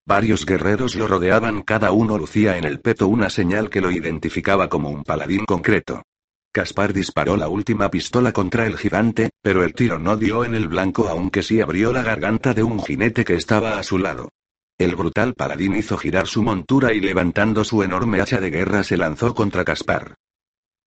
Varios 0.05 0.45
guerreros 0.45 0.97
lo 0.97 1.07
rodeaban, 1.09 1.63
cada 1.63 1.93
uno 1.93 2.19
lucía 2.19 2.59
en 2.59 2.65
el 2.65 2.81
peto 2.81 3.09
una 3.09 3.31
señal 3.31 3.71
que 3.71 3.81
lo 3.81 3.91
identificaba 3.91 4.69
como 4.69 4.91
un 4.91 5.03
paladín 5.03 5.47
concreto. 5.47 6.03
Caspar 6.55 6.93
disparó 6.93 7.37
la 7.37 7.49
última 7.49 7.91
pistola 7.91 8.31
contra 8.31 8.65
el 8.65 8.79
gigante, 8.79 9.31
pero 9.43 9.65
el 9.65 9.75
tiro 9.75 9.99
no 9.99 10.17
dio 10.17 10.45
en 10.45 10.55
el 10.55 10.69
blanco 10.69 11.09
aunque 11.09 11.43
sí 11.43 11.61
abrió 11.61 11.93
la 11.93 12.05
garganta 12.05 12.55
de 12.55 12.63
un 12.63 12.81
jinete 12.81 13.25
que 13.25 13.35
estaba 13.35 13.77
a 13.77 13.83
su 13.83 13.99
lado. 13.99 14.29
El 14.79 14.95
brutal 14.95 15.35
paladín 15.35 15.75
hizo 15.75 15.99
girar 15.99 16.29
su 16.29 16.45
montura 16.45 16.93
y 16.93 17.01
levantando 17.01 17.65
su 17.65 17.83
enorme 17.83 18.21
hacha 18.21 18.39
de 18.39 18.51
guerra 18.51 18.85
se 18.85 18.97
lanzó 18.97 19.35
contra 19.35 19.65
Caspar. 19.65 20.15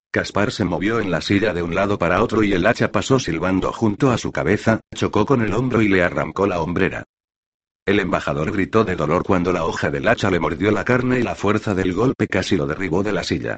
Caspar 0.09 0.53
se 0.53 0.63
movió 0.63 1.01
en 1.01 1.11
la 1.11 1.19
silla 1.19 1.53
de 1.53 1.63
un 1.63 1.75
lado 1.75 1.99
para 1.99 2.23
otro 2.23 2.43
y 2.43 2.53
el 2.53 2.65
hacha 2.65 2.89
pasó 2.89 3.19
silbando 3.19 3.73
junto 3.73 4.09
a 4.11 4.17
su 4.17 4.31
cabeza, 4.31 4.79
chocó 4.95 5.25
con 5.25 5.41
el 5.41 5.53
hombro 5.53 5.81
y 5.81 5.89
le 5.89 6.01
arrancó 6.01 6.47
la 6.47 6.61
hombrera. 6.61 7.03
El 7.85 7.99
embajador 7.99 8.53
gritó 8.53 8.85
de 8.85 8.95
dolor 8.95 9.23
cuando 9.23 9.51
la 9.51 9.65
hoja 9.65 9.89
del 9.89 10.07
hacha 10.07 10.31
le 10.31 10.39
mordió 10.39 10.71
la 10.71 10.85
carne 10.85 11.19
y 11.19 11.23
la 11.23 11.35
fuerza 11.35 11.75
del 11.75 11.93
golpe 11.93 12.29
casi 12.29 12.55
lo 12.55 12.67
derribó 12.67 13.03
de 13.03 13.11
la 13.11 13.25
silla. 13.25 13.57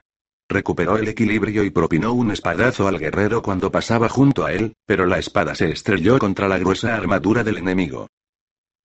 Recuperó 0.51 0.97
el 0.97 1.07
equilibrio 1.07 1.63
y 1.63 1.69
propinó 1.69 2.13
un 2.13 2.31
espadazo 2.31 2.87
al 2.87 2.97
guerrero 2.97 3.43
cuando 3.43 3.71
pasaba 3.71 4.09
junto 4.09 4.45
a 4.45 4.51
él, 4.51 4.73
pero 4.87 5.05
la 5.05 5.19
espada 5.19 5.53
se 5.53 5.69
estrelló 5.69 6.17
contra 6.17 6.47
la 6.47 6.57
gruesa 6.57 6.95
armadura 6.95 7.43
del 7.43 7.57
enemigo. 7.57 8.07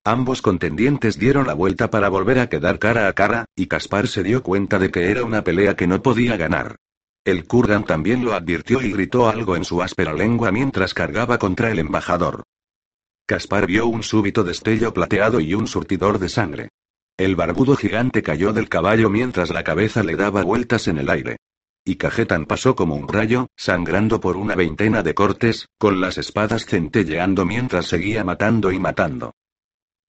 Ambos 0.04 0.42
contendientes 0.42 1.18
dieron 1.18 1.46
la 1.46 1.54
vuelta 1.54 1.88
para 1.88 2.10
volver 2.10 2.38
a 2.38 2.50
quedar 2.50 2.78
cara 2.78 3.08
a 3.08 3.14
cara, 3.14 3.46
y 3.56 3.66
Caspar 3.66 4.08
se 4.08 4.22
dio 4.22 4.42
cuenta 4.42 4.78
de 4.78 4.90
que 4.90 5.10
era 5.10 5.24
una 5.24 5.42
pelea 5.42 5.74
que 5.74 5.86
no 5.86 6.02
podía 6.02 6.36
ganar. 6.36 6.76
El 7.24 7.46
Kurgan 7.46 7.84
también 7.84 8.22
lo 8.22 8.34
advirtió 8.34 8.82
y 8.82 8.92
gritó 8.92 9.30
algo 9.30 9.56
en 9.56 9.64
su 9.64 9.80
áspera 9.80 10.12
lengua 10.12 10.52
mientras 10.52 10.92
cargaba 10.92 11.38
contra 11.38 11.70
el 11.70 11.78
embajador. 11.78 12.42
Caspar 13.24 13.66
vio 13.66 13.86
un 13.86 14.02
súbito 14.02 14.44
destello 14.44 14.92
plateado 14.92 15.40
y 15.40 15.54
un 15.54 15.66
surtidor 15.66 16.18
de 16.18 16.28
sangre. 16.28 16.68
El 17.16 17.36
barbudo 17.36 17.74
gigante 17.74 18.22
cayó 18.22 18.52
del 18.52 18.68
caballo 18.68 19.08
mientras 19.08 19.48
la 19.48 19.64
cabeza 19.64 20.02
le 20.02 20.16
daba 20.16 20.42
vueltas 20.42 20.88
en 20.88 20.98
el 20.98 21.08
aire. 21.08 21.38
Y 21.84 21.96
Cajetan 21.96 22.46
pasó 22.46 22.74
como 22.74 22.96
un 22.96 23.08
rayo, 23.08 23.48
sangrando 23.56 24.18
por 24.18 24.38
una 24.38 24.54
veintena 24.54 25.02
de 25.02 25.12
cortes, 25.12 25.68
con 25.78 26.00
las 26.00 26.16
espadas 26.16 26.64
centelleando 26.64 27.44
mientras 27.44 27.86
seguía 27.86 28.24
matando 28.24 28.72
y 28.72 28.78
matando. 28.78 29.34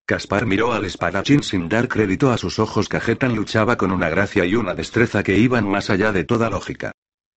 Caspar 0.05 0.45
miró 0.45 0.71
al 0.71 0.86
espadachín 0.86 1.43
sin 1.43 1.67
dar 1.67 1.88
crédito 1.88 2.32
a 2.32 2.38
sus 2.38 2.59
ojos. 2.59 2.88
Cajetan 2.88 3.36
luchaba 3.36 3.76
con 3.76 3.91
una 3.91 4.09
gracia 4.09 4.45
y 4.45 4.55
una 4.55 4.73
destreza 4.73 5.23
que 5.23 5.38
iban 5.38 5.67
más 5.67 5.89
allá 5.89 6.11
de 6.11 6.23
toda 6.23 6.49
lógica. 6.49 6.91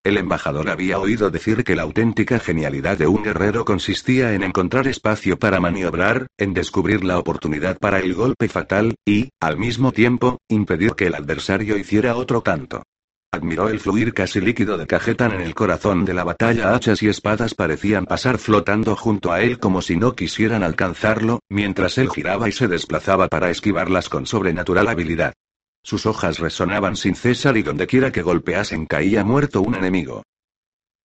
El 0.04 0.16
embajador 0.16 0.70
había 0.70 1.00
oído 1.00 1.30
decir 1.30 1.64
que 1.64 1.74
la 1.74 1.82
auténtica 1.82 2.38
genialidad 2.38 2.96
de 2.96 3.08
un 3.08 3.24
guerrero 3.24 3.64
consistía 3.64 4.34
en 4.34 4.44
encontrar 4.44 4.86
espacio 4.86 5.38
para 5.38 5.60
maniobrar, 5.60 6.28
en 6.38 6.54
descubrir 6.54 7.04
la 7.04 7.18
oportunidad 7.18 7.78
para 7.78 7.98
el 7.98 8.14
golpe 8.14 8.48
fatal, 8.48 8.94
y, 9.04 9.30
al 9.40 9.58
mismo 9.58 9.90
tiempo, 9.90 10.38
impedir 10.48 10.92
que 10.92 11.08
el 11.08 11.14
adversario 11.14 11.76
hiciera 11.76 12.14
otro 12.16 12.42
tanto. 12.42 12.84
Admiró 13.30 13.68
el 13.68 13.78
fluir 13.78 14.14
casi 14.14 14.40
líquido 14.40 14.78
de 14.78 14.86
Cajetan 14.86 15.32
en 15.32 15.42
el 15.42 15.54
corazón 15.54 16.06
de 16.06 16.14
la 16.14 16.24
batalla. 16.24 16.74
Hachas 16.74 17.02
y 17.02 17.08
espadas 17.08 17.54
parecían 17.54 18.06
pasar 18.06 18.38
flotando 18.38 18.96
junto 18.96 19.32
a 19.32 19.42
él 19.42 19.58
como 19.58 19.82
si 19.82 19.98
no 19.98 20.14
quisieran 20.16 20.62
alcanzarlo, 20.62 21.40
mientras 21.50 21.98
él 21.98 22.08
giraba 22.08 22.48
y 22.48 22.52
se 22.52 22.68
desplazaba 22.68 23.28
para 23.28 23.50
esquivarlas 23.50 24.08
con 24.08 24.24
sobrenatural 24.24 24.88
habilidad. 24.88 25.34
Sus 25.82 26.06
hojas 26.06 26.38
resonaban 26.38 26.96
sin 26.96 27.14
cesar 27.14 27.58
y 27.58 27.62
dondequiera 27.62 28.10
que 28.12 28.22
golpeasen 28.22 28.86
caía 28.86 29.24
muerto 29.24 29.60
un 29.60 29.74
enemigo. 29.74 30.22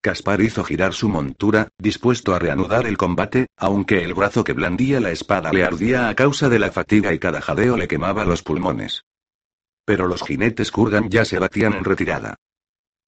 Caspar 0.01 0.39
hizo 0.39 0.63
girar 0.63 0.93
su 0.93 1.09
montura, 1.09 1.67
dispuesto 1.78 2.34
a 2.34 2.39
reanudar 2.39 2.88
el 2.88 2.97
combate, 2.97 3.47
aunque 3.57 4.01
el 4.01 4.13
brazo 4.13 4.45
que 4.45 4.53
blandía 4.53 5.01
la 5.01 5.11
espada 5.11 5.51
le 5.51 5.65
ardía 5.65 6.07
a 6.07 6.15
causa 6.15 6.47
de 6.47 6.59
la 6.59 6.71
fatiga 6.71 7.13
y 7.13 7.19
cada 7.19 7.41
jadeo 7.41 7.76
le 7.76 7.89
quemaba 7.89 8.24
los 8.24 8.43
pulmones. 8.43 9.03
Pero 9.86 10.07
los 10.07 10.23
jinetes 10.23 10.71
Kurgan 10.71 11.09
ya 11.09 11.25
se 11.25 11.39
batían 11.39 11.73
en 11.73 11.84
retirada. 11.84 12.36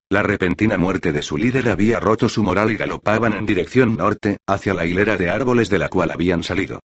La 0.09 0.21
repentina 0.21 0.77
muerte 0.77 1.11
de 1.11 1.21
su 1.21 1.37
líder 1.37 1.69
había 1.69 1.99
roto 1.99 2.29
su 2.29 2.43
moral 2.43 2.71
y 2.71 2.77
galopaban 2.77 3.33
en 3.33 3.45
dirección 3.45 3.97
norte, 3.97 4.37
hacia 4.45 4.73
la 4.73 4.85
hilera 4.85 5.17
de 5.17 5.29
árboles 5.29 5.69
de 5.69 5.79
la 5.79 5.89
cual 5.89 6.11
habían 6.11 6.43
salido. 6.43 6.79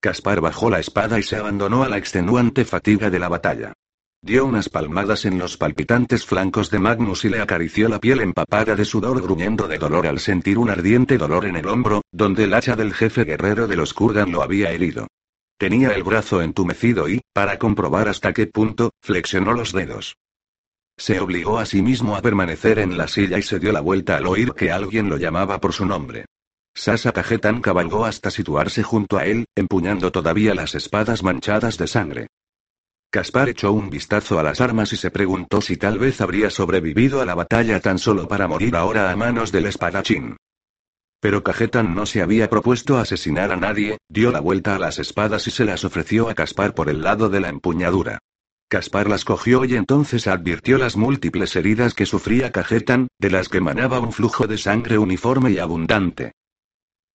Caspar 0.00 0.40
bajó 0.40 0.68
la 0.68 0.80
espada 0.80 1.20
y 1.20 1.22
se 1.22 1.36
abandonó 1.36 1.84
a 1.84 1.88
la 1.88 1.98
extenuante 1.98 2.64
fatiga 2.64 3.10
de 3.10 3.20
la 3.20 3.28
batalla. 3.28 3.74
Dio 4.20 4.46
unas 4.46 4.68
palmadas 4.68 5.24
en 5.24 5.38
los 5.38 5.56
palpitantes 5.56 6.26
flancos 6.26 6.70
de 6.70 6.78
Magnus 6.80 7.24
y 7.24 7.28
le 7.28 7.40
acarició 7.40 7.88
la 7.88 8.00
piel 8.00 8.20
empapada 8.20 8.74
de 8.74 8.84
sudor 8.84 9.20
gruñendo 9.20 9.68
de 9.68 9.78
dolor 9.78 10.06
al 10.06 10.18
sentir 10.18 10.58
un 10.58 10.70
ardiente 10.70 11.18
dolor 11.18 11.44
en 11.44 11.56
el 11.56 11.68
hombro, 11.68 12.02
donde 12.12 12.44
el 12.44 12.54
hacha 12.54 12.74
del 12.74 12.94
jefe 12.94 13.24
guerrero 13.24 13.68
de 13.68 13.76
los 13.76 13.94
Kurgan 13.94 14.32
lo 14.32 14.42
había 14.42 14.70
herido. 14.70 15.06
Tenía 15.62 15.90
el 15.90 16.02
brazo 16.02 16.42
entumecido 16.42 17.08
y, 17.08 17.20
para 17.32 17.56
comprobar 17.56 18.08
hasta 18.08 18.32
qué 18.32 18.48
punto, 18.48 18.90
flexionó 19.00 19.52
los 19.52 19.72
dedos. 19.72 20.16
Se 20.96 21.20
obligó 21.20 21.60
a 21.60 21.66
sí 21.66 21.82
mismo 21.82 22.16
a 22.16 22.20
permanecer 22.20 22.80
en 22.80 22.98
la 22.98 23.06
silla 23.06 23.38
y 23.38 23.42
se 23.42 23.60
dio 23.60 23.70
la 23.70 23.80
vuelta 23.80 24.16
al 24.16 24.26
oír 24.26 24.54
que 24.54 24.72
alguien 24.72 25.08
lo 25.08 25.18
llamaba 25.18 25.60
por 25.60 25.72
su 25.72 25.86
nombre. 25.86 26.24
Sasa 26.74 27.12
Cajetan 27.12 27.60
cabalgó 27.60 28.04
hasta 28.04 28.32
situarse 28.32 28.82
junto 28.82 29.18
a 29.18 29.24
él, 29.24 29.44
empuñando 29.54 30.10
todavía 30.10 30.52
las 30.52 30.74
espadas 30.74 31.22
manchadas 31.22 31.78
de 31.78 31.86
sangre. 31.86 32.26
Caspar 33.12 33.48
echó 33.48 33.70
un 33.70 33.88
vistazo 33.88 34.40
a 34.40 34.42
las 34.42 34.60
armas 34.60 34.92
y 34.92 34.96
se 34.96 35.12
preguntó 35.12 35.60
si 35.60 35.76
tal 35.76 36.00
vez 36.00 36.20
habría 36.20 36.50
sobrevivido 36.50 37.20
a 37.20 37.24
la 37.24 37.36
batalla 37.36 37.78
tan 37.78 38.00
solo 38.00 38.26
para 38.26 38.48
morir 38.48 38.74
ahora 38.74 39.12
a 39.12 39.14
manos 39.14 39.52
del 39.52 39.66
espadachín. 39.66 40.36
Pero 41.22 41.44
Cajetan 41.44 41.94
no 41.94 42.04
se 42.04 42.20
había 42.20 42.50
propuesto 42.50 42.98
asesinar 42.98 43.52
a 43.52 43.56
nadie, 43.56 43.98
dio 44.08 44.32
la 44.32 44.40
vuelta 44.40 44.74
a 44.74 44.80
las 44.80 44.98
espadas 44.98 45.46
y 45.46 45.52
se 45.52 45.64
las 45.64 45.84
ofreció 45.84 46.28
a 46.28 46.34
Caspar 46.34 46.74
por 46.74 46.90
el 46.90 47.00
lado 47.00 47.28
de 47.28 47.38
la 47.38 47.48
empuñadura. 47.48 48.18
Caspar 48.68 49.08
las 49.08 49.24
cogió 49.24 49.64
y 49.64 49.76
entonces 49.76 50.26
advirtió 50.26 50.78
las 50.78 50.96
múltiples 50.96 51.54
heridas 51.54 51.94
que 51.94 52.06
sufría 52.06 52.50
Cajetan, 52.50 53.06
de 53.20 53.30
las 53.30 53.48
que 53.48 53.58
emanaba 53.58 54.00
un 54.00 54.10
flujo 54.10 54.48
de 54.48 54.58
sangre 54.58 54.98
uniforme 54.98 55.52
y 55.52 55.58
abundante. 55.60 56.32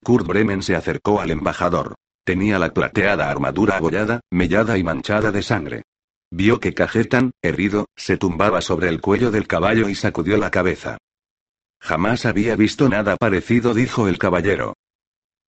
Kurt 0.05 0.25
Bremen 0.25 0.63
se 0.63 0.77
acercó 0.77 1.19
al 1.19 1.31
embajador. 1.31 1.95
Tenía 2.23 2.59
la 2.59 2.73
plateada 2.73 3.29
armadura 3.29 3.75
abollada, 3.75 4.21
mellada 4.31 4.77
y 4.77 4.85
manchada 4.85 5.33
de 5.33 5.43
sangre. 5.43 5.83
Vio 6.31 6.61
que 6.61 6.73
Cajetan, 6.73 7.31
herido, 7.41 7.87
se 7.97 8.15
tumbaba 8.15 8.61
sobre 8.61 8.87
el 8.87 9.01
cuello 9.01 9.31
del 9.31 9.47
caballo 9.47 9.89
y 9.89 9.95
sacudió 9.95 10.37
la 10.37 10.49
cabeza. 10.49 10.97
Jamás 11.80 12.25
había 12.25 12.55
visto 12.55 12.89
nada 12.89 13.15
parecido, 13.17 13.73
dijo 13.73 14.07
el 14.07 14.17
caballero. 14.17 14.73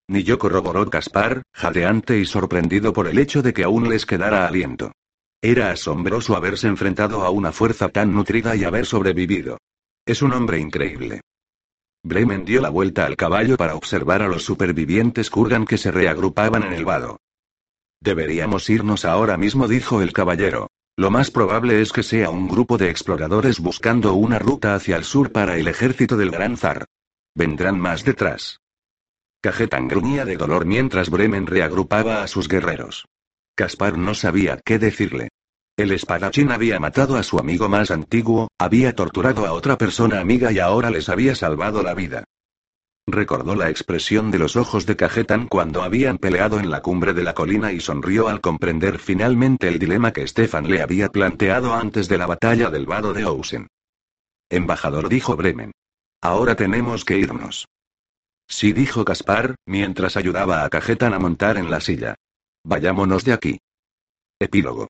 Ni 0.08 0.24
yo 0.24 0.40
corroboró 0.40 0.90
Caspar, 0.90 1.44
jadeante 1.54 2.20
y 2.20 2.26
sorprendido 2.26 2.94
por 2.94 3.08
el 3.08 3.20
hecho 3.20 3.42
de 3.42 3.54
que 3.54 3.64
aún 3.64 3.90
les 3.90 4.06
quedara 4.06 4.48
aliento. 4.48 4.92
Era 5.42 5.72
asombroso 5.72 6.36
haberse 6.36 6.68
enfrentado 6.68 7.24
a 7.24 7.30
una 7.30 7.52
fuerza 7.52 7.90
tan 7.90 8.14
nutrida 8.14 8.56
y 8.56 8.64
haber 8.64 8.86
sobrevivido. 8.86 9.58
Es 10.06 10.22
un 10.22 10.34
hombre 10.34 10.60
increíble. 10.60 11.22
Bremen 12.04 12.46
dio 12.46 12.62
la 12.62 12.70
vuelta 12.70 13.06
al 13.06 13.16
caballo 13.16 13.58
para 13.58 13.76
observar 13.76 14.22
a 14.22 14.28
los 14.28 14.44
supervivientes 14.44 15.30
Kurgan 15.30 15.66
que 15.66 15.78
se 15.78 15.92
reagrupaban 15.92 16.64
en 16.64 16.74
el 16.74 16.86
vado. 16.86 17.20
Deberíamos 18.02 18.70
irnos 18.70 19.06
ahora 19.06 19.38
mismo, 19.38 19.68
dijo 19.68 20.02
el 20.02 20.14
caballero. 20.14 20.70
Lo 21.00 21.10
más 21.10 21.32
probable 21.32 21.82
es 21.82 21.93
que 21.93 22.04
sea 22.04 22.30
un 22.30 22.50
grupo 22.50 22.78
de 22.78 22.89
exploradores 22.89 23.62
buscando 23.62 24.16
una 24.16 24.38
ruta 24.38 24.76
hacia 24.76 24.97
el 24.97 25.06
sur 25.06 25.32
para 25.32 25.56
el 25.56 25.70
ejército 25.70 26.18
del 26.18 26.30
Gran 26.30 26.58
Zar. 26.58 26.88
Vendrán 27.34 27.80
más 27.80 28.04
detrás. 28.04 28.60
Cajetan 29.41 29.88
gruñía 29.88 30.26
de 30.26 30.36
dolor 30.36 30.66
mientras 30.66 31.10
Bremen 31.10 31.47
reagrupaba 31.47 32.22
a 32.22 32.28
sus 32.28 32.50
guerreros. 32.50 33.06
Caspar 33.56 33.97
no 33.97 34.14
sabía 34.14 34.60
qué 34.66 34.78
decirle. 34.78 35.30
El 35.78 35.93
espadachín 35.93 36.52
había 36.52 36.82
matado 36.82 37.16
a 37.16 37.24
su 37.24 37.39
amigo 37.39 37.70
más 37.70 37.91
antiguo, 37.91 38.50
había 38.60 38.93
torturado 38.93 39.45
a 39.45 39.54
otra 39.54 39.78
persona 39.78 40.20
amiga 40.20 40.52
y 40.52 40.60
ahora 40.60 40.89
les 40.89 41.08
había 41.08 41.34
salvado 41.34 41.82
la 41.82 41.93
vida. 41.93 42.26
Recordó 43.12 43.55
la 43.55 43.70
expresión 43.70 44.32
de 44.32 44.39
los 44.39 44.55
ojos 44.55 44.86
de 44.86 44.95
Cajetan 44.95 45.47
cuando 45.47 45.82
habían 45.84 46.18
peleado 46.18 46.60
en 46.60 46.70
la 46.70 46.82
cumbre 46.82 47.14
de 47.14 47.24
la 47.24 47.34
colina 47.34 47.72
y 47.72 47.80
sonrió 47.80 48.28
al 48.28 48.41
comprender 48.41 48.99
finalmente 48.99 49.68
el 49.68 49.80
dilema 49.80 50.12
que 50.12 50.28
Stefan 50.28 50.70
le 50.70 50.82
había 50.82 51.10
planteado 51.10 51.74
antes 51.74 52.07
de 52.07 52.18
la 52.18 52.28
batalla 52.28 52.70
del 52.70 52.86
vado 52.86 53.14
de 53.14 53.24
Ousen. 53.24 53.68
Embajador 54.49 55.10
dijo 55.10 55.36
Bremen. 55.36 55.72
Ahora 56.22 56.55
tenemos 56.55 57.05
que 57.05 57.18
irnos. 57.18 57.68
Sí 58.47 58.74
dijo 58.74 59.05
Caspar, 59.05 59.55
mientras 59.66 60.18
ayudaba 60.18 60.66
a 60.66 60.70
Cajetan 60.70 61.14
a 61.14 61.20
montar 61.20 61.57
en 61.57 61.70
la 61.70 61.80
silla. 61.80 62.16
Vayámonos 62.64 63.24
de 63.24 63.34
aquí. 63.34 63.60
Epílogo. 64.39 64.88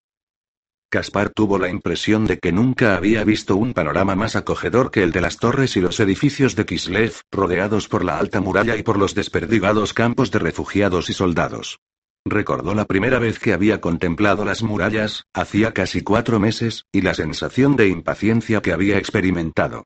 Caspar 0.91 1.29
tuvo 1.29 1.59
la 1.59 1.69
impresión 1.69 2.25
de 2.25 2.39
que 2.39 2.51
nunca 2.51 2.95
había 2.95 3.23
visto 3.23 3.55
un 3.55 3.73
panorama 3.73 4.15
más 4.15 4.35
acogedor 4.35 4.89
que 4.89 5.03
el 5.03 5.11
de 5.11 5.21
las 5.21 5.37
torres 5.37 5.77
y 5.77 5.81
los 5.81 5.99
edificios 5.99 6.55
de 6.55 6.65
Kislev, 6.65 7.13
rodeados 7.31 7.87
por 7.87 8.03
la 8.03 8.17
alta 8.17 8.41
muralla 8.41 8.75
y 8.75 8.81
por 8.81 8.97
los 8.97 9.13
desperdigados 9.13 9.93
campos 9.93 10.31
de 10.31 10.39
refugiados 10.39 11.11
y 11.11 11.13
soldados. 11.13 11.77
Recordó 12.25 12.73
la 12.73 12.85
primera 12.85 13.19
vez 13.19 13.37
que 13.37 13.53
había 13.53 13.81
contemplado 13.81 14.45
las 14.45 14.63
murallas, 14.63 15.25
hacía 15.31 15.73
casi 15.73 16.01
cuatro 16.01 16.39
meses, 16.39 16.85
y 16.91 17.01
la 17.01 17.13
sensación 17.13 17.75
de 17.75 17.87
impaciencia 17.87 18.61
que 18.63 18.73
había 18.73 18.97
experimentado. 18.97 19.83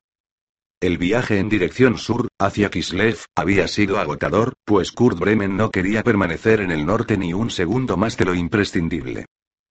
El 0.80 0.96
viaje 0.96 1.38
en 1.38 1.50
dirección 1.50 1.98
sur, 1.98 2.28
hacia 2.38 2.70
Kislev, 2.70 3.18
había 3.36 3.68
sido 3.68 3.98
agotador, 3.98 4.54
pues 4.64 4.90
Kurt 4.90 5.18
Bremen 5.18 5.54
no 5.54 5.70
quería 5.70 6.02
permanecer 6.02 6.62
en 6.62 6.70
el 6.70 6.86
norte 6.86 7.18
ni 7.18 7.34
un 7.34 7.50
segundo 7.50 7.98
más 7.98 8.16
de 8.16 8.24
lo 8.24 8.34
imprescindible. 8.34 9.26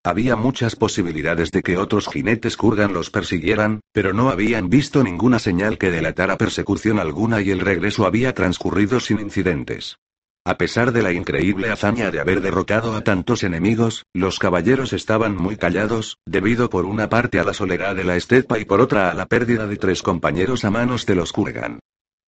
Había 0.06 0.36
muchas 0.36 0.76
posibilidades 0.76 1.49
de 1.51 1.62
que 1.62 1.78
otros 1.78 2.10
jinetes 2.10 2.58
Kurgan 2.58 2.91
los 2.91 3.10
persiguieran, 3.10 3.80
pero 3.93 4.12
no 4.14 4.30
habían 4.30 4.70
visto 4.70 5.01
ninguna 5.01 5.39
señal 5.39 5.78
que 5.78 5.91
delatara 5.91 6.38
persecución 6.38 6.99
alguna 6.99 7.41
y 7.41 7.51
el 7.51 7.62
regreso 7.62 8.06
había 8.06 8.34
transcurrido 8.34 8.99
sin 8.99 9.22
incidentes. 9.22 9.97
A 10.45 10.58
pesar 10.58 10.91
de 10.91 11.04
la 11.04 11.14
increíble 11.14 11.72
hazaña 11.72 12.12
de 12.12 12.20
haber 12.20 12.41
derrotado 12.41 12.97
a 12.97 13.01
tantos 13.06 13.43
enemigos, 13.43 14.04
los 14.14 14.39
caballeros 14.39 14.91
estaban 14.91 15.38
muy 15.38 15.56
callados, 15.56 16.18
debido 16.26 16.70
por 16.70 16.84
una 16.84 17.08
parte 17.08 17.39
a 17.39 17.45
la 17.45 17.54
soledad 17.54 17.95
de 17.95 18.04
la 18.04 18.18
estepa 18.18 18.60
y 18.60 18.66
por 18.66 18.82
otra 18.82 19.10
a 19.10 19.14
la 19.14 19.26
pérdida 19.26 19.68
de 19.68 19.78
tres 19.78 20.01
compañeros 20.01 20.66
a 20.66 20.70
manos 20.70 21.06
de 21.06 21.16
los 21.16 21.32
Kurgan. 21.32 21.80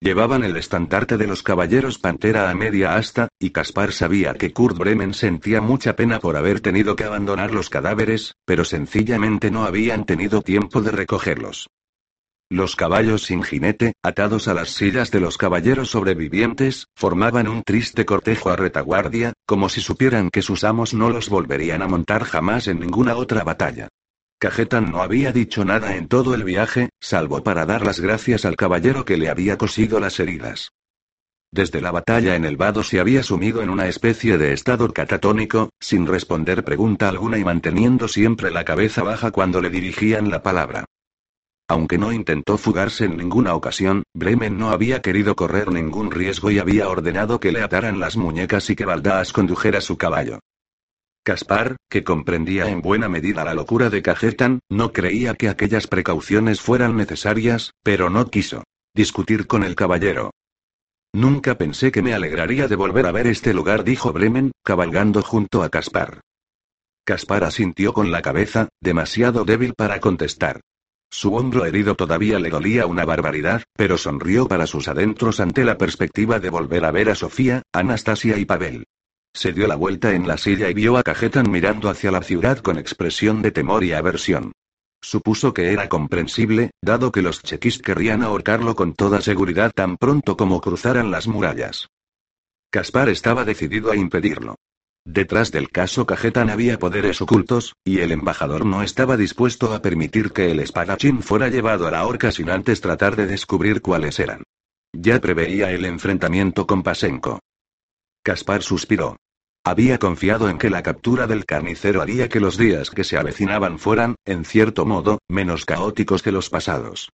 Llevaban 0.06 0.44
el 0.44 0.56
estandarte 0.56 1.18
de 1.18 1.26
los 1.26 1.42
caballeros 1.42 1.98
Pantera 1.98 2.52
a 2.52 2.54
media 2.54 2.96
asta, 2.96 3.28
y 3.40 3.50
Caspar 3.50 3.92
sabía 3.92 4.36
que 4.36 4.54
Kurt 4.54 4.78
Bremen 4.78 5.16
sentía 5.16 5.62
mucha 5.62 5.96
pena 5.96 6.20
por 6.20 6.38
haber 6.38 6.60
tenido 6.60 6.96
que 6.96 7.06
abandonar 7.06 7.52
los 7.52 7.72
cadáveres, 7.72 8.36
pero 8.46 8.66
sencillamente 8.66 9.50
no 9.50 9.64
habían 9.64 10.06
tenido 10.06 10.44
tiempo 10.44 10.84
de 10.84 10.92
recogerlos. 10.92 11.72
Los 12.52 12.76
caballos 12.76 13.24
sin 13.24 13.42
jinete, 13.42 13.94
atados 14.04 14.48
a 14.48 14.54
las 14.54 14.70
sillas 14.70 15.10
de 15.10 15.22
los 15.22 15.40
caballeros 15.40 15.90
sobrevivientes, 15.90 16.86
formaban 16.96 17.48
un 17.48 17.64
triste 17.64 18.06
cortejo 18.06 18.52
a 18.52 18.56
retaguardia, 18.56 19.34
como 19.48 19.70
si 19.70 19.82
supieran 19.82 20.30
que 20.30 20.44
sus 20.44 20.64
amos 20.66 20.94
no 20.94 21.10
los 21.10 21.30
volverían 21.30 21.82
a 21.82 21.88
montar 21.88 22.26
jamás 22.26 22.68
en 22.68 22.80
ninguna 22.80 23.16
otra 23.16 23.44
batalla. 23.44 23.88
Cajetan 24.40 24.92
no 24.92 25.02
había 25.02 25.32
dicho 25.32 25.64
nada 25.64 25.96
en 25.96 26.08
todo 26.08 26.36
el 26.36 26.44
viaje, 26.44 26.90
salvo 27.00 27.42
para 27.44 27.66
dar 27.66 27.86
las 27.86 28.00
gracias 28.00 28.46
al 28.46 28.56
caballero 28.56 29.06
que 29.06 29.18
le 29.18 29.30
había 29.30 29.58
cosido 29.58 30.00
las 30.00 30.20
heridas. 30.20 30.72
Desde 31.52 31.80
la 31.80 31.92
batalla 31.92 32.36
en 32.36 32.44
el 32.44 32.58
vado 32.58 32.84
se 32.84 33.00
había 33.00 33.24
sumido 33.24 33.62
en 33.62 33.70
una 33.70 33.88
especie 33.88 34.38
de 34.38 34.52
estado 34.52 34.92
catatónico, 34.92 35.70
sin 35.80 36.06
responder 36.06 36.66
pregunta 36.66 37.08
alguna 37.08 37.38
y 37.38 37.46
manteniendo 37.46 38.10
siempre 38.10 38.52
la 38.52 38.66
cabeza 38.66 39.04
baja 39.04 39.32
cuando 39.32 39.62
le 39.62 39.70
dirigían 39.70 40.30
la 40.30 40.44
palabra. 40.44 40.84
Aunque 41.70 41.98
no 41.98 42.12
intentó 42.12 42.58
fugarse 42.58 43.06
en 43.06 43.16
ninguna 43.16 43.56
ocasión, 43.56 44.04
Bremen 44.14 44.58
no 44.58 44.70
había 44.70 45.02
querido 45.02 45.36
correr 45.36 45.72
ningún 45.72 46.12
riesgo 46.12 46.52
y 46.52 46.60
había 46.60 46.90
ordenado 46.90 47.40
que 47.40 47.54
le 47.54 47.64
ataran 47.64 48.00
las 48.00 48.18
muñecas 48.18 48.70
y 48.70 48.76
que 48.76 48.86
Baldaas 48.86 49.32
condujera 49.32 49.80
su 49.80 49.98
caballo. 49.98 50.40
Caspar, 51.26 51.78
que 51.90 52.04
comprendía 52.04 52.70
en 52.70 52.82
buena 52.82 53.10
medida 53.10 53.44
la 53.44 53.56
locura 53.56 53.90
de 53.90 54.04
Cajetan, 54.04 54.60
no 54.70 54.94
creía 54.94 55.34
que 55.34 55.50
aquellas 55.50 55.88
precauciones 55.88 56.62
fueran 56.62 56.96
necesarias, 56.96 57.72
pero 57.82 58.12
no 58.12 58.30
quiso 58.30 58.64
discutir 58.94 59.48
con 59.48 59.64
el 59.64 59.74
caballero. 59.74 60.30
Nunca 61.14 61.58
pensé 61.58 61.92
que 61.92 62.04
me 62.04 62.14
alegraría 62.14 62.68
de 62.68 62.76
volver 62.76 63.08
a 63.08 63.12
ver 63.12 63.26
este 63.26 63.56
lugar, 63.56 63.84
dijo 63.84 64.14
Bremen, 64.14 64.52
cabalgando 64.64 65.24
junto 65.24 65.64
a 65.64 65.70
Caspar. 65.70 66.22
Caspar 67.04 67.44
asintió 67.44 67.92
con 67.92 68.12
la 68.12 68.22
cabeza, 68.22 68.70
demasiado 68.80 69.46
débil 69.46 69.74
para 69.74 70.00
contestar. 70.00 70.62
Su 71.10 71.34
hombro 71.34 71.66
herido 71.66 71.96
todavía 71.96 72.38
le 72.38 72.52
dolía 72.52 72.86
una 72.86 73.04
barbaridad, 73.04 73.64
pero 73.76 73.98
sonrió 73.98 74.48
para 74.48 74.68
sus 74.68 74.88
adentros 74.88 75.40
ante 75.40 75.66
la 75.66 75.80
perspectiva 75.80 76.40
de 76.40 76.52
volver 76.52 76.86
a 76.86 76.92
ver 76.92 77.10
a 77.10 77.16
Sofía, 77.16 77.64
Anastasia 77.74 78.38
y 78.38 78.46
Pavel. 78.46 78.86
Se 79.36 79.52
dio 79.52 79.68
la 79.68 79.76
vuelta 79.76 80.14
en 80.14 80.30
la 80.30 80.38
silla 80.38 80.70
y 80.70 80.74
vio 80.74 80.96
a 80.96 81.04
Cajetan 81.04 81.52
mirando 81.52 81.90
hacia 81.90 82.10
la 82.10 82.22
ciudad 82.22 82.60
con 82.60 82.78
expresión 82.78 83.42
de 83.42 83.52
temor 83.52 83.84
y 83.84 83.92
aversión. 83.92 84.54
Supuso 85.02 85.54
que 85.54 85.74
era 85.74 85.90
comprensible, 85.90 86.72
dado 86.82 87.12
que 87.12 87.22
los 87.22 87.44
chequis 87.44 87.80
querrían 87.80 88.24
ahorcarlo 88.24 88.78
con 88.78 88.94
toda 88.94 89.20
seguridad 89.20 89.74
tan 89.76 89.98
pronto 89.98 90.38
como 90.38 90.62
cruzaran 90.62 91.12
las 91.12 91.28
murallas. 91.28 91.90
Caspar 92.72 93.10
estaba 93.10 93.44
decidido 93.44 93.92
a 93.92 93.98
impedirlo. 93.98 94.56
Detrás 95.04 95.52
del 95.52 95.70
caso 95.70 96.06
Cajetan 96.06 96.50
había 96.50 96.80
poderes 96.80 97.22
ocultos, 97.22 97.74
y 97.84 98.00
el 98.00 98.14
embajador 98.14 98.66
no 98.66 98.84
estaba 98.84 99.18
dispuesto 99.18 99.74
a 99.74 99.82
permitir 99.82 100.32
que 100.32 100.50
el 100.50 100.62
espadachín 100.62 101.22
fuera 101.22 101.50
llevado 101.50 101.88
a 101.88 101.92
la 101.92 102.08
horca 102.08 102.32
sin 102.32 102.50
antes 102.50 102.80
tratar 102.80 103.18
de 103.18 103.28
descubrir 103.28 103.82
cuáles 103.82 104.18
eran. 104.18 104.44
Ya 104.94 105.20
preveía 105.20 105.72
el 105.72 105.84
enfrentamiento 105.84 106.66
con 106.66 106.84
Pasenko. 106.84 107.42
Caspar 108.24 108.64
suspiró. 108.64 109.18
Había 109.68 109.98
confiado 109.98 110.48
en 110.48 110.60
que 110.60 110.70
la 110.70 110.84
captura 110.84 111.26
del 111.26 111.44
carnicero 111.44 112.00
haría 112.00 112.30
que 112.30 112.40
los 112.40 112.56
días 112.56 112.92
que 112.92 113.04
se 113.04 113.18
avecinaban 113.18 113.80
fueran, 113.80 114.14
en 114.24 114.46
cierto 114.46 114.86
modo, 114.86 115.18
menos 115.28 115.66
caóticos 115.66 116.22
que 116.22 116.32
los 116.32 116.52
pasados. 116.52 117.10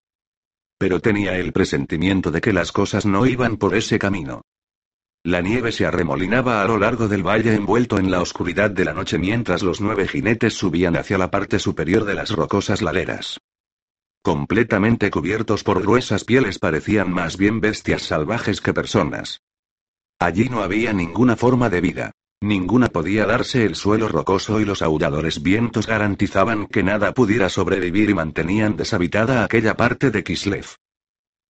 Pero 0.80 1.00
tenía 1.00 1.38
el 1.38 1.54
presentimiento 1.54 2.32
de 2.32 2.42
que 2.42 2.52
las 2.52 2.72
cosas 2.72 3.06
no 3.06 3.28
iban 3.28 3.58
por 3.58 3.76
ese 3.76 4.00
camino. 4.00 4.42
La 5.24 5.42
nieve 5.42 5.72
se 5.72 5.86
arremolinaba 5.86 6.64
a 6.64 6.66
lo 6.66 6.80
largo 6.80 7.08
del 7.08 7.22
valle 7.22 7.54
envuelto 7.54 8.00
en 8.00 8.10
la 8.10 8.20
oscuridad 8.20 8.72
de 8.72 8.86
la 8.86 8.94
noche 8.94 9.20
mientras 9.20 9.62
los 9.62 9.80
nueve 9.80 10.08
jinetes 10.08 10.56
subían 10.56 10.96
hacia 10.96 11.20
la 11.20 11.30
parte 11.30 11.60
superior 11.60 12.04
de 12.04 12.16
las 12.16 12.32
rocosas 12.32 12.82
laderas. 12.82 13.40
Completamente 14.24 15.12
cubiertos 15.12 15.64
por 15.64 15.84
gruesas 15.84 16.24
pieles 16.24 16.58
parecían 16.58 17.12
más 17.12 17.38
bien 17.38 17.62
bestias 17.62 18.02
salvajes 18.02 18.60
que 18.60 18.74
personas. 18.74 19.42
Allí 20.18 20.50
no 20.50 20.64
había 20.64 20.94
ninguna 20.94 21.36
forma 21.36 21.70
de 21.70 21.82
vida. 21.82 22.12
Ninguna 22.42 22.88
podía 22.88 23.26
darse 23.26 23.66
el 23.66 23.76
suelo 23.76 24.08
rocoso 24.08 24.62
y 24.62 24.66
los 24.66 24.82
aulladores 24.82 25.44
vientos 25.44 25.88
garantizaban 25.88 26.68
que 26.68 26.84
nada 26.84 27.14
pudiera 27.14 27.50
sobrevivir 27.50 28.10
y 28.10 28.14
mantenían 28.14 28.78
deshabitada 28.78 29.44
aquella 29.44 29.76
parte 29.76 30.10
de 30.10 30.24
Kislev. 30.24 30.66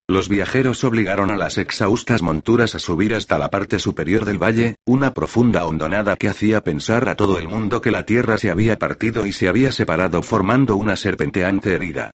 Los 0.07 0.27
viajeros 0.27 0.83
obligaron 0.83 1.29
a 1.29 1.37
las 1.37 1.59
exhaustas 1.59 2.23
monturas 2.23 2.73
a 2.73 2.79
subir 2.79 3.13
hasta 3.13 3.37
la 3.37 3.51
parte 3.51 3.77
superior 3.77 4.25
del 4.25 4.41
valle, 4.41 4.77
una 4.83 5.13
profunda 5.13 5.67
hondonada 5.67 6.15
que 6.15 6.27
hacía 6.27 6.63
pensar 6.63 7.07
a 7.07 7.15
todo 7.15 7.37
el 7.37 7.47
mundo 7.47 7.81
que 7.81 7.91
la 7.91 8.05
tierra 8.05 8.39
se 8.39 8.49
había 8.49 8.79
partido 8.79 9.27
y 9.27 9.31
se 9.31 9.47
había 9.47 9.71
separado 9.71 10.23
formando 10.23 10.75
una 10.75 10.95
serpenteante 10.95 11.75
herida. 11.75 12.09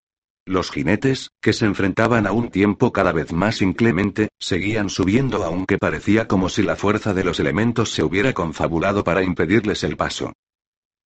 Los 0.47 0.69
jinetes, 0.69 1.31
que 1.41 1.53
se 1.53 1.65
enfrentaban 1.65 2.27
a 2.27 2.31
un 2.31 2.51
tiempo 2.51 2.93
cada 2.93 3.11
vez 3.11 3.33
más 3.33 3.63
inclemente, 3.63 4.29
seguían 4.37 4.89
subiendo 4.89 5.43
aunque 5.43 5.79
parecía 5.79 6.27
como 6.27 6.49
si 6.49 6.61
la 6.61 6.75
fuerza 6.75 7.15
de 7.15 7.23
los 7.23 7.39
elementos 7.39 7.91
se 7.91 8.03
hubiera 8.03 8.31
confabulado 8.33 9.03
para 9.03 9.23
impedirles 9.23 9.83
el 9.83 9.97
paso. 9.97 10.33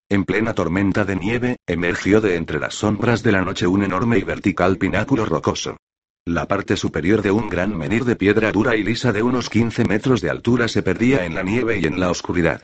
En 0.09 0.25
plena 0.25 0.53
tormenta 0.53 1.05
de 1.05 1.15
nieve, 1.15 1.55
emergió 1.67 2.19
de 2.19 2.35
entre 2.35 2.59
las 2.59 2.75
sombras 2.75 3.23
de 3.23 3.31
la 3.31 3.41
noche 3.41 3.65
un 3.65 3.83
enorme 3.83 4.17
y 4.17 4.23
vertical 4.23 4.77
pináculo 4.77 5.23
rocoso. 5.25 5.77
La 6.25 6.45
parte 6.45 6.75
superior 6.75 7.21
de 7.21 7.31
un 7.31 7.47
gran 7.47 7.77
menir 7.77 8.03
de 8.03 8.17
piedra 8.17 8.51
dura 8.51 8.75
y 8.75 8.83
lisa 8.83 9.13
de 9.13 9.23
unos 9.23 9.49
15 9.49 9.85
metros 9.85 10.19
de 10.19 10.29
altura 10.29 10.67
se 10.67 10.83
perdía 10.83 11.25
en 11.25 11.35
la 11.35 11.43
nieve 11.43 11.79
y 11.79 11.85
en 11.85 11.99
la 11.99 12.11
oscuridad. 12.11 12.61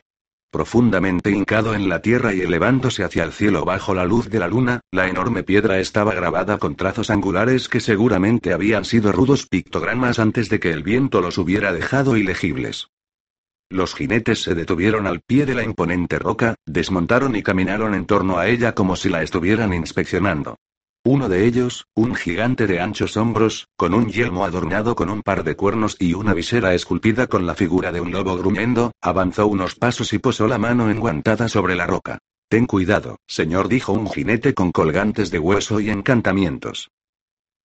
Profundamente 0.56 1.30
hincado 1.30 1.74
en 1.74 1.90
la 1.90 2.00
tierra 2.00 2.32
y 2.32 2.40
elevándose 2.40 3.04
hacia 3.04 3.24
el 3.24 3.32
cielo 3.32 3.66
bajo 3.66 3.92
la 3.92 4.06
luz 4.06 4.30
de 4.30 4.38
la 4.38 4.48
luna, 4.48 4.80
la 4.90 5.06
enorme 5.06 5.42
piedra 5.42 5.80
estaba 5.80 6.14
grabada 6.14 6.56
con 6.56 6.76
trazos 6.76 7.10
angulares 7.10 7.68
que 7.68 7.78
seguramente 7.78 8.54
habían 8.54 8.86
sido 8.86 9.12
rudos 9.12 9.46
pictogramas 9.46 10.18
antes 10.18 10.48
de 10.48 10.58
que 10.58 10.70
el 10.70 10.82
viento 10.82 11.20
los 11.20 11.36
hubiera 11.36 11.74
dejado 11.74 12.16
ilegibles. 12.16 12.88
Los 13.68 13.94
jinetes 13.94 14.44
se 14.44 14.54
detuvieron 14.54 15.06
al 15.06 15.20
pie 15.20 15.44
de 15.44 15.54
la 15.54 15.62
imponente 15.62 16.18
roca, 16.18 16.54
desmontaron 16.64 17.36
y 17.36 17.42
caminaron 17.42 17.94
en 17.94 18.06
torno 18.06 18.38
a 18.38 18.48
ella 18.48 18.74
como 18.74 18.96
si 18.96 19.10
la 19.10 19.22
estuvieran 19.22 19.74
inspeccionando. 19.74 20.56
Uno 21.08 21.28
de 21.28 21.46
ellos, 21.46 21.86
un 21.94 22.16
gigante 22.16 22.66
de 22.66 22.80
anchos 22.80 23.16
hombros, 23.16 23.68
con 23.76 23.94
un 23.94 24.08
yelmo 24.10 24.44
adornado 24.44 24.96
con 24.96 25.08
un 25.08 25.22
par 25.22 25.44
de 25.44 25.54
cuernos 25.54 25.94
y 26.00 26.14
una 26.14 26.34
visera 26.34 26.74
esculpida 26.74 27.28
con 27.28 27.46
la 27.46 27.54
figura 27.54 27.92
de 27.92 28.00
un 28.00 28.10
lobo 28.10 28.36
gruñendo, 28.36 28.90
avanzó 29.00 29.46
unos 29.46 29.76
pasos 29.76 30.12
y 30.12 30.18
posó 30.18 30.48
la 30.48 30.58
mano 30.58 30.90
enguantada 30.90 31.48
sobre 31.48 31.76
la 31.76 31.86
roca. 31.86 32.18
Ten 32.48 32.66
cuidado, 32.66 33.20
señor, 33.28 33.68
dijo 33.68 33.92
un 33.92 34.10
jinete 34.10 34.52
con 34.52 34.72
colgantes 34.72 35.30
de 35.30 35.38
hueso 35.38 35.78
y 35.78 35.90
encantamientos. 35.90 36.90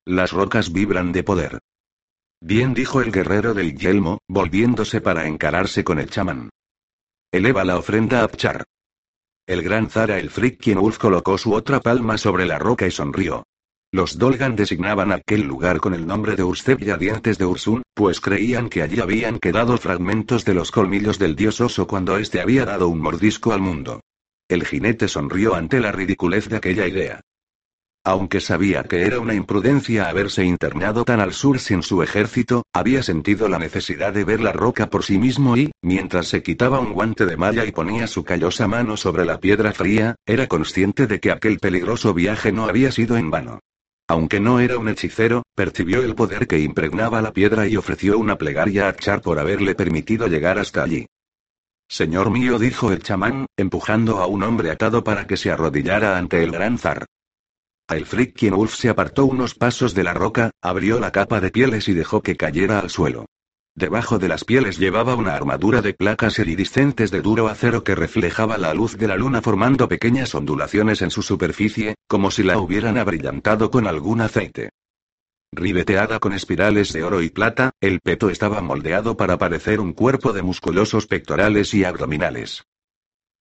Las 0.05 0.31
rocas 0.33 0.71
vibran 0.71 1.11
de 1.11 1.23
poder. 1.23 1.61
Bien, 2.41 2.75
dijo 2.75 3.01
el 3.01 3.11
guerrero 3.11 3.55
del 3.55 3.75
yelmo, 3.75 4.19
volviéndose 4.27 5.01
para 5.01 5.25
encararse 5.25 5.83
con 5.83 5.97
el 5.97 6.11
chamán. 6.11 6.51
Eleva 7.31 7.65
la 7.65 7.79
ofrenda 7.79 8.21
a 8.21 8.27
Pchar. 8.27 8.65
El 9.47 9.61
gran 9.63 9.89
Zara 9.89 10.19
el 10.19 10.29
Frickin 10.29 10.79
Wolf 10.79 10.97
colocó 10.97 11.37
su 11.37 11.53
otra 11.53 11.79
palma 11.79 12.17
sobre 12.17 12.45
la 12.45 12.59
roca 12.59 12.87
y 12.87 12.91
sonrió. 12.91 13.43
Los 13.93 14.17
Dolgan 14.17 14.55
designaban 14.55 15.11
aquel 15.11 15.41
lugar 15.41 15.81
con 15.81 15.93
el 15.93 16.07
nombre 16.07 16.37
de 16.37 16.43
Urstep 16.43 16.79
dientes 16.79 17.37
de 17.37 17.45
Ursun, 17.45 17.81
pues 17.93 18.21
creían 18.21 18.69
que 18.69 18.81
allí 18.81 19.01
habían 19.01 19.39
quedado 19.39 19.77
fragmentos 19.77 20.45
de 20.45 20.53
los 20.53 20.71
colmillos 20.71 21.19
del 21.19 21.35
dios 21.35 21.59
oso 21.59 21.87
cuando 21.87 22.17
éste 22.17 22.39
había 22.39 22.65
dado 22.65 22.87
un 22.87 23.01
mordisco 23.01 23.51
al 23.51 23.59
mundo. 23.59 23.99
El 24.47 24.65
jinete 24.65 25.07
sonrió 25.07 25.55
ante 25.55 25.81
la 25.81 25.91
ridiculez 25.91 26.47
de 26.47 26.55
aquella 26.55 26.87
idea. 26.87 27.21
Aunque 28.03 28.41
sabía 28.41 28.83
que 28.83 29.03
era 29.03 29.19
una 29.19 29.35
imprudencia 29.35 30.09
haberse 30.09 30.43
internado 30.43 31.05
tan 31.05 31.19
al 31.19 31.33
sur 31.33 31.59
sin 31.59 31.83
su 31.83 32.01
ejército, 32.01 32.63
había 32.73 33.03
sentido 33.03 33.47
la 33.47 33.59
necesidad 33.59 34.11
de 34.11 34.23
ver 34.23 34.41
la 34.41 34.51
roca 34.51 34.89
por 34.89 35.03
sí 35.03 35.19
mismo 35.19 35.55
y, 35.55 35.71
mientras 35.83 36.27
se 36.27 36.41
quitaba 36.41 36.79
un 36.79 36.93
guante 36.93 37.27
de 37.27 37.37
malla 37.37 37.63
y 37.63 37.71
ponía 37.71 38.07
su 38.07 38.23
callosa 38.23 38.67
mano 38.67 38.97
sobre 38.97 39.23
la 39.23 39.39
piedra 39.39 39.71
fría, 39.71 40.15
era 40.25 40.47
consciente 40.47 41.05
de 41.05 41.19
que 41.19 41.31
aquel 41.31 41.59
peligroso 41.59 42.15
viaje 42.15 42.51
no 42.51 42.65
había 42.65 42.91
sido 42.91 43.17
en 43.17 43.29
vano. 43.29 43.59
Aunque 44.07 44.39
no 44.39 44.59
era 44.59 44.79
un 44.79 44.89
hechicero, 44.89 45.43
percibió 45.55 46.01
el 46.03 46.15
poder 46.15 46.47
que 46.47 46.59
impregnaba 46.59 47.21
la 47.21 47.33
piedra 47.33 47.67
y 47.67 47.77
ofreció 47.77 48.17
una 48.17 48.35
plegaria 48.35 48.87
a 48.87 48.95
Char 48.95 49.21
por 49.21 49.37
haberle 49.37 49.75
permitido 49.75 50.25
llegar 50.25 50.57
hasta 50.57 50.81
allí. 50.81 51.05
Señor 51.87 52.31
mío, 52.31 52.57
dijo 52.57 52.91
el 52.91 53.03
chamán, 53.03 53.45
empujando 53.55 54.17
a 54.17 54.25
un 54.25 54.41
hombre 54.41 54.71
atado 54.71 55.03
para 55.03 55.27
que 55.27 55.37
se 55.37 55.51
arrodillara 55.51 56.17
ante 56.17 56.43
el 56.43 56.51
gran 56.51 56.79
zar. 56.79 57.05
El 57.91 58.05
Frickin 58.05 58.55
Wolf 58.55 58.75
se 58.75 58.87
apartó 58.87 59.25
unos 59.25 59.53
pasos 59.53 59.93
de 59.93 60.03
la 60.03 60.13
roca, 60.13 60.51
abrió 60.61 60.99
la 60.99 61.11
capa 61.11 61.41
de 61.41 61.51
pieles 61.51 61.89
y 61.89 61.93
dejó 61.93 62.21
que 62.21 62.37
cayera 62.37 62.79
al 62.79 62.89
suelo. 62.89 63.25
Debajo 63.75 64.17
de 64.17 64.29
las 64.29 64.45
pieles 64.45 64.77
llevaba 64.77 65.15
una 65.15 65.33
armadura 65.33 65.81
de 65.81 65.93
placas 65.93 66.39
iridiscentes 66.39 67.11
de 67.11 67.21
duro 67.21 67.49
acero 67.49 67.83
que 67.83 67.95
reflejaba 67.95 68.57
la 68.57 68.73
luz 68.73 68.97
de 68.97 69.07
la 69.07 69.17
luna 69.17 69.41
formando 69.41 69.89
pequeñas 69.89 70.33
ondulaciones 70.35 71.01
en 71.01 71.11
su 71.11 71.21
superficie, 71.21 71.95
como 72.07 72.31
si 72.31 72.43
la 72.43 72.59
hubieran 72.59 72.97
abrillantado 72.97 73.71
con 73.71 73.87
algún 73.87 74.21
aceite. 74.21 74.69
Ribeteada 75.51 76.19
con 76.19 76.31
espirales 76.31 76.93
de 76.93 77.03
oro 77.03 77.21
y 77.21 77.29
plata, 77.29 77.71
el 77.81 77.99
peto 77.99 78.29
estaba 78.29 78.61
moldeado 78.61 79.17
para 79.17 79.37
parecer 79.37 79.81
un 79.81 79.91
cuerpo 79.91 80.31
de 80.31 80.43
musculosos 80.43 81.07
pectorales 81.07 81.73
y 81.73 81.83
abdominales. 81.83 82.63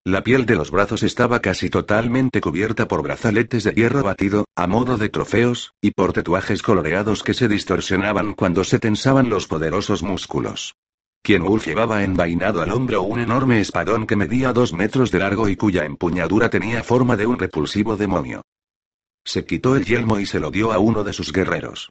La 0.05 0.23
piel 0.25 0.47
de 0.47 0.57
los 0.57 0.71
brazos 0.71 1.03
estaba 1.03 1.41
casi 1.41 1.69
totalmente 1.69 2.41
cubierta 2.41 2.89
por 2.89 3.03
brazaletes 3.03 3.65
de 3.65 3.73
hierro 3.73 4.03
batido, 4.03 4.47
a 4.57 4.67
modo 4.67 4.97
de 4.97 5.11
trofeos, 5.11 5.75
y 5.83 5.91
por 5.91 6.15
tatuajes 6.15 6.63
coloreados 6.63 7.23
que 7.23 7.35
se 7.35 7.49
distorsionaban 7.49 8.33
cuando 8.33 8.65
se 8.65 8.79
tensaban 8.79 9.29
los 9.29 9.47
poderosos 9.47 10.03
músculos. 10.03 10.75
Quien 11.23 11.43
Wolf 11.45 11.67
llevaba 11.67 12.03
envainado 12.03 12.63
al 12.63 12.73
hombro 12.73 13.03
un 13.03 13.21
enorme 13.21 13.61
espadón 13.61 14.07
que 14.07 14.17
medía 14.17 14.55
dos 14.55 14.73
metros 14.73 15.11
de 15.11 15.19
largo 15.19 15.51
y 15.51 15.57
cuya 15.57 15.85
empuñadura 15.85 16.49
tenía 16.49 16.83
forma 16.83 17.19
de 17.19 17.27
un 17.27 17.39
repulsivo 17.39 17.99
demonio. 17.99 18.41
Se 19.27 19.45
quitó 19.45 19.77
el 19.77 19.85
yelmo 19.85 20.19
y 20.19 20.25
se 20.25 20.41
lo 20.41 20.51
dio 20.51 20.73
a 20.73 20.79
uno 20.79 21.05
de 21.05 21.13
sus 21.13 21.31
guerreros. 21.31 21.91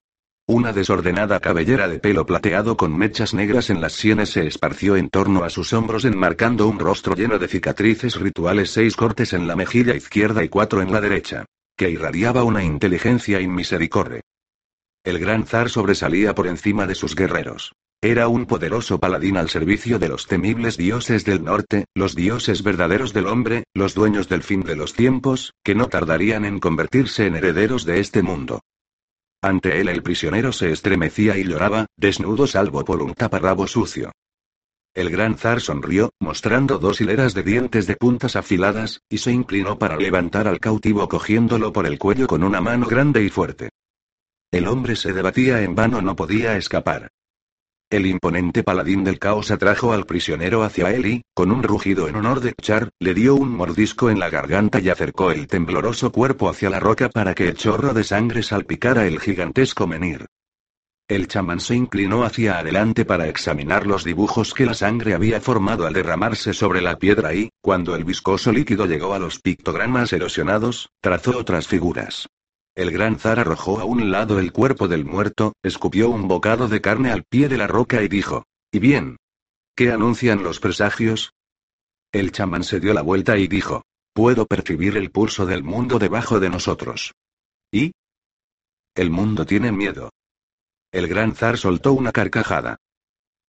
Una 0.49 0.73
desordenada 0.73 1.39
cabellera 1.39 1.87
de 1.87 1.99
pelo 1.99 2.25
plateado 2.25 2.75
con 2.75 2.97
mechas 2.97 3.35
negras 3.35 3.69
en 3.69 3.81
las 3.81 3.93
sienes 3.93 4.31
se 4.31 4.47
esparció 4.47 4.95
en 4.95 5.09
torno 5.09 5.43
a 5.43 5.51
sus 5.51 5.73
hombros 5.73 6.05
enmarcando 6.05 6.67
un 6.67 6.79
rostro 6.79 7.13
lleno 7.13 7.37
de 7.37 7.47
cicatrices 7.47 8.15
rituales, 8.19 8.71
seis 8.71 8.95
cortes 8.95 9.33
en 9.33 9.45
la 9.45 9.55
mejilla 9.55 9.93
izquierda 9.93 10.43
y 10.43 10.49
cuatro 10.49 10.81
en 10.81 10.91
la 10.91 11.01
derecha, 11.01 11.45
que 11.77 11.91
irradiaba 11.91 12.43
una 12.43 12.63
inteligencia 12.63 13.39
inmisericordia. 13.39 14.21
El 15.03 15.19
gran 15.19 15.45
zar 15.45 15.69
sobresalía 15.69 16.33
por 16.33 16.47
encima 16.47 16.87
de 16.87 16.95
sus 16.95 17.13
guerreros. 17.13 17.75
Era 18.01 18.27
un 18.27 18.47
poderoso 18.47 18.99
paladín 18.99 19.37
al 19.37 19.49
servicio 19.49 19.99
de 19.99 20.09
los 20.09 20.25
temibles 20.25 20.77
dioses 20.77 21.25
del 21.25 21.43
norte, 21.43 21.85
los 21.93 22.15
dioses 22.15 22.63
verdaderos 22.63 23.13
del 23.13 23.27
hombre, 23.27 23.65
los 23.75 23.93
dueños 23.93 24.27
del 24.27 24.41
fin 24.41 24.63
de 24.63 24.75
los 24.75 24.95
tiempos, 24.95 25.53
que 25.63 25.75
no 25.75 25.89
tardarían 25.89 26.43
en 26.43 26.59
convertirse 26.59 27.27
en 27.27 27.35
herederos 27.35 27.85
de 27.85 27.99
este 27.99 28.23
mundo. 28.23 28.61
Ante 29.41 29.79
él 29.79 29.87
el 29.87 30.03
prisionero 30.03 30.51
se 30.51 30.71
estremecía 30.71 31.37
y 31.37 31.45
lloraba, 31.45 31.85
desnudo 31.95 32.45
salvo 32.45 32.83
por 32.83 33.01
un 33.01 33.13
taparrabo 33.13 33.67
sucio. 33.67 34.11
El 34.93 35.09
gran 35.09 35.37
zar 35.37 35.61
sonrió, 35.61 36.11
mostrando 36.19 36.77
dos 36.77 36.99
hileras 36.99 37.33
de 37.33 37.43
dientes 37.43 37.87
de 37.87 37.95
puntas 37.95 38.35
afiladas, 38.35 39.01
y 39.07 39.19
se 39.19 39.31
inclinó 39.31 39.77
para 39.79 39.95
levantar 39.95 40.47
al 40.47 40.59
cautivo 40.59 41.07
cogiéndolo 41.07 41.71
por 41.71 41.85
el 41.85 41.97
cuello 41.97 42.27
con 42.27 42.43
una 42.43 42.59
mano 42.59 42.85
grande 42.85 43.23
y 43.23 43.29
fuerte. 43.29 43.69
El 44.51 44.67
hombre 44.67 44.95
se 44.95 45.13
debatía 45.13 45.61
en 45.61 45.75
vano, 45.75 46.01
no 46.01 46.15
podía 46.15 46.57
escapar. 46.57 47.09
El 47.91 48.05
imponente 48.05 48.61
paladín 48.61 49.03
del 49.03 49.17
caos 49.17 49.49
atrajo 49.49 49.93
al 49.93 50.05
prisionero 50.05 50.61
hacia 50.61 50.91
él 50.91 51.07
y, 51.07 51.21
con 51.33 51.51
un 51.51 51.63
rugido 51.63 52.07
en 52.07 52.17
honor 52.17 52.39
de 52.39 52.53
Char, 52.53 52.89
le 52.99 53.15
dio 53.15 53.33
un 53.33 53.49
mordisco 53.49 54.11
en 54.11 54.19
la 54.19 54.29
garganta 54.29 54.79
y 54.79 54.89
acercó 54.89 55.31
el 55.31 55.47
tembloroso 55.47 56.11
cuerpo 56.11 56.49
hacia 56.49 56.69
la 56.69 56.79
roca 56.79 57.09
para 57.09 57.33
que 57.33 57.47
el 57.47 57.55
chorro 57.55 57.95
de 57.95 58.03
sangre 58.03 58.43
salpicara 58.43 59.07
el 59.07 59.19
gigantesco 59.19 59.87
menir. 59.87 60.27
El 61.07 61.27
chamán 61.27 61.59
se 61.59 61.73
inclinó 61.73 62.23
hacia 62.23 62.59
adelante 62.59 63.05
para 63.05 63.27
examinar 63.27 63.87
los 63.87 64.03
dibujos 64.03 64.53
que 64.53 64.67
la 64.67 64.75
sangre 64.75 65.15
había 65.15 65.41
formado 65.41 65.87
al 65.87 65.93
derramarse 65.93 66.53
sobre 66.53 66.81
la 66.81 66.99
piedra 66.99 67.33
y, 67.33 67.49
cuando 67.59 67.95
el 67.95 68.03
viscoso 68.03 68.51
líquido 68.51 68.85
llegó 68.85 69.15
a 69.15 69.19
los 69.19 69.39
pictogramas 69.39 70.13
erosionados, 70.13 70.89
trazó 71.01 71.35
otras 71.35 71.67
figuras. 71.67 72.27
El 72.79 72.91
gran 72.91 73.19
zar 73.19 73.41
arrojó 73.41 73.81
a 73.81 73.83
un 73.83 74.09
lado 74.09 74.39
el 74.39 74.53
cuerpo 74.53 74.87
del 74.87 75.03
muerto, 75.03 75.51
escupió 75.63 76.09
un 76.09 76.29
bocado 76.29 76.69
de 76.69 76.79
carne 76.79 77.11
al 77.11 77.25
pie 77.25 77.49
de 77.49 77.57
la 77.57 77.67
roca 77.67 78.01
y 78.01 78.07
dijo, 78.07 78.45
¿Y 78.71 78.79
bien? 78.79 79.17
¿Qué 79.75 79.91
anuncian 79.91 80.43
los 80.43 80.61
presagios? 80.61 81.33
El 82.13 82.31
chamán 82.31 82.63
se 82.63 82.79
dio 82.79 82.93
la 82.93 83.01
vuelta 83.01 83.37
y 83.37 83.49
dijo, 83.49 83.83
puedo 84.13 84.45
percibir 84.45 84.95
el 84.95 85.11
pulso 85.11 85.45
del 85.45 85.61
mundo 85.61 85.99
debajo 85.99 86.39
de 86.39 86.49
nosotros. 86.49 87.11
¿Y? 87.69 87.91
El 88.95 89.09
mundo 89.09 89.45
tiene 89.45 89.73
miedo. 89.73 90.11
El 90.93 91.09
gran 91.09 91.35
zar 91.35 91.57
soltó 91.57 91.91
una 91.91 92.13
carcajada. 92.13 92.77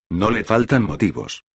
No 0.09 0.29
le 0.29 0.43
faltan 0.43 0.83
motivos. 0.83 1.45